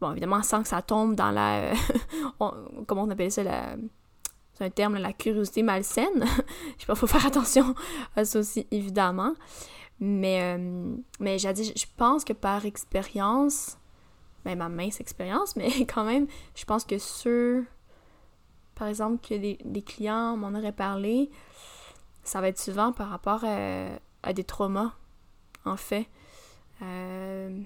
bon 0.00 0.12
évidemment 0.12 0.42
sans 0.42 0.62
que 0.62 0.68
ça 0.68 0.82
tombe 0.82 1.14
dans 1.14 1.30
la, 1.30 1.72
comment 2.38 3.04
on 3.04 3.10
appelle 3.10 3.32
ça, 3.32 3.42
c'est 4.52 4.64
un 4.64 4.70
terme, 4.70 4.98
la 4.98 5.14
curiosité 5.14 5.62
malsaine. 5.62 6.26
je 6.76 6.80
sais 6.80 6.86
pas, 6.86 6.94
faut 6.94 7.06
faire 7.06 7.24
attention 7.24 7.74
à 8.16 8.26
ça 8.26 8.38
aussi, 8.38 8.66
évidemment. 8.70 9.32
Mais, 9.98 10.58
mais 11.20 11.38
j'ai 11.38 11.52
dit, 11.54 11.72
je 11.74 11.86
pense 11.96 12.24
que 12.24 12.34
par 12.34 12.66
expérience, 12.66 13.78
ben 14.44 14.58
ma 14.58 14.68
mince 14.68 15.00
expérience, 15.00 15.56
mais 15.56 15.70
quand 15.86 16.04
même, 16.04 16.26
je 16.54 16.66
pense 16.66 16.84
que 16.84 16.98
ceux, 16.98 17.64
par 18.80 18.88
exemple, 18.88 19.24
que 19.26 19.34
des, 19.34 19.82
clients 19.82 20.36
m'en 20.36 20.58
auraient 20.58 20.72
parlé, 20.72 21.30
ça 22.24 22.40
va 22.40 22.48
être 22.48 22.58
souvent 22.58 22.92
par 22.92 23.10
rapport 23.10 23.44
à, 23.44 23.88
à 24.22 24.32
des 24.32 24.42
traumas, 24.44 24.92
en 25.64 25.76
fait. 25.76 26.06
Euh, 26.82 27.60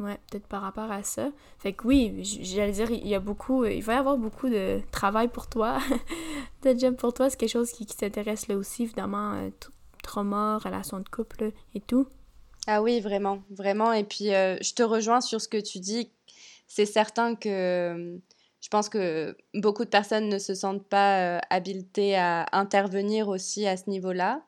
Ouais, 0.00 0.18
peut-être 0.28 0.48
par 0.48 0.62
rapport 0.62 0.90
à 0.90 1.04
ça. 1.04 1.30
Fait 1.58 1.72
que 1.72 1.86
oui, 1.86 2.12
j'allais 2.24 2.72
dire, 2.72 2.90
il 2.90 3.06
y 3.06 3.14
a 3.14 3.20
beaucoup, 3.20 3.64
il 3.64 3.82
va 3.82 3.94
y 3.94 3.96
avoir 3.96 4.16
beaucoup 4.16 4.48
de 4.48 4.80
travail 4.90 5.28
pour 5.28 5.46
toi, 5.46 5.78
de 6.62 6.76
job 6.76 6.96
pour 6.96 7.14
toi. 7.14 7.30
C'est 7.30 7.36
quelque 7.36 7.52
chose 7.52 7.70
qui, 7.70 7.86
t'intéresse 7.86 8.48
là 8.48 8.56
aussi, 8.56 8.82
évidemment, 8.82 9.34
euh, 9.34 9.50
trauma, 10.02 10.58
relation 10.58 10.98
de 10.98 11.08
couple 11.08 11.52
et 11.74 11.80
tout. 11.80 12.08
Ah 12.66 12.82
oui, 12.82 13.00
vraiment, 13.00 13.44
vraiment. 13.50 13.92
Et 13.92 14.02
puis, 14.02 14.34
euh, 14.34 14.56
je 14.60 14.74
te 14.74 14.82
rejoins 14.82 15.20
sur 15.20 15.40
ce 15.40 15.46
que 15.46 15.60
tu 15.60 15.78
dis. 15.78 16.10
C'est 16.66 16.86
certain 16.86 17.36
que 17.36 17.48
euh, 17.48 18.18
je 18.64 18.70
pense 18.70 18.88
que 18.88 19.36
beaucoup 19.52 19.84
de 19.84 19.90
personnes 19.90 20.30
ne 20.30 20.38
se 20.38 20.54
sentent 20.54 20.88
pas 20.88 21.36
euh, 21.36 21.40
habilitées 21.50 22.16
à 22.16 22.46
intervenir 22.52 23.28
aussi 23.28 23.66
à 23.66 23.76
ce 23.76 23.90
niveau-là. 23.90 24.42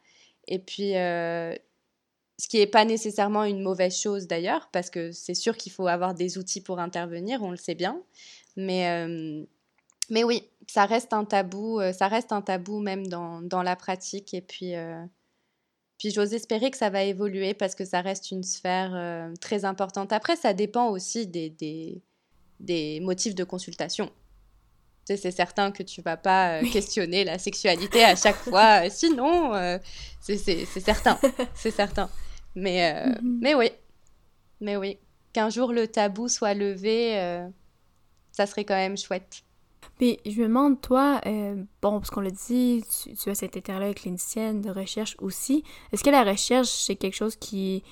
Et 0.49 0.59
puis, 0.59 0.97
euh, 0.97 1.55
ce 2.39 2.49
qui 2.49 2.57
n'est 2.57 2.67
pas 2.67 2.87
nécessairement 2.87 3.45
une 3.45 3.61
mauvaise 3.61 3.95
chose 3.95 4.27
d'ailleurs, 4.27 4.71
parce 4.73 4.89
que 4.89 5.13
c'est 5.13 5.35
sûr 5.35 5.59
qu'il 5.59 5.71
faut 5.71 5.87
avoir 5.87 6.15
des 6.15 6.39
outils 6.39 6.63
pour 6.63 6.79
intervenir, 6.79 7.43
on 7.43 7.51
le 7.51 7.59
sait 7.59 7.75
bien. 7.75 8.03
Mais, 8.57 8.89
euh, 8.89 9.45
mais 10.09 10.25
oui, 10.25 10.49
ça 10.67 10.87
reste 10.87 11.13
un 11.13 11.27
tabou, 11.27 11.79
ça 11.93 12.09
reste 12.09 12.33
un 12.33 12.41
tabou 12.41 12.81
même 12.81 13.07
dans, 13.09 13.43
dans 13.43 13.63
la 13.63 13.77
pratique. 13.77 14.33
Et 14.33 14.41
puis, 14.41 14.73
puis 15.99 16.11
j'ose 16.11 16.33
espérer 16.33 16.71
que 16.71 16.79
ça 16.79 16.89
va 16.89 17.03
évoluer 17.03 17.53
parce 17.53 17.75
que 17.75 17.85
ça 17.85 18.01
reste 18.01 18.31
une 18.31 18.45
sphère 18.45 19.31
très 19.43 19.67
importante. 19.67 20.11
Après, 20.15 20.37
ça 20.37 20.55
dépend 20.55 20.89
aussi 20.89 21.27
des, 21.27 21.51
des, 21.51 22.03
des 22.61 23.01
motifs 23.01 23.35
de 23.35 23.45
consultation. 23.45 24.11
C'est 25.05 25.31
certain 25.31 25.71
que 25.71 25.85
tu 25.85 26.03
vas 26.03 26.17
pas 26.17 26.55
euh, 26.61 26.63
questionner 26.73 27.23
la 27.23 27.39
sexualité 27.39 28.03
à 28.03 28.17
chaque 28.17 28.35
fois, 28.51 28.85
euh, 28.85 28.89
sinon, 28.91 29.55
euh, 29.55 29.79
c'est 30.21 30.37
certain, 30.67 31.17
c'est 31.55 31.71
certain. 31.71 32.11
Mais, 32.57 32.93
euh, 32.93 33.13
Mhm. 33.23 33.39
mais 33.41 33.55
oui, 33.55 33.71
mais 34.61 34.77
oui, 34.77 34.99
qu'un 35.33 35.49
jour 35.51 35.73
le 35.73 35.87
tabou 35.87 36.29
soit 36.29 36.55
levé, 36.55 37.19
euh, 37.21 37.47
ça 38.33 38.47
serait 38.47 38.65
quand 38.65 38.75
même 38.75 38.97
chouette. 38.97 39.43
Puis 39.99 40.19
je 40.27 40.41
me 40.41 40.49
demande, 40.49 40.81
toi, 40.81 41.21
euh, 41.27 41.63
bon, 41.81 42.01
parce 42.01 42.11
qu'on 42.11 42.21
l'a 42.21 42.31
dit, 42.31 42.83
tu, 43.03 43.15
tu 43.15 43.31
as 43.31 43.35
cet 43.37 43.57
intérêt 43.57 43.95
clinicienne 43.95 44.61
de 44.61 44.71
recherche 44.71 45.15
aussi. 45.21 45.63
Est-ce 45.93 46.03
que 46.03 46.11
la 46.11 46.25
recherche, 46.25 46.69
c'est 46.69 46.97
quelque 46.97 47.15
chose 47.15 47.37
qui, 47.37 47.85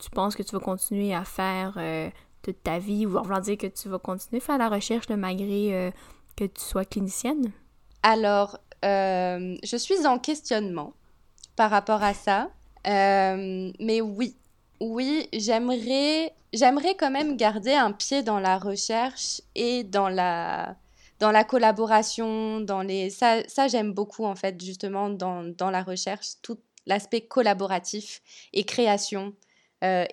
tu 0.00 0.08
penses 0.10 0.34
que 0.36 0.42
tu 0.42 0.52
vas 0.52 0.60
continuer 0.60 1.14
à 1.14 1.24
faire 1.24 1.74
euh, 1.76 2.08
toute 2.42 2.62
ta 2.62 2.78
vie, 2.78 3.06
ou 3.06 3.16
en 3.16 3.22
voulant 3.22 3.40
dire 3.40 3.56
que 3.56 3.68
tu 3.68 3.88
vas 3.88 3.98
continuer 3.98 4.42
à 4.42 4.44
faire 4.44 4.58
la 4.58 4.68
recherche 4.68 5.08
malgré 5.08 5.74
euh, 5.74 5.90
que 6.36 6.44
tu 6.44 6.60
sois 6.60 6.84
clinicienne? 6.84 7.52
Alors, 8.02 8.58
euh, 8.84 9.56
je 9.62 9.76
suis 9.76 10.06
en 10.06 10.18
questionnement 10.18 10.92
par 11.56 11.70
rapport 11.70 12.02
à 12.02 12.14
ça. 12.14 12.50
Euh, 12.86 13.70
mais 13.78 14.00
oui, 14.00 14.36
oui, 14.80 15.28
j'aimerais, 15.32 16.34
j'aimerais 16.52 16.96
quand 16.96 17.12
même 17.12 17.36
garder 17.36 17.74
un 17.74 17.92
pied 17.92 18.24
dans 18.24 18.40
la 18.40 18.58
recherche 18.58 19.40
et 19.54 19.84
dans 19.84 20.08
la, 20.08 20.74
dans 21.20 21.30
la 21.30 21.44
collaboration, 21.44 22.60
dans 22.60 22.82
les... 22.82 23.10
Ça, 23.10 23.42
ça 23.46 23.68
j'aime 23.68 23.92
beaucoup, 23.92 24.24
en 24.24 24.34
fait, 24.34 24.60
justement, 24.60 25.10
dans, 25.10 25.44
dans 25.44 25.70
la 25.70 25.84
recherche, 25.84 26.30
tout 26.42 26.58
l'aspect 26.86 27.20
collaboratif 27.20 28.20
et 28.52 28.64
création. 28.64 29.32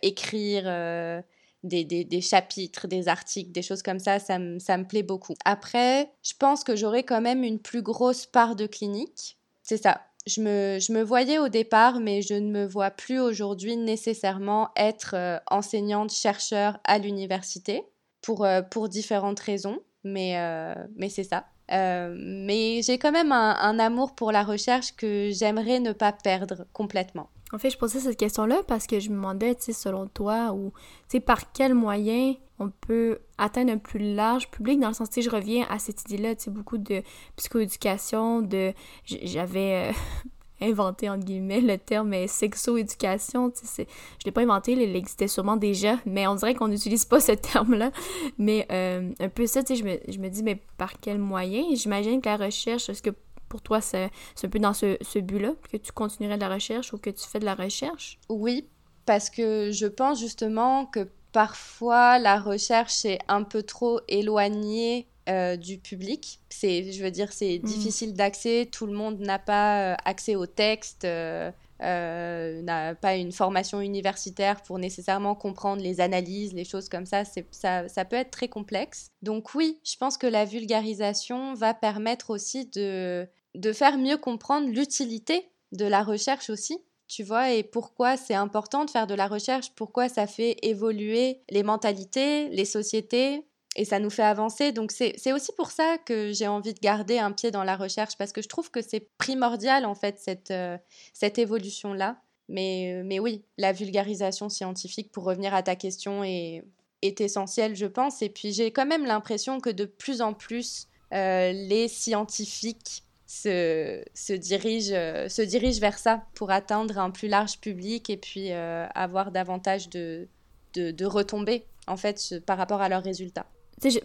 écrire 0.04 1.24
des, 1.64 1.84
des, 1.84 2.22
chapitres, 2.22 2.88
des 2.88 3.08
articles, 3.08 3.52
des 3.52 3.62
choses 3.62 3.82
comme 3.82 4.00
ça, 4.00 4.20
ça, 4.20 4.38
ça 4.60 4.78
me 4.78 4.88
plaît 4.88 5.04
beaucoup. 5.04 5.36
Après, 5.46 6.12
je 6.24 6.34
pense 6.38 6.64
que 6.64 6.76
j'aurai 6.76 7.04
quand 7.04 7.22
même 7.22 7.44
une 7.44 7.60
plus 7.60 7.82
grosse 7.82 8.26
part 8.26 8.56
de 8.56 8.66
clinique. 8.66 9.38
C'est 9.62 9.78
ça. 9.78 10.02
Je 10.28 10.42
me, 10.42 10.80
je 10.80 10.92
me, 10.92 11.02
voyais 11.02 11.40
au 11.40 11.50
départ, 11.50 12.00
mais 12.00 12.22
je 12.22 12.34
ne 12.34 12.52
me 12.52 12.66
vois 12.66 12.92
plus 12.92 13.20
aujourd'hui 13.20 13.78
nécessairement 13.78 14.70
être 14.76 15.16
euh, 15.16 15.38
enseignante, 15.50 16.12
chercheur 16.12 16.78
à 16.84 16.98
l'université 16.98 17.84
pour, 18.22 18.46
euh, 18.46 18.62
pour 18.62 18.90
différentes 18.90 19.40
raisons. 19.40 19.80
Mais, 20.04 20.38
euh, 20.38 20.74
mais 20.96 21.10
c'est 21.10 21.24
ça. 21.24 21.46
mais 21.70 22.82
j'ai 22.84 22.98
quand 22.98 23.12
même 23.12 23.32
un 23.32 23.80
amour 23.80 24.16
pour 24.16 24.32
la 24.32 24.44
recherche 24.44 24.96
que 24.96 25.30
j'aimerais 25.32 25.80
ne 25.80 25.92
pas 25.92 26.14
perdre 26.14 26.66
complètement. 26.74 27.30
En 27.52 27.58
fait, 27.58 27.70
je 27.70 27.78
posais 27.78 28.00
cette 28.00 28.18
question-là 28.18 28.62
parce 28.68 28.86
que 28.86 29.00
je 29.00 29.10
me 29.10 29.16
demandais, 29.16 29.56
tu 29.56 29.66
sais, 29.66 29.74
selon 29.74 30.08
toi, 30.08 30.52
ou, 30.54 30.72
tu 30.72 31.18
sais, 31.18 31.20
par 31.20 31.52
quel 31.52 31.74
moyen 31.74 32.36
on 32.60 32.70
peut 32.70 33.20
atteindre 33.38 33.72
un 33.72 33.78
plus 33.78 34.14
large 34.14 34.52
public, 34.52 34.80
dans 34.80 34.90
le 34.90 34.94
sens, 34.94 35.10
tu 35.10 35.22
je 35.22 35.30
reviens 35.30 35.66
à 35.70 35.80
cette 35.80 36.02
idée-là, 36.04 36.36
tu 36.36 36.46
sais, 36.46 36.52
beaucoup 36.52 36.78
de 36.78 37.02
psychoéducation, 37.38 38.42
de... 38.42 38.74
J'avais... 39.06 39.90
Euh, 39.90 39.94
inventé, 40.62 41.10
entre 41.10 41.26
guillemets, 41.26 41.62
le 41.62 41.78
terme 41.78 42.28
sexo-éducation, 42.28 43.50
tu 43.50 43.66
sais, 43.66 43.88
je 44.20 44.26
l'ai 44.26 44.32
pas 44.32 44.42
inventé, 44.42 44.74
il 44.74 44.96
existait 44.96 45.28
sûrement 45.28 45.58
déjà, 45.58 45.98
mais 46.06 46.28
on 46.28 46.36
dirait 46.36 46.54
qu'on 46.54 46.68
n'utilise 46.68 47.06
pas 47.06 47.20
ce 47.20 47.32
terme-là, 47.32 47.92
mais 48.38 48.68
euh, 48.72 49.12
un 49.20 49.30
peu 49.30 49.46
ça, 49.48 49.64
tu 49.64 49.76
sais, 49.76 49.76
je 49.76 49.86
me, 49.86 50.00
je 50.08 50.20
me 50.20 50.30
dis, 50.30 50.44
mais 50.44 50.62
par 50.78 51.00
quel 51.00 51.18
moyen? 51.18 51.64
J'imagine 51.74 52.22
que 52.22 52.30
la 52.30 52.38
recherche, 52.38 52.90
est-ce 52.90 53.02
que 53.02 53.12
pour 53.50 53.62
toi, 53.62 53.82
c'est 53.82 54.10
un 54.44 54.50
peu 54.50 54.60
dans 54.60 54.74
ce, 54.74 54.98
ce 55.02 55.20
but-là 55.20 55.54
que 55.72 55.78
tu 55.78 55.92
continuerais 55.92 56.36
de 56.36 56.42
la 56.42 56.50
recherche 56.50 56.94
ou 56.94 56.98
que 56.98 57.10
tu 57.10 57.28
fais 57.28 57.40
de 57.40 57.46
la 57.46 57.56
recherche? 57.56 58.20
Oui, 58.30 58.68
parce 59.06 59.30
que 59.30 59.72
je 59.72 59.88
pense 59.88 60.20
justement 60.20 60.86
que 60.86 61.10
parfois 61.32 62.20
la 62.20 62.40
recherche 62.40 63.06
est 63.06 63.20
un 63.28 63.44
peu 63.44 63.64
trop 63.64 64.00
éloignée 64.08 65.08
euh, 65.28 65.58
du 65.58 65.78
public. 65.78 66.40
C'est, 66.50 66.92
je 66.92 67.04
veux 67.04 67.12
dire, 67.12 67.32
c'est 67.34 67.60
mmh. 67.60 67.68
difficile 67.68 68.14
d'accès. 68.14 68.70
Tout 68.72 68.86
le 68.86 68.94
monde 68.94 69.20
n'a 69.20 69.40
pas 69.40 69.94
euh, 69.94 69.96
accès 70.06 70.36
au 70.36 70.46
texte. 70.46 71.06
Euh, 71.06 71.52
euh, 71.82 72.62
n'a 72.62 72.94
pas 72.94 73.16
une 73.16 73.32
formation 73.32 73.80
universitaire 73.80 74.62
pour 74.62 74.80
nécessairement 74.80 75.34
comprendre 75.34 75.82
les 75.82 76.02
analyses, 76.02 76.54
les 76.54 76.66
choses 76.66 76.90
comme 76.90 77.06
ça, 77.06 77.24
ça, 77.52 77.88
ça 77.88 78.06
peut 78.06 78.18
être 78.18 78.32
très 78.32 78.50
complexe. 78.50 79.08
Donc 79.22 79.56
oui, 79.56 79.80
je 79.86 79.96
pense 79.96 80.18
que 80.18 80.28
la 80.28 80.44
vulgarisation 80.44 81.54
va 81.54 81.74
permettre 81.74 82.32
aussi 82.32 82.66
de, 82.66 83.26
de 83.56 83.74
faire 83.74 83.98
mieux 83.98 84.18
comprendre 84.18 84.68
l'utilité 84.68 85.50
de 85.72 85.86
la 85.86 86.04
recherche 86.04 86.50
aussi 86.50 86.82
tu 87.10 87.24
vois, 87.24 87.52
et 87.52 87.64
pourquoi 87.64 88.18
c'est 88.18 88.36
important 88.36 88.86
de 88.86 88.92
faire 88.92 89.08
de 89.08 89.16
la 89.16 89.28
recherche, 89.28 89.72
pourquoi 89.76 90.10
ça 90.10 90.28
fait 90.28 90.58
évoluer 90.62 91.42
les 91.50 91.64
mentalités, 91.64 92.50
les 92.50 92.66
sociétés, 92.66 93.44
et 93.76 93.84
ça 93.84 94.00
nous 94.00 94.12
fait 94.12 94.24
avancer. 94.24 94.72
Donc 94.72 94.92
c'est 94.92 95.34
aussi 95.34 95.52
pour 95.58 95.72
ça 95.72 95.98
que 95.98 96.32
j'ai 96.32 96.48
envie 96.48 96.76
de 96.76 96.80
garder 96.80 97.18
un 97.18 97.32
pied 97.32 97.50
dans 97.50 97.64
la 97.64 97.76
recherche, 97.76 98.16
parce 98.16 98.32
que 98.32 98.44
je 98.44 98.48
trouve 98.48 98.70
que 98.70 98.84
c'est 98.84 99.10
primordial, 99.18 99.86
en 99.86 99.96
fait, 99.96 100.20
cette, 100.20 100.52
euh, 100.52 100.78
cette 101.14 101.40
évolution-là. 101.40 102.22
Mais, 102.48 102.94
euh, 102.94 103.04
mais 103.04 103.20
oui, 103.20 103.44
la 103.58 103.74
vulgarisation 103.74 104.48
scientifique, 104.48 105.12
pour 105.12 105.24
revenir 105.24 105.56
à 105.56 105.64
ta 105.64 105.76
question, 105.76 106.24
est, 106.24 106.64
essentielle, 107.02 107.76
je 107.76 107.88
pense. 107.88 108.22
Et 108.22 108.30
puis 108.30 108.54
j'ai 108.54 108.72
quand 108.72 108.86
même 108.86 109.06
l'impression 109.06 109.60
que 109.60 109.72
de 109.72 109.86
plus 109.86 110.22
en 110.22 110.36
plus, 110.36 110.88
euh, 111.14 111.52
les 111.54 111.88
scientifiques 111.88 113.04
se, 113.30 114.04
se, 114.16 114.34
dirige, 114.34 114.90
euh, 114.92 115.30
se 115.30 115.44
dirige 115.44 115.80
vers 115.80 116.00
ça 116.00 116.24
pour 116.34 116.50
atteindre 116.50 116.98
un 116.98 117.12
plus 117.12 117.28
large 117.28 117.60
public 117.60 118.10
et 118.10 118.18
puis 118.18 118.52
euh, 118.52 118.88
avoir 118.96 119.30
davantage 119.30 119.88
de, 119.88 120.28
de, 120.74 120.90
de, 120.90 121.06
retombées 121.06 121.64
en 121.86 121.96
fait 121.96 122.40
par 122.48 122.58
rapport 122.58 122.82
à 122.82 122.90
leurs 122.90 123.04
résultats. 123.04 123.46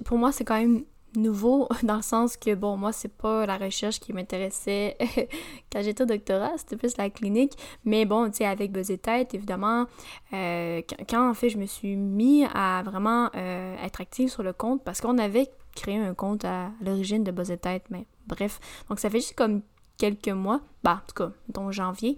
pour 0.05 0.19
moi, 0.19 0.31
c'est 0.31 0.45
quand 0.45 0.59
même 0.59 0.85
nouveau 1.17 1.69
dans 1.83 1.97
le 1.97 2.03
sens 2.03 2.37
que, 2.37 2.55
bon, 2.55 2.77
moi, 2.77 2.93
c'est 2.93 3.17
pas 3.17 3.47
la 3.47 3.57
recherche 3.57 3.99
qui 3.99 4.13
m'intéressait 4.13 4.99
quand 5.73 5.81
j'étais 5.81 6.05
doctorat, 6.05 6.53
c'était 6.59 6.77
plus 6.77 6.99
la 6.99 7.09
clinique. 7.09 7.53
Mais 7.87 8.05
bon, 8.05 8.27
tu 8.27 8.39
sais, 8.39 8.45
avec 8.45 8.73
Buzz 8.73 8.93
Tête, 9.01 9.33
évidemment, 9.33 9.87
euh, 10.35 10.83
quand, 11.09 11.31
en 11.31 11.35
fait 11.35 11.49
je 11.49 11.57
me 11.57 11.67
suis 11.67 11.97
mis 11.97 12.45
à 12.53 12.83
vraiment 12.85 13.33
être 13.33 14.03
active 14.03 14.29
sur 14.29 14.43
le 14.43 14.53
compte 14.53 14.85
parce 14.85 15.01
qu'on 15.01 15.17
avait 15.17 15.49
créé 15.75 15.97
un 15.97 16.13
compte 16.13 16.45
à, 16.45 16.73
l'origine 16.83 17.25
de 17.25 17.31
Buzz 17.31 17.55
Tête, 17.63 17.85
mais 17.89 18.05
Bref, 18.27 18.61
donc 18.89 18.99
ça 18.99 19.11
fait 19.11 19.21
juste 19.21 19.35
comme 19.35 19.63
quelques 19.97 20.29
mois, 20.29 20.61
bah 20.83 21.01
en 21.03 21.07
tout 21.07 21.15
cas, 21.15 21.33
donc 21.49 21.73
janvier. 21.73 22.17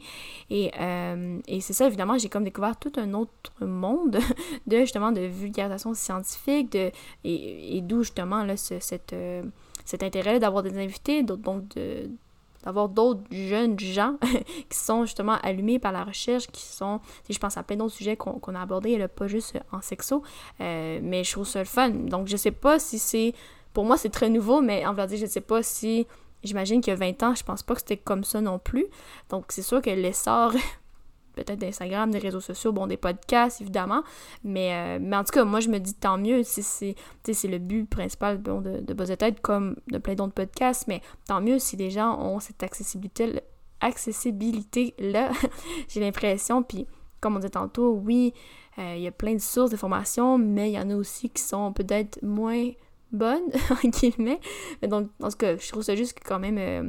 Et, 0.51 0.71
euh, 0.81 1.39
et 1.47 1.61
c'est 1.61 1.73
ça, 1.73 1.87
évidemment, 1.87 2.17
j'ai 2.19 2.29
comme 2.29 2.45
découvert 2.45 2.77
tout 2.77 2.93
un 2.97 3.13
autre 3.15 3.53
monde 3.61 4.19
de 4.67 4.79
justement 4.79 5.13
de 5.13 5.21
vulgarisation 5.21 5.95
scientifique, 5.95 6.73
de, 6.73 6.91
et, 7.25 7.81
d'où 7.83 8.03
justement 8.03 8.45
là, 8.45 8.57
ce, 8.57 8.79
cette, 8.81 9.13
euh, 9.13 9.43
cet 9.85 10.03
intérêt 10.03 10.39
d'avoir 10.39 10.63
des 10.63 10.79
invités, 10.79 11.23
donc 11.23 11.69
de, 11.75 12.09
d'avoir 12.65 12.89
d'autres 12.89 13.23
jeunes 13.31 13.79
gens 13.79 14.17
qui 14.69 14.77
sont 14.77 15.05
justement 15.05 15.37
allumés 15.43 15.79
par 15.79 15.93
la 15.93 16.03
recherche, 16.03 16.49
qui 16.49 16.63
sont, 16.63 17.01
je 17.29 17.39
pense 17.39 17.57
à 17.57 17.63
plein 17.63 17.77
d'autres 17.77 17.95
sujets 17.95 18.17
qu'on 18.17 18.55
a 18.55 18.61
abordés, 18.61 18.99
là, 18.99 19.07
pas 19.07 19.29
juste 19.29 19.59
en 19.71 19.81
sexo, 19.83 20.23
euh, 20.61 20.99
mais 21.03 21.25
je 21.25 21.33
trouve 21.33 21.47
ça 21.47 21.61
le 21.61 21.67
fun. 21.67 21.91
Donc 21.91 22.27
je 22.27 22.37
sais 22.37 22.51
pas 22.51 22.79
si 22.79 22.99
c'est 22.99 23.35
pour 23.77 23.85
moi, 23.85 23.99
c'est 23.99 24.09
très 24.09 24.31
nouveau, 24.31 24.63
mais 24.63 24.87
en 24.87 24.95
vérité, 24.95 25.19
je 25.19 25.27
ne 25.27 25.29
sais 25.29 25.43
pas 25.43 25.63
si. 25.63 26.07
J'imagine 26.43 26.81
qu'il 26.81 26.93
y 26.93 26.97
a 26.97 26.99
20 26.99 27.23
ans, 27.25 27.35
je 27.35 27.45
pense 27.45 27.63
pas 27.63 27.75
que 27.75 27.83
c'était 27.83 27.99
comme 27.99 28.25
ça 28.25 28.41
non 28.41 28.59
plus. 28.59 28.87
Donc, 29.29 29.45
c'est 29.51 29.61
sûr 29.61 29.83
que 29.83 29.91
l'essor, 29.91 30.53
peut-être 31.35 31.59
d'Instagram, 31.59 32.11
des 32.11 32.19
réseaux 32.19 32.41
sociaux, 32.41 32.73
bon, 32.73 32.87
des 32.87 32.97
podcasts, 32.97 33.61
évidemment. 33.61 34.03
Mais, 34.43 34.73
euh, 34.73 34.99
mais 34.99 35.15
en 35.15 35.25
tout 35.25 35.33
cas, 35.33 35.45
moi, 35.45 35.61
je 35.61 35.69
me 35.69 35.77
dis 35.79 35.93
tant 35.93 36.17
mieux 36.17 36.43
si 36.43 36.63
c'est, 36.63 36.95
le 37.27 37.59
but 37.59 37.87
principal 37.87 38.39
bon, 38.39 38.63
de, 38.63 38.81
de 38.81 39.15
Tête, 39.15 39.43
comme 39.43 39.77
de 39.89 39.99
plein 39.99 40.15
d'autres 40.15 40.33
podcasts. 40.33 40.89
Mais 40.89 41.03
tant 41.27 41.43
mieux 41.43 41.59
si 41.59 41.77
les 41.77 41.91
gens 41.91 42.19
ont 42.19 42.41
cette 42.41 42.63
accessibilité, 42.63 43.43
accessibilité-là, 43.83 45.33
j'ai 45.89 46.01
l'impression. 46.01 46.63
Puis, 46.63 46.87
comme 47.21 47.37
on 47.37 47.41
dit 47.41 47.51
tantôt, 47.51 47.93
oui, 47.93 48.33
euh, 48.79 48.95
il 48.97 49.03
y 49.03 49.07
a 49.07 49.13
plein 49.13 49.35
de 49.35 49.41
sources 49.41 49.71
d'informations, 49.71 50.39
mais 50.39 50.71
il 50.71 50.77
y 50.77 50.79
en 50.79 50.89
a 50.89 50.97
aussi 50.97 51.29
qui 51.29 51.43
sont 51.43 51.75
peut-être 51.75 52.23
moins 52.23 52.71
bonne, 53.13 53.51
en 53.71 53.89
guillemets. 53.89 54.41
Donc, 54.83 55.11
en 55.23 55.31
tout 55.31 55.37
cas, 55.37 55.57
je 55.57 55.69
trouve 55.69 55.83
ça 55.83 55.95
juste 55.95 56.19
quand 56.25 56.39
même 56.39 56.59
euh, 56.59 56.83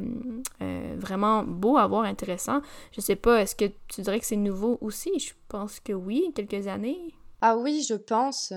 euh, 0.62 0.96
vraiment 0.98 1.44
beau 1.44 1.76
à 1.76 1.86
voir, 1.86 2.04
intéressant. 2.04 2.60
Je 2.92 3.00
sais 3.00 3.16
pas, 3.16 3.42
est-ce 3.42 3.54
que 3.54 3.66
tu 3.88 4.02
dirais 4.02 4.20
que 4.20 4.26
c'est 4.26 4.36
nouveau 4.36 4.78
aussi? 4.80 5.18
Je 5.18 5.32
pense 5.48 5.80
que 5.80 5.92
oui, 5.92 6.32
quelques 6.34 6.66
années. 6.66 7.14
Ah 7.40 7.56
oui, 7.56 7.84
je 7.88 7.94
pense. 7.94 8.52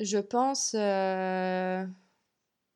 Je 0.00 0.18
pense... 0.18 0.74
Euh, 0.78 1.84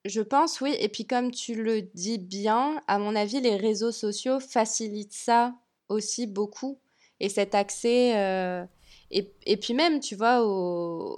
je 0.04 0.20
pense, 0.20 0.60
oui. 0.60 0.76
Et 0.78 0.88
puis 0.88 1.04
comme 1.06 1.30
tu 1.30 1.60
le 1.60 1.82
dis 1.82 2.18
bien, 2.18 2.80
à 2.86 2.98
mon 2.98 3.16
avis, 3.16 3.40
les 3.40 3.56
réseaux 3.56 3.92
sociaux 3.92 4.38
facilitent 4.38 5.12
ça 5.12 5.54
aussi 5.88 6.26
beaucoup. 6.26 6.78
Et 7.18 7.28
cet 7.28 7.54
accès 7.54 8.68
et, 9.10 9.56
puis 9.56 9.72
même, 9.72 10.00
tu 10.00 10.16
vois, 10.16 10.40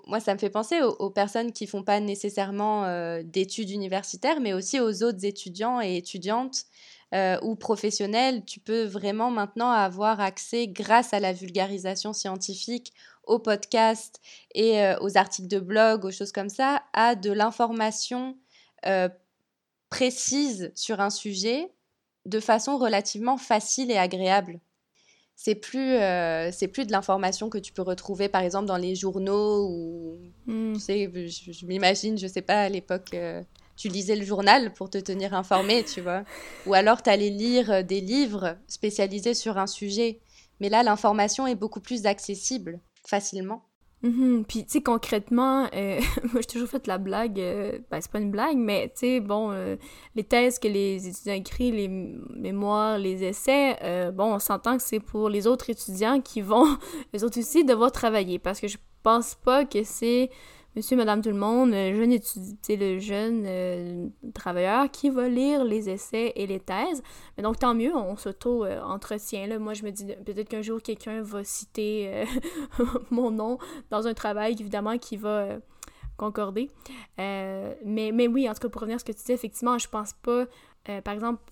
moi, 0.06 0.20
ça 0.20 0.34
me 0.34 0.38
fait 0.38 0.50
penser 0.50 0.82
aux, 0.82 1.10
personnes 1.10 1.52
qui 1.52 1.66
font 1.66 1.82
pas 1.82 2.00
nécessairement 2.00 2.84
euh, 2.84 3.22
d'études 3.24 3.70
universitaires, 3.70 4.40
mais 4.40 4.52
aussi 4.52 4.78
aux 4.78 5.02
autres 5.02 5.24
étudiants 5.24 5.80
et 5.80 5.96
étudiantes 5.96 6.64
euh, 7.14 7.38
ou 7.42 7.56
professionnels. 7.56 8.44
Tu 8.44 8.60
peux 8.60 8.84
vraiment 8.84 9.30
maintenant 9.30 9.70
avoir 9.70 10.20
accès, 10.20 10.68
grâce 10.68 11.14
à 11.14 11.20
la 11.20 11.32
vulgarisation 11.32 12.12
scientifique, 12.12 12.92
aux 13.24 13.38
podcasts 13.38 14.20
et 14.54 14.82
euh, 14.82 14.98
aux 15.00 15.16
articles 15.16 15.48
de 15.48 15.60
blog, 15.60 16.04
aux 16.04 16.10
choses 16.10 16.32
comme 16.32 16.50
ça, 16.50 16.82
à 16.92 17.14
de 17.14 17.32
l'information 17.32 18.36
précise 19.90 20.70
sur 20.76 21.00
un 21.00 21.10
sujet 21.10 21.72
de 22.26 22.38
façon 22.38 22.78
relativement 22.78 23.36
facile 23.36 23.90
et 23.90 23.96
agréable 23.96 24.60
c'est 25.40 25.54
plus 25.54 25.94
euh, 25.94 26.50
c'est 26.50 26.66
plus 26.66 26.84
de 26.84 26.90
l'information 26.90 27.48
que 27.48 27.58
tu 27.58 27.72
peux 27.72 27.82
retrouver 27.82 28.28
par 28.28 28.42
exemple 28.42 28.66
dans 28.66 28.76
les 28.76 28.96
journaux 28.96 29.68
ou 29.68 30.18
hmm. 30.46 30.72
tu 30.72 30.80
sais 30.80 31.08
je, 31.14 31.64
m'imagine 31.64 32.18
je 32.18 32.26
sais 32.26 32.42
pas 32.42 32.62
à 32.62 32.68
l'époque 32.68 33.14
euh, 33.14 33.40
tu 33.76 33.86
lisais 33.86 34.16
le 34.16 34.24
journal 34.24 34.74
pour 34.74 34.90
te 34.90 34.98
tenir 34.98 35.34
informé 35.34 35.84
tu 35.84 36.00
vois. 36.00 36.24
Ou 36.66 36.74
alors 36.74 37.04
tu 37.04 37.10
allais 37.10 37.30
lire 37.30 37.70
euh, 37.70 37.82
des 37.82 38.00
livres 38.00 38.56
spécialisés 38.66 39.34
sur 39.34 39.58
un 39.58 39.68
sujet. 39.68 40.18
Mais 40.58 40.68
là 40.68 40.82
l'information 40.82 41.46
est 41.46 41.54
beaucoup 41.54 41.78
plus 41.78 42.06
accessible 42.06 42.80
facilement 43.06 43.67
Mm 44.02 44.42
Puis, 44.46 44.64
tu 44.64 44.70
sais, 44.70 44.80
concrètement, 44.80 45.68
euh, 45.74 46.00
moi, 46.32 46.40
j'ai 46.40 46.46
toujours 46.46 46.68
fait 46.68 46.86
la 46.86 46.98
blague, 46.98 47.40
euh, 47.40 47.78
ben, 47.90 48.00
c'est 48.00 48.10
pas 48.10 48.20
une 48.20 48.30
blague, 48.30 48.56
mais, 48.56 48.88
tu 48.88 49.00
sais, 49.00 49.20
bon, 49.20 49.50
euh, 49.50 49.76
les 50.14 50.24
thèses 50.24 50.58
que 50.58 50.68
les 50.68 51.08
étudiants 51.08 51.34
écrivent, 51.34 51.74
les 51.74 51.88
mémoires, 51.88 52.98
les 52.98 53.24
essais, 53.24 53.76
bon, 54.12 54.34
on 54.34 54.38
s'entend 54.38 54.76
que 54.76 54.82
c'est 54.82 55.00
pour 55.00 55.28
les 55.28 55.46
autres 55.46 55.70
étudiants 55.70 56.20
qui 56.20 56.42
vont, 56.42 56.78
les 57.12 57.24
autres 57.24 57.40
aussi, 57.40 57.64
devoir 57.64 57.90
travailler, 57.90 58.38
parce 58.38 58.60
que 58.60 58.68
je 58.68 58.78
pense 59.02 59.34
pas 59.34 59.64
que 59.64 59.82
c'est 59.82 60.30
monsieur, 60.78 60.96
madame, 60.96 61.20
tout 61.22 61.28
le 61.28 61.36
monde, 61.36 61.72
jeune 61.72 62.12
étudiant, 62.12 62.56
le 62.68 62.98
jeune 62.98 64.12
travailleur 64.32 64.90
qui 64.90 65.10
va 65.10 65.28
lire 65.28 65.64
les 65.64 65.90
essais 65.90 66.32
et 66.36 66.46
les 66.46 66.60
thèses. 66.60 67.02
Mais 67.36 67.42
donc, 67.42 67.58
tant 67.58 67.74
mieux, 67.74 67.94
on 67.94 68.16
s'auto-entretient. 68.16 69.58
Moi, 69.58 69.74
je 69.74 69.82
me 69.82 69.90
dis, 69.90 70.06
peut-être 70.24 70.48
qu'un 70.48 70.62
jour, 70.62 70.80
quelqu'un 70.80 71.20
va 71.22 71.44
citer 71.44 72.24
mon 73.10 73.30
nom 73.30 73.58
dans 73.90 74.06
un 74.06 74.14
travail, 74.14 74.56
évidemment, 74.58 74.96
qui 74.98 75.16
va 75.16 75.58
concorder. 76.16 76.70
mais, 77.18 78.28
oui, 78.28 78.48
en 78.48 78.54
tout 78.54 78.60
cas, 78.60 78.68
pour 78.68 78.80
revenir 78.80 78.96
à 78.96 78.98
ce 79.00 79.04
que 79.04 79.12
tu 79.12 79.24
dis, 79.24 79.32
effectivement, 79.32 79.78
je 79.78 79.88
pense 79.88 80.12
pas 80.14 80.46
euh, 80.88 81.00
par 81.02 81.14
exemple, 81.14 81.42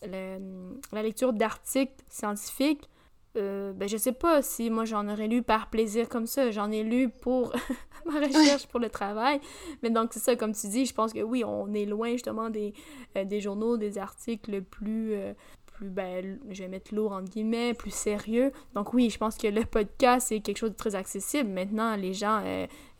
la 0.92 1.02
lecture 1.02 1.32
d'articles 1.32 2.04
scientifiques, 2.08 2.88
euh, 3.36 3.72
ben, 3.72 3.88
je 3.88 3.96
sais 3.96 4.12
pas 4.12 4.42
si 4.42 4.70
moi 4.70 4.84
j'en 4.84 5.08
aurais 5.08 5.28
lu 5.28 5.42
par 5.42 5.70
plaisir 5.70 6.08
comme 6.08 6.26
ça. 6.26 6.50
J'en 6.50 6.70
ai 6.70 6.82
lu 6.82 7.08
pour 7.08 7.52
ma 8.06 8.20
recherche 8.20 8.66
pour 8.66 8.80
le 8.80 8.88
travail. 8.88 9.40
Mais 9.82 9.90
donc, 9.90 10.12
c'est 10.12 10.20
ça, 10.20 10.36
comme 10.36 10.52
tu 10.52 10.68
dis, 10.68 10.86
je 10.86 10.94
pense 10.94 11.12
que 11.12 11.20
oui, 11.20 11.44
on 11.44 11.72
est 11.74 11.86
loin 11.86 12.12
justement 12.12 12.50
des, 12.50 12.74
euh, 13.16 13.24
des 13.24 13.40
journaux, 13.40 13.76
des 13.76 13.98
articles 13.98 14.62
plus. 14.62 15.14
Euh, 15.14 15.34
plus, 15.66 15.90
ben, 15.90 16.38
je 16.48 16.62
vais 16.62 16.68
mettre 16.68 16.94
lourd 16.94 17.12
entre 17.12 17.30
guillemets, 17.30 17.74
plus 17.74 17.92
sérieux. 17.92 18.50
Donc 18.74 18.94
oui, 18.94 19.10
je 19.10 19.18
pense 19.18 19.36
que 19.36 19.46
le 19.46 19.62
podcast, 19.62 20.28
c'est 20.28 20.40
quelque 20.40 20.56
chose 20.56 20.70
de 20.70 20.76
très 20.76 20.94
accessible. 20.94 21.50
Maintenant, 21.50 21.96
les 21.96 22.14
gens, 22.14 22.42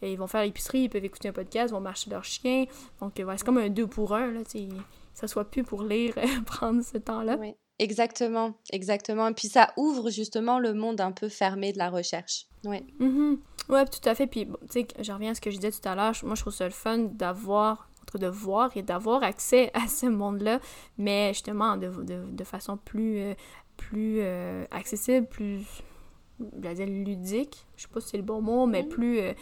ils 0.02 0.18
vont 0.18 0.26
faire 0.26 0.42
l'épicerie, 0.42 0.80
ils 0.80 0.90
peuvent 0.90 1.02
écouter 1.02 1.28
un 1.28 1.32
podcast, 1.32 1.70
ils 1.70 1.72
vont 1.72 1.80
marcher 1.80 2.10
leur 2.10 2.24
chien. 2.24 2.66
Donc, 3.00 3.12
c'est 3.16 3.44
comme 3.44 3.56
un 3.56 3.70
deux 3.70 3.86
pour 3.86 4.14
un, 4.14 4.30
là, 4.30 4.44
tu 4.44 4.68
ça 5.14 5.26
soit 5.26 5.50
plus 5.50 5.62
pour 5.62 5.82
lire, 5.82 6.14
prendre 6.44 6.82
ce 6.82 6.98
temps-là. 6.98 7.38
Oui, 7.40 7.54
exactement, 7.78 8.54
exactement. 8.72 9.28
Et 9.28 9.34
puis 9.34 9.48
ça 9.48 9.72
ouvre 9.76 10.10
justement 10.10 10.58
le 10.58 10.74
monde 10.74 11.00
un 11.00 11.12
peu 11.12 11.28
fermé 11.28 11.72
de 11.72 11.78
la 11.78 11.90
recherche. 11.90 12.46
Oui. 12.64 12.84
Mm 12.98 13.36
Ouais, 13.68 13.84
tout 13.84 14.08
à 14.08 14.14
fait. 14.14 14.28
Puis, 14.28 14.46
tu 14.46 14.52
sais, 14.68 14.86
je 15.00 15.10
reviens 15.10 15.32
à 15.32 15.34
ce 15.34 15.40
que 15.40 15.50
je 15.50 15.56
disais 15.56 15.72
tout 15.72 15.88
à 15.88 15.96
l'heure. 15.96 16.14
Moi, 16.22 16.36
je 16.36 16.40
trouve 16.40 16.52
ça 16.52 16.66
le 16.66 16.70
fun 16.70 16.98
d'avoir 16.98 17.88
de 18.14 18.28
voir 18.28 18.76
et 18.76 18.82
d'avoir 18.82 19.22
accès 19.22 19.70
à 19.74 19.86
ce 19.88 20.06
monde-là, 20.06 20.60
mais 20.98 21.32
justement 21.32 21.76
de, 21.76 21.88
de, 21.88 22.24
de 22.30 22.44
façon 22.44 22.76
plus, 22.76 23.18
euh, 23.18 23.34
plus 23.76 24.18
euh, 24.20 24.64
accessible, 24.70 25.26
plus 25.26 25.64
dire 26.38 26.86
ludique, 26.86 27.66
je 27.76 27.82
sais 27.82 27.88
pas 27.88 28.00
si 28.00 28.10
c'est 28.10 28.16
le 28.18 28.22
bon 28.22 28.42
mot, 28.42 28.66
mais 28.66 28.84
plus, 28.84 29.20
euh, 29.20 29.32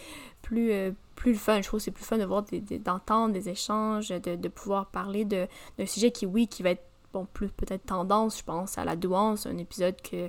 plus, 0.42 0.70
plus 1.16 1.32
le 1.32 1.38
fun. 1.38 1.60
Je 1.60 1.66
trouve 1.66 1.80
que 1.80 1.84
c'est 1.84 1.90
plus 1.90 2.04
fun 2.04 2.18
de 2.18 2.24
voir, 2.24 2.44
d'entendre 2.84 3.32
des, 3.32 3.48
échanges, 3.48 4.10
de, 4.10 4.36
de 4.36 4.48
pouvoir 4.48 4.86
parler 4.86 5.24
d'un 5.24 5.46
sujet 5.86 6.12
qui, 6.12 6.24
oui, 6.24 6.46
qui 6.46 6.62
va 6.62 6.70
être 6.70 6.84
bon, 7.14 7.26
plus 7.26 7.48
peut-être 7.48 7.86
tendance, 7.86 8.38
je 8.38 8.44
pense, 8.44 8.76
à 8.76 8.84
la 8.84 8.96
douance, 8.96 9.46
un 9.46 9.56
épisode 9.56 9.96
que, 10.02 10.28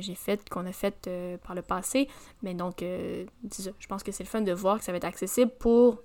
j'ai 0.00 0.14
fait, 0.14 0.48
qu'on 0.48 0.66
a 0.66 0.72
fait 0.72 1.08
euh, 1.08 1.38
par 1.38 1.54
le 1.56 1.62
passé. 1.62 2.08
Mais 2.42 2.54
donc, 2.54 2.82
euh, 2.82 3.24
je 3.58 3.86
pense 3.88 4.02
que 4.02 4.12
c'est 4.12 4.22
le 4.22 4.28
fun 4.28 4.42
de 4.42 4.52
voir 4.52 4.78
que 4.78 4.84
ça 4.84 4.92
va 4.92 4.98
être 4.98 5.04
accessible 5.04 5.50
pour 5.58 6.02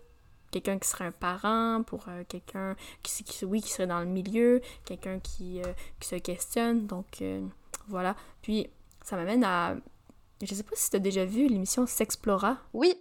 quelqu'un 0.50 0.80
qui 0.80 0.88
serait 0.88 1.06
un 1.06 1.12
parent, 1.12 1.84
pour 1.84 2.06
euh, 2.08 2.24
quelqu'un 2.28 2.76
qui, 3.04 3.24
qui, 3.24 3.46
oui, 3.46 3.62
qui 3.62 3.70
serait 3.70 3.88
dans 3.88 4.00
le 4.00 4.06
milieu, 4.06 4.62
quelqu'un 4.86 5.20
qui, 5.20 5.62
qui 6.00 6.08
se 6.08 6.16
questionne. 6.16 6.88
Donc, 6.88 7.22
voilà. 7.88 8.16
Puis, 8.42 8.68
ça 9.04 9.18
m'amène 9.18 9.44
à... 9.44 9.76
Je 10.42 10.54
sais 10.54 10.64
pas 10.64 10.76
si 10.76 10.90
tu 10.90 10.96
as 10.96 11.00
déjà 11.00 11.26
vu 11.26 11.48
l'émission 11.48 11.86
S'Explora. 11.86 12.58
Oui, 12.74 12.94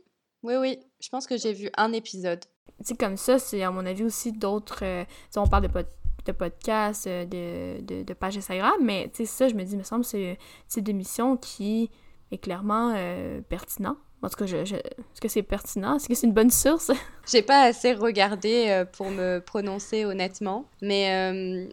oui, 0.43 0.55
oui. 0.57 0.79
Je 1.01 1.09
pense 1.09 1.27
que 1.27 1.37
j'ai 1.37 1.53
vu 1.53 1.71
un 1.77 1.93
épisode. 1.93 2.41
Tu 2.79 2.85
sais, 2.85 2.97
comme 2.97 3.17
ça, 3.17 3.39
c'est 3.39 3.63
à 3.63 3.71
mon 3.71 3.87
avis 3.87 4.05
aussi 4.05 4.33
d'autres. 4.33 4.85
Euh, 4.85 5.05
on 5.37 5.47
parle 5.47 5.69
de, 5.69 5.87
de 6.27 6.33
podcasts, 6.33 7.07
euh, 7.07 7.25
de, 7.25 7.83
de, 7.83 8.03
de, 8.03 8.15
pages 8.15 8.37
Instagram, 8.37 8.75
mais 8.83 9.11
tu 9.13 9.19
sais, 9.19 9.27
ça, 9.27 9.49
je 9.49 9.55
me 9.55 9.65
dis, 9.65 9.73
il 9.73 9.79
me 9.79 9.83
semble 9.83 10.05
c'est 10.05 10.37
une 10.77 10.89
émission 10.89 11.37
qui 11.37 11.91
est 12.31 12.39
clairement 12.39 12.93
euh, 12.97 13.41
pertinent. 13.49 13.97
En 14.23 14.29
tout 14.29 14.37
cas, 14.37 14.47
je, 14.47 14.57
est-ce 14.57 15.21
que 15.21 15.29
c'est 15.29 15.43
pertinent? 15.43 15.97
Est-ce 15.97 16.09
que 16.09 16.15
c'est 16.15 16.27
une 16.27 16.33
bonne 16.33 16.51
source? 16.51 16.91
J'ai 17.31 17.43
pas 17.43 17.63
assez 17.63 17.93
regardé 17.93 18.67
euh, 18.69 18.85
pour 18.85 19.11
me 19.11 19.39
prononcer 19.39 20.05
honnêtement, 20.05 20.67
mais 20.83 21.69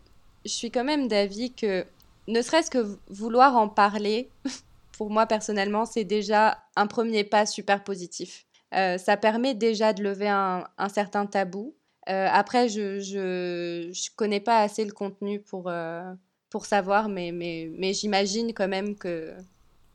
je 0.45 0.51
suis 0.51 0.71
quand 0.71 0.83
même 0.83 1.07
d'avis 1.07 1.53
que 1.53 1.85
ne 2.27 2.41
serait-ce 2.41 2.69
que 2.69 2.97
vouloir 3.09 3.55
en 3.55 3.67
parler, 3.67 4.29
pour 4.97 5.09
moi 5.09 5.25
personnellement, 5.25 5.85
c'est 5.85 6.03
déjà 6.03 6.59
un 6.75 6.87
premier 6.87 7.23
pas 7.23 7.45
super 7.45 7.83
positif. 7.83 8.45
Euh, 8.75 8.97
ça 8.97 9.17
permet 9.17 9.53
déjà 9.53 9.93
de 9.93 10.03
lever 10.03 10.29
un, 10.29 10.65
certain 10.89 11.25
tabou. 11.25 11.75
Euh, 12.09 12.27
après, 12.31 12.67
je, 12.69 12.99
je, 12.99 14.09
connais 14.15 14.39
pas 14.39 14.61
assez 14.61 14.83
le 14.83 14.91
contenu 14.91 15.39
pour, 15.39 15.69
euh, 15.69 16.13
pour 16.49 16.65
savoir, 16.65 17.07
mais, 17.07 17.31
mais, 17.31 17.69
mais 17.77 17.93
j'imagine 17.93 18.53
quand 18.53 18.67
même 18.67 18.95
que 18.95 19.33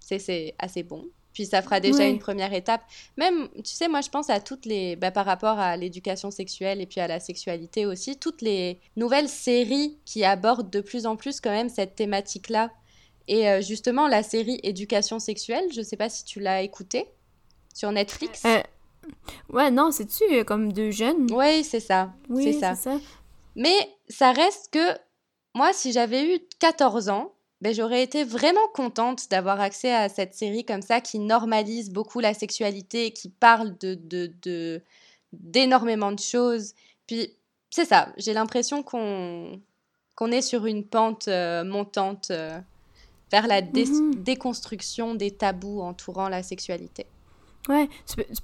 c'est 0.00 0.54
assez 0.58 0.82
bon. 0.82 1.04
Puis 1.34 1.46
ça 1.46 1.62
fera 1.62 1.78
déjà 1.78 2.04
une 2.04 2.18
première 2.18 2.52
étape. 2.52 2.82
Même, 3.16 3.48
tu 3.62 3.74
sais, 3.74 3.86
moi 3.86 4.00
je 4.00 4.08
pense 4.08 4.28
à 4.30 4.40
toutes 4.40 4.64
les, 4.64 4.96
bah, 4.96 5.10
par 5.12 5.26
rapport 5.26 5.58
à 5.58 5.76
l'éducation 5.76 6.30
sexuelle 6.30 6.80
et 6.80 6.86
puis 6.86 7.00
à 7.00 7.06
la 7.06 7.20
sexualité 7.20 7.86
aussi, 7.86 8.18
toutes 8.18 8.42
les 8.42 8.80
nouvelles 8.96 9.28
séries 9.28 9.98
qui 10.04 10.24
abordent 10.24 10.70
de 10.70 10.80
plus 10.80 11.06
en 11.06 11.14
plus 11.14 11.40
quand 11.40 11.50
même 11.50 11.68
cette 11.68 11.94
thématique-là. 11.94 12.72
Et 13.28 13.60
justement, 13.60 14.08
la 14.08 14.22
série 14.22 14.58
Éducation 14.62 15.18
sexuelle, 15.18 15.64
je 15.72 15.82
sais 15.82 15.98
pas 15.98 16.08
si 16.08 16.24
tu 16.24 16.40
l'as 16.40 16.62
écoutée 16.62 17.06
sur 17.74 17.92
Netflix. 17.92 18.42
Euh, 19.08 19.56
ouais, 19.56 19.70
non, 19.70 19.90
c'est-tu 19.90 20.24
euh, 20.32 20.44
comme 20.44 20.72
deux 20.72 20.90
jeunes? 20.90 21.26
Oui, 21.32 21.64
c'est 21.64 21.80
ça. 21.80 22.12
Oui, 22.28 22.52
c'est 22.52 22.74
ça. 22.74 22.98
Mais 23.56 23.76
ça 24.08 24.32
reste 24.32 24.72
que 24.72 24.98
moi, 25.54 25.72
si 25.72 25.92
j'avais 25.92 26.34
eu 26.34 26.38
14 26.58 27.08
ans, 27.08 27.32
ben, 27.60 27.74
j'aurais 27.74 28.02
été 28.02 28.22
vraiment 28.24 28.66
contente 28.72 29.28
d'avoir 29.30 29.60
accès 29.60 29.92
à 29.92 30.08
cette 30.08 30.34
série 30.34 30.64
comme 30.64 30.82
ça 30.82 31.00
qui 31.00 31.18
normalise 31.18 31.90
beaucoup 31.90 32.20
la 32.20 32.34
sexualité 32.34 33.06
et 33.06 33.10
qui 33.10 33.28
parle 33.28 33.76
de, 33.78 33.98
de, 34.44 34.80
d'énormément 35.32 36.12
de 36.12 36.20
choses. 36.20 36.74
Puis, 37.06 37.34
c'est 37.70 37.84
ça, 37.84 38.12
j'ai 38.16 38.32
l'impression 38.32 38.82
qu'on, 38.82 39.60
qu'on 40.14 40.30
est 40.30 40.42
sur 40.42 40.66
une 40.66 40.84
pente 40.84 41.26
euh, 41.26 41.64
montante 41.64 42.30
vers 43.30 43.46
la 43.46 43.60
mm-hmm. 43.60 44.22
déconstruction 44.22 45.14
des 45.14 45.32
tabous 45.32 45.80
entourant 45.80 46.28
la 46.28 46.42
sexualité. 46.42 47.06
Ouais, 47.68 47.88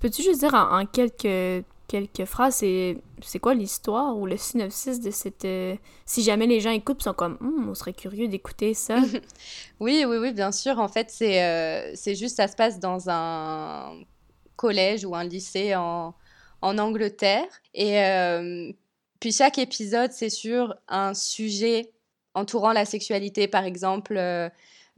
peux-tu 0.01 0.23
juste 0.23 0.41
dire 0.41 0.55
en, 0.55 0.85
quelques, 0.85 1.65
quelques 1.89 2.25
phrases, 2.27 2.57
c'est 2.57 3.39
quoi 3.41 3.55
l'histoire 3.55 4.17
ou 4.17 4.27
le 4.27 4.37
synopsis 4.37 5.01
de 5.01 5.11
cette... 5.11 5.45
Euh, 5.45 5.77
si 6.05 6.23
jamais 6.23 6.47
les 6.47 6.61
gens 6.61 6.71
écoutent, 6.71 7.01
ils 7.01 7.05
sont 7.05 7.15
comme, 7.15 7.39
hum, 7.41 7.69
on 7.71 7.75
serait 7.75 7.95
curieux 7.95 8.29
d'écouter 8.29 8.75
ça? 8.75 8.97
oui, 9.81 10.05
oui, 10.07 10.17
oui, 10.19 10.33
bien 10.33 10.53
sûr. 10.53 10.79
En 10.79 10.89
fait, 10.89 11.11
c'est 11.11 11.43
euh, 11.43 11.95
juste, 12.15 12.37
ça 12.37 12.49
se 12.49 12.57
passe 12.57 12.79
dans 12.79 13.09
un 13.09 13.99
collège 14.57 15.05
ou 15.05 15.15
un 15.15 15.25
lycée 15.25 15.75
en, 15.75 16.15
en 16.61 16.79
Angleterre. 16.79 17.49
Et 17.73 18.01
euh, 18.01 18.71
puis 19.21 19.33
chaque 19.33 19.59
épisode, 19.59 20.13
c'est 20.13 20.31
sur 20.31 20.75
un 20.89 21.15
sujet 21.15 21.93
entourant 22.35 22.73
la 22.73 22.85
sexualité, 22.85 23.49
par 23.49 23.65
exemple 23.65 24.19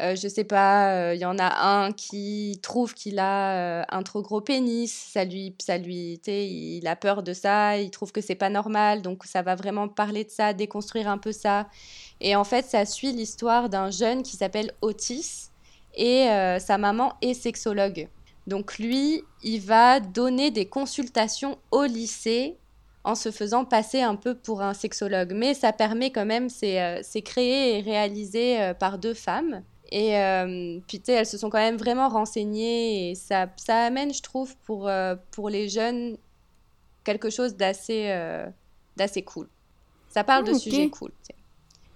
euh, 0.03 0.15
je 0.15 0.29
sais 0.29 0.45
pas, 0.45 1.15
il 1.15 1.17
euh, 1.17 1.23
y 1.23 1.25
en 1.25 1.39
a 1.39 1.67
un 1.67 1.91
qui 1.91 2.59
trouve 2.63 2.93
qu'il 2.93 3.19
a 3.19 3.81
euh, 3.81 3.85
un 3.89 4.03
trop 4.03 4.21
gros 4.21 4.43
pénis, 4.43 4.93
ça 4.93 5.25
lui, 5.25 5.55
ça 5.59 5.79
lui, 5.79 6.21
il 6.27 6.87
a 6.87 6.97
peur 6.97 7.23
de 7.23 7.33
ça, 7.33 7.79
il 7.79 7.91
trouve 7.91 8.13
que 8.13 8.21
c'est 8.21 8.35
pas 8.35 8.51
normal, 8.51 9.01
donc 9.01 9.25
ça 9.25 9.41
va 9.41 9.55
vraiment 9.55 9.89
parler 9.89 10.25
de 10.25 10.31
ça, 10.31 10.53
déconstruire 10.53 11.09
un 11.09 11.17
peu 11.17 11.33
ça. 11.33 11.67
Et 12.21 12.37
en 12.37 12.45
fait, 12.45 12.67
ça 12.67 12.85
suit 12.85 13.13
l'histoire 13.13 13.71
d'un 13.71 13.91
jeune 13.91 14.23
qui 14.23 14.37
s'appelle 14.37 14.71
Otis 14.83 15.49
et 15.95 16.27
sa 16.61 16.77
maman 16.77 17.15
est 17.23 17.33
sexologue. 17.33 18.09
Donc 18.47 18.79
lui, 18.79 19.23
il 19.43 19.61
va 19.61 20.01
donner 20.01 20.51
des 20.51 20.67
consultations 20.67 21.59
au 21.71 21.85
lycée 21.85 22.57
en 23.05 23.15
se 23.15 23.31
faisant 23.31 23.65
passer 23.65 24.03
un 24.03 24.17
peu 24.17 24.35
pour 24.35 24.61
un 24.61 24.75
sexologue. 24.75 25.33
Mais 25.35 25.55
ça 25.55 25.73
permet 25.73 26.11
quand 26.11 26.27
même, 26.27 26.49
c'est 26.51 27.23
créé 27.25 27.79
et 27.79 27.81
réalisé 27.81 28.73
par 28.79 28.99
deux 28.99 29.15
femmes. 29.15 29.63
Et 29.91 30.19
euh, 30.19 30.81
puis, 30.87 30.99
tu 30.99 31.07
sais, 31.07 31.13
elles 31.13 31.27
se 31.27 31.39
sont 31.39 31.51
quand 31.51 31.59
même 31.59 31.77
vraiment 31.77 32.09
renseignées 32.09 33.11
et 33.11 33.15
ça, 33.15 33.47
ça 33.57 33.85
amène, 33.85 34.13
je 34.13 34.23
trouve, 34.23 34.57
pour, 34.65 34.89
euh, 34.89 35.15
pour 35.31 35.49
les 35.49 35.69
jeunes, 35.69 36.17
quelque 37.05 37.31
chose 37.31 37.55
d'assez 37.57 38.07
euh, 38.09 38.47
d'assez 38.97 39.23
cool. 39.23 39.49
Ça 40.09 40.25
parle 40.25 40.45
de 40.45 40.55
sujets 40.55 40.89
cool. 40.89 41.13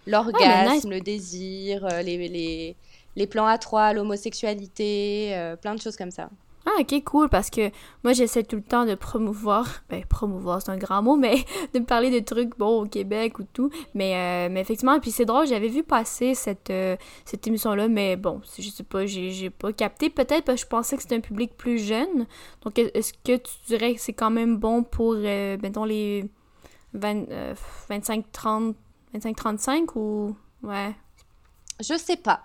L'orgasme, 0.06 0.90
le 0.90 1.00
désir, 1.00 1.86
les, 2.02 2.28
les, 2.28 2.76
les 3.16 3.26
plans 3.26 3.46
à 3.46 3.58
trois, 3.58 3.92
l'homosexualité, 3.92 5.54
plein 5.60 5.74
de 5.74 5.80
choses 5.80 5.96
comme 5.96 6.10
ça. 6.10 6.28
Ah, 6.66 6.72
ok, 6.78 7.02
cool, 7.04 7.28
parce 7.30 7.48
que 7.48 7.70
moi, 8.04 8.12
j'essaie 8.12 8.42
tout 8.42 8.56
le 8.56 8.62
temps 8.62 8.84
de 8.84 8.94
promouvoir, 8.94 9.82
ben, 9.88 10.04
promouvoir, 10.04 10.60
c'est 10.60 10.70
un 10.70 10.76
grand 10.76 11.02
mot, 11.02 11.16
mais 11.16 11.36
de 11.74 11.78
parler 11.80 12.10
de 12.10 12.22
trucs, 12.24 12.56
bon, 12.58 12.82
au 12.82 12.86
Québec 12.86 13.38
ou 13.38 13.44
tout. 13.44 13.70
Mais, 13.94 14.14
euh, 14.14 14.52
mais 14.52 14.60
effectivement, 14.60 15.00
puis 15.00 15.10
c'est 15.10 15.24
drôle, 15.24 15.46
j'avais 15.46 15.68
vu 15.68 15.82
passer 15.82 16.34
cette, 16.34 16.68
euh, 16.68 16.96
cette 17.24 17.46
émission-là, 17.46 17.88
mais 17.88 18.16
bon, 18.16 18.42
je 18.58 18.68
sais 18.68 18.82
pas, 18.82 19.06
j'ai 19.06 19.48
pas 19.48 19.72
capté. 19.72 20.10
Peut-être 20.10 20.44
parce 20.44 20.60
que 20.60 20.66
je 20.66 20.68
pensais 20.68 20.96
que 20.96 21.02
c'était 21.02 21.16
un 21.16 21.20
public 21.20 21.56
plus 21.56 21.78
jeune. 21.78 22.26
Donc, 22.62 22.78
est-ce 22.78 23.14
que 23.14 23.36
tu 23.36 23.52
dirais 23.66 23.94
que 23.94 24.00
c'est 24.00 24.12
quand 24.12 24.30
même 24.30 24.58
bon 24.58 24.82
pour, 24.82 25.14
euh, 25.16 25.56
mettons, 25.62 25.84
les 25.84 26.30
25-30, 26.94 28.74
25-35 29.14 29.96
ou. 29.96 30.36
Ouais? 30.62 30.94
Je 31.80 31.96
sais 31.96 32.18
pas. 32.18 32.42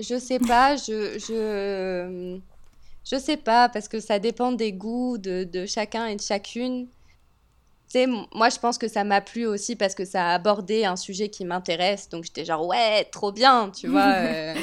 Je 0.00 0.18
sais 0.18 0.38
pas, 0.38 0.76
je... 0.76 1.18
je 1.18 2.40
Je 3.04 3.16
sais 3.16 3.36
pas, 3.36 3.68
parce 3.68 3.88
que 3.88 4.00
ça 4.00 4.18
dépend 4.18 4.52
des 4.52 4.72
goûts 4.72 5.18
de, 5.18 5.44
de 5.44 5.66
chacun 5.66 6.06
et 6.06 6.16
de 6.16 6.20
chacune. 6.20 6.86
Tu 7.88 7.98
sais, 7.98 8.06
moi, 8.06 8.50
je 8.50 8.58
pense 8.58 8.78
que 8.78 8.86
ça 8.86 9.02
m'a 9.02 9.20
plu 9.20 9.46
aussi 9.46 9.74
parce 9.74 9.94
que 9.94 10.04
ça 10.04 10.28
a 10.28 10.34
abordé 10.34 10.84
un 10.84 10.96
sujet 10.96 11.28
qui 11.28 11.44
m'intéresse. 11.44 12.08
Donc, 12.08 12.24
j'étais 12.24 12.44
genre, 12.44 12.66
ouais, 12.66 13.04
trop 13.04 13.32
bien, 13.32 13.70
tu 13.70 13.88
vois. 13.88 14.14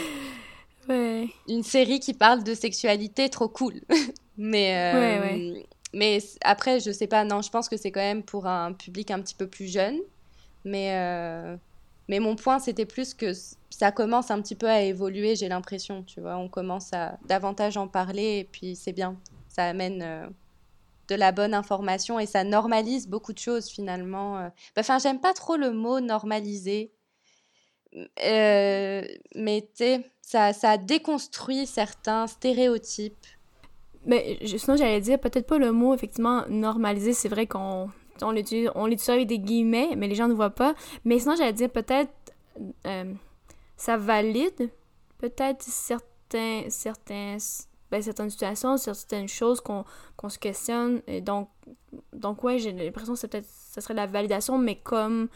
Euh, 0.90 1.24
ouais. 1.24 1.28
Une 1.50 1.64
série 1.64 2.00
qui 2.00 2.14
parle 2.14 2.44
de 2.46 2.54
sexualité, 2.54 3.28
trop 3.28 3.50
cool. 3.50 3.82
mais, 4.38 4.94
ouais, 4.94 5.20
ouais. 5.20 5.66
mais 5.94 6.20
après, 6.46 6.80
je 6.80 6.92
sais 6.92 7.08
pas, 7.08 7.26
non, 7.26 7.42
je 7.42 7.50
pense 7.50 7.68
que 7.68 7.76
c'est 7.76 7.92
quand 7.92 8.00
même 8.00 8.24
pour 8.24 8.48
un 8.48 8.72
public 8.72 9.12
un 9.12 9.20
petit 9.20 9.36
peu 9.36 9.48
plus 9.48 9.68
jeune. 9.70 9.98
Mais, 10.64 10.94
euh, 10.94 11.58
mais 12.08 12.20
mon 12.20 12.36
point, 12.36 12.60
c'était 12.60 12.86
plus 12.86 13.14
que 13.14 13.32
ça 13.70 13.92
commence 13.92 14.32
un 14.32 14.42
petit 14.42 14.56
peu 14.56 14.68
à 14.68 14.82
évoluer, 14.82 15.36
j'ai 15.36 15.50
l'impression, 15.50 16.04
tu 16.04 16.22
vois. 16.22 16.38
On 16.38 16.48
commence 16.48 16.94
à 16.94 17.18
davantage 17.26 17.78
en 17.78 17.88
parler 17.88 18.40
et 18.40 18.44
puis 18.46 18.76
c'est 18.76 18.94
bien. 18.94 19.18
Ça 19.50 19.66
amène 19.66 20.02
euh, 20.02 20.28
de 21.10 21.16
la 21.16 21.32
bonne 21.32 21.54
information 21.54 22.20
et 22.20 22.26
ça 22.26 22.44
normalise 22.44 23.08
beaucoup 23.08 23.34
de 23.34 23.40
choses 23.40 23.68
finalement. 23.68 24.40
Euh. 24.40 24.50
Enfin, 24.78 25.00
j'aime 25.00 25.20
pas 25.20 25.34
trop 25.34 25.58
le 25.58 25.72
mot 25.72 26.00
normaliser. 26.00 26.92
Euh, 28.24 29.02
mais 29.36 29.62
tu 29.62 29.84
sais, 29.84 30.12
ça, 30.22 30.54
ça 30.54 30.78
déconstruit 30.78 31.66
certains 31.66 32.28
stéréotypes. 32.28 33.28
Mais 34.06 34.40
sinon, 34.46 34.78
j'allais 34.78 35.02
dire 35.02 35.20
peut-être 35.20 35.48
pas 35.48 35.58
le 35.58 35.72
mot 35.74 35.94
effectivement 35.94 36.46
normaliser. 36.48 37.14
C'est 37.14 37.30
vrai 37.30 37.48
qu'on 37.48 37.90
on 38.24 38.32
l'utilise, 38.32 38.70
on 38.76 38.86
l'utilise 38.86 39.10
avec 39.10 39.28
des 39.28 39.40
guillemets, 39.40 39.96
mais 39.98 40.08
les 40.08 40.16
gens 40.16 40.28
ne 40.28 40.34
voient 40.34 40.50
pas. 40.50 40.74
Mais 41.06 41.20
sinon, 41.20 41.36
j'allais 41.36 41.54
dire 41.54 41.70
peut-être 41.70 42.12
euh, 42.86 43.14
ça 43.76 43.98
valide 43.98 44.72
peut-être 45.18 45.64
certains, 45.64 46.64
certains, 46.70 47.38
ben, 47.92 48.02
certaines 48.02 48.30
situations, 48.30 48.78
certaines 48.78 49.28
choses 49.28 49.62
qu'on 49.62 49.86
se 50.30 50.40
questionne. 50.40 51.02
Et 51.08 51.22
donc, 51.22 51.50
donc 52.14 52.44
ouais, 52.44 52.60
j'ai 52.60 52.72
l'impression 52.72 53.16
que 53.16 53.28
peut-être 53.28 53.48
ça 53.48 53.82
serait 53.82 53.94
la 53.94 54.08
validation, 54.08 54.58
mais 54.58 54.76
comme 54.76 55.30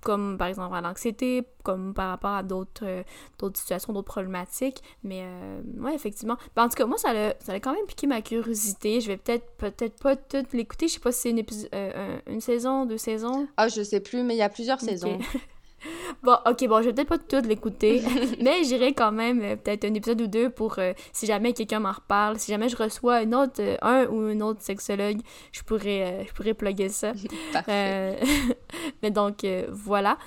comme 0.00 0.38
par 0.38 0.48
exemple 0.48 0.74
à 0.74 0.80
l'anxiété, 0.80 1.46
comme 1.62 1.94
par 1.94 2.10
rapport 2.10 2.32
à 2.32 2.42
d'autres 2.42 2.84
euh, 2.84 3.02
d'autres 3.38 3.58
situations, 3.58 3.92
d'autres 3.92 4.08
problématiques. 4.08 4.82
Mais 5.04 5.22
euh, 5.24 5.60
ouais, 5.78 5.94
effectivement. 5.94 6.36
Ben, 6.56 6.64
en 6.64 6.68
tout 6.68 6.76
cas, 6.76 6.86
moi, 6.86 6.98
ça 6.98 7.10
a, 7.10 7.34
ça 7.40 7.52
a 7.52 7.60
quand 7.60 7.72
même 7.72 7.86
piqué 7.86 8.06
ma 8.06 8.22
curiosité. 8.22 9.00
Je 9.00 9.08
vais 9.08 9.16
peut-être 9.16 9.50
peut-être 9.56 10.02
pas 10.02 10.16
tout 10.16 10.44
l'écouter. 10.52 10.88
Je 10.88 10.94
sais 10.94 11.00
pas 11.00 11.12
si 11.12 11.20
c'est 11.20 11.30
une, 11.30 11.44
euh, 11.74 12.18
une 12.26 12.40
saison, 12.40 12.86
deux 12.86 12.98
saisons. 12.98 13.46
Ah, 13.56 13.68
je 13.68 13.82
sais 13.82 14.00
plus, 14.00 14.22
mais 14.22 14.34
il 14.34 14.38
y 14.38 14.42
a 14.42 14.48
plusieurs 14.48 14.80
saisons. 14.80 15.18
Bon, 16.22 16.36
ok, 16.46 16.68
bon, 16.68 16.82
je 16.82 16.88
vais 16.88 16.92
peut-être 16.92 17.08
pas 17.08 17.18
tout 17.18 17.46
l'écouter, 17.46 18.02
mais 18.40 18.64
j'irai 18.64 18.92
quand 18.92 19.12
même 19.12 19.42
euh, 19.42 19.56
peut-être 19.56 19.84
un 19.84 19.94
épisode 19.94 20.20
ou 20.20 20.26
deux 20.26 20.50
pour 20.50 20.78
euh, 20.78 20.92
si 21.12 21.26
jamais 21.26 21.52
quelqu'un 21.52 21.80
m'en 21.80 21.92
reparle, 21.92 22.38
si 22.38 22.50
jamais 22.50 22.68
je 22.68 22.76
reçois 22.76 23.16
un 23.16 23.32
autre, 23.32 23.60
euh, 23.60 23.76
un 23.82 24.06
ou 24.06 24.28
une 24.28 24.42
autre 24.42 24.60
sexologue, 24.62 25.20
je 25.52 25.62
pourrais, 25.62 26.24
je 26.26 26.32
pourrais 26.32 26.54
plugger 26.54 26.88
ça. 26.88 27.12
mais 27.68 29.10
donc, 29.10 29.46
voilà. 29.70 30.18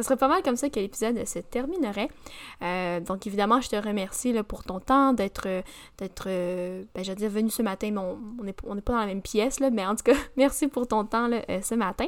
Ça 0.00 0.04
serait 0.04 0.16
pas 0.16 0.28
mal 0.28 0.42
comme 0.42 0.56
ça 0.56 0.70
que 0.70 0.80
l'épisode 0.80 1.22
se 1.26 1.40
terminerait. 1.40 2.08
Euh, 2.62 3.00
donc 3.00 3.26
évidemment, 3.26 3.60
je 3.60 3.68
te 3.68 3.76
remercie 3.76 4.32
pour 4.48 4.64
ton 4.64 4.80
temps 4.80 5.12
d'être, 5.12 5.46
d'être 5.98 6.24
euh, 6.26 6.84
ben, 6.94 7.02
dire 7.02 7.28
venu 7.28 7.50
ce 7.50 7.60
matin, 7.60 7.90
mais 7.90 8.00
on 8.00 8.42
n'est 8.42 8.54
on 8.64 8.80
pas 8.80 8.94
dans 8.94 9.00
la 9.00 9.06
même 9.06 9.20
pièce, 9.20 9.60
là, 9.60 9.68
mais 9.68 9.84
en 9.84 9.94
tout 9.94 10.04
cas, 10.04 10.14
merci 10.38 10.68
pour 10.68 10.86
ton 10.86 11.04
temps 11.04 11.28
là, 11.28 11.42
euh, 11.50 11.60
ce 11.60 11.74
matin. 11.74 12.06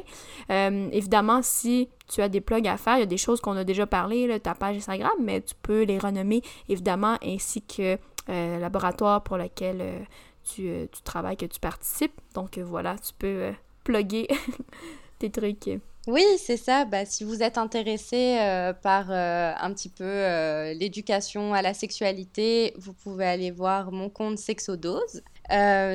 évidemment, 0.49 1.41
si 1.43 1.87
tu 2.07 2.23
as 2.23 2.29
des 2.29 2.41
plugs 2.41 2.67
à 2.67 2.77
faire, 2.77 2.97
il 2.97 3.01
y 3.01 3.03
a 3.03 3.05
des 3.05 3.17
choses 3.17 3.39
qu'on 3.41 3.55
a 3.57 3.63
déjà 3.63 3.85
parlé, 3.85 4.39
ta 4.39 4.55
page 4.55 4.77
Instagram, 4.77 5.13
mais 5.21 5.41
tu 5.41 5.53
peux 5.61 5.83
les 5.83 5.99
renommer 5.99 6.41
évidemment, 6.69 7.17
ainsi 7.23 7.61
que 7.61 7.99
le 8.27 8.59
laboratoire 8.59 9.21
pour 9.21 9.37
lequel 9.37 10.07
tu, 10.43 10.87
tu, 10.91 11.01
travailles, 11.03 11.37
que 11.37 11.45
tu 11.45 11.59
participes. 11.59 12.19
Donc 12.33 12.57
voilà, 12.57 12.95
tu 12.97 13.13
peux 13.13 13.51
plugger 13.83 14.27
tes 15.19 15.29
trucs. 15.29 15.69
Oui, 16.05 16.25
c'est 16.37 16.57
ça. 16.57 16.83
Bah, 16.83 17.05
si 17.05 17.23
vous 17.23 17.43
êtes 17.43 17.57
intéressé 17.57 18.37
euh, 18.37 18.73
par 18.73 19.09
euh, 19.09 19.53
un 19.57 19.73
petit 19.73 19.87
peu 19.87 20.03
euh, 20.03 20.73
l'éducation 20.73 21.53
à 21.53 21.61
la 21.61 21.73
sexualité, 21.73 22.73
vous 22.77 22.91
pouvez 22.91 23.25
aller 23.25 23.51
voir 23.51 23.93
mon 23.93 24.09
compte 24.09 24.37
Sexodose. 24.37 25.23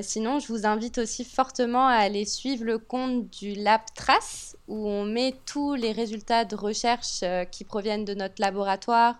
sinon, 0.02 0.38
je 0.38 0.48
vous 0.48 0.64
invite 0.64 0.96
aussi 0.96 1.24
fortement 1.24 1.86
à 1.88 1.96
aller 1.96 2.24
suivre 2.24 2.64
le 2.64 2.78
compte 2.78 3.28
du 3.28 3.52
Lab 3.52 3.82
Trace, 3.94 4.56
où 4.66 4.88
on 4.88 5.04
met 5.04 5.34
tous 5.44 5.74
les 5.74 5.92
résultats 5.92 6.46
de 6.46 6.56
recherche 6.56 7.22
qui 7.50 7.64
proviennent 7.64 8.06
de 8.06 8.14
notre 8.14 8.40
laboratoire. 8.40 9.16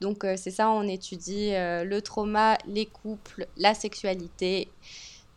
Donc, 0.00 0.24
c'est 0.36 0.50
ça, 0.50 0.70
on 0.70 0.84
étudie 0.84 1.50
le 1.52 2.00
trauma, 2.00 2.56
les 2.66 2.86
couples, 2.86 3.46
la 3.58 3.74
sexualité. 3.74 4.68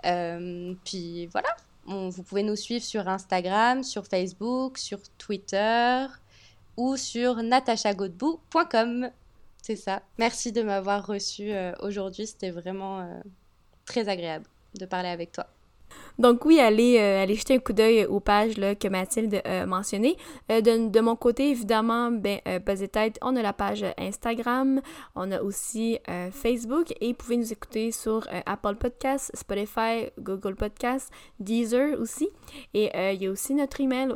puis 0.01 1.27
voilà, 1.27 1.49
vous 1.85 2.23
pouvez 2.23 2.43
nous 2.43 2.55
suivre 2.55 2.83
sur 2.83 3.07
Instagram, 3.07 3.83
sur 3.83 4.05
Facebook, 4.05 4.77
sur 4.77 4.99
Twitter 5.17 6.05
ou 6.77 6.97
sur 6.97 7.37
natachagodbou.com. 7.37 9.09
C'est 9.61 9.75
ça. 9.75 10.01
Merci 10.17 10.51
de 10.51 10.61
m'avoir 10.61 11.05
reçu 11.05 11.51
euh, 11.51 11.71
aujourd'hui. 11.81 12.27
C'était 12.27 12.51
vraiment 12.51 13.01
euh, 13.01 13.19
très 13.85 14.09
agréable 14.09 14.45
de 14.79 14.85
parler 14.85 15.09
avec 15.09 15.31
toi. 15.31 15.47
Donc 16.19 16.45
oui, 16.45 16.59
allez, 16.59 16.97
euh, 16.99 17.23
allez 17.23 17.35
jeter 17.35 17.55
un 17.55 17.59
coup 17.59 17.73
d'œil 17.73 18.05
aux 18.05 18.19
pages 18.19 18.57
là, 18.57 18.75
que 18.75 18.87
Mathilde 18.87 19.41
a 19.45 19.65
mentionnées. 19.65 20.17
Euh, 20.51 20.61
de, 20.61 20.99
mon 20.99 21.15
côté, 21.15 21.49
évidemment, 21.49 22.11
ben, 22.11 22.39
euh, 22.47 22.59
on 23.21 23.35
a 23.35 23.41
la 23.41 23.53
page 23.53 23.85
Instagram, 23.97 24.81
on 25.15 25.31
a 25.31 25.41
aussi 25.41 25.99
euh, 26.09 26.29
Facebook 26.31 26.93
et 27.01 27.09
vous 27.09 27.13
pouvez 27.13 27.37
nous 27.37 27.51
écouter 27.51 27.91
sur 27.91 28.27
Apple 28.45 28.75
Podcasts, 28.75 29.31
Spotify, 29.35 30.09
Google 30.19 30.55
Podcasts, 30.55 31.11
Deezer 31.39 31.99
aussi. 31.99 32.29
Et 32.73 32.91
il 33.13 33.21
y 33.21 33.27
a 33.27 33.31
aussi 33.31 33.53
notre 33.53 33.81
email, 33.81 34.15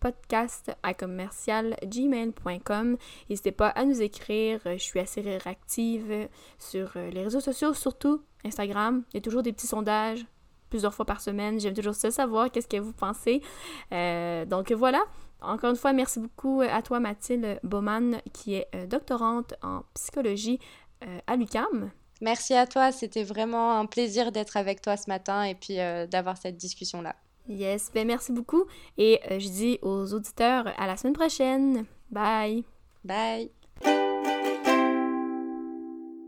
podcast 0.00 0.70
à 0.82 0.94
commercial 0.94 1.76
gmail.com. 1.84 2.96
N'hésitez 3.28 3.52
pas 3.52 3.68
à 3.68 3.84
nous 3.84 4.00
écrire, 4.00 4.60
je 4.64 4.82
suis 4.82 5.00
assez 5.00 5.20
réactive 5.20 6.28
sur 6.58 6.92
les 6.96 7.22
réseaux 7.22 7.40
sociaux, 7.40 7.74
surtout 7.74 8.22
Instagram. 8.44 9.02
Il 9.12 9.16
y 9.16 9.18
a 9.18 9.22
toujours 9.22 9.42
des 9.42 9.52
petits 9.52 9.66
sondages 9.66 10.24
plusieurs 10.68 10.94
fois 10.94 11.04
par 11.04 11.20
semaine. 11.20 11.60
J'aime 11.60 11.74
toujours 11.74 11.94
ça 11.94 12.10
savoir 12.10 12.50
qu'est-ce 12.50 12.68
que 12.68 12.76
vous 12.76 12.92
pensez. 12.92 13.42
Euh, 13.92 14.44
donc 14.44 14.72
voilà. 14.72 15.00
Encore 15.40 15.70
une 15.70 15.76
fois, 15.76 15.92
merci 15.92 16.18
beaucoup 16.18 16.62
à 16.62 16.82
toi, 16.82 16.98
Mathilde 16.98 17.60
Baumann, 17.62 18.20
qui 18.32 18.54
est 18.54 18.66
euh, 18.74 18.86
doctorante 18.86 19.54
en 19.62 19.82
psychologie 19.94 20.58
euh, 21.04 21.18
à 21.26 21.36
l'UCAM. 21.36 21.90
Merci 22.20 22.54
à 22.54 22.66
toi. 22.66 22.90
C'était 22.90 23.22
vraiment 23.22 23.78
un 23.78 23.86
plaisir 23.86 24.32
d'être 24.32 24.56
avec 24.56 24.80
toi 24.80 24.96
ce 24.96 25.08
matin 25.08 25.44
et 25.44 25.54
puis 25.54 25.76
d'avoir 26.10 26.36
cette 26.36 26.56
discussion-là. 26.56 27.14
Yes, 27.46 27.92
ben 27.94 28.06
merci 28.06 28.32
beaucoup. 28.32 28.64
Et 28.98 29.20
je 29.30 29.48
dis 29.48 29.78
aux 29.82 30.12
auditeurs 30.12 30.66
à 30.76 30.88
la 30.88 30.96
semaine 30.96 31.14
prochaine. 31.14 31.86
Bye. 32.10 32.64
Bye. 33.04 33.57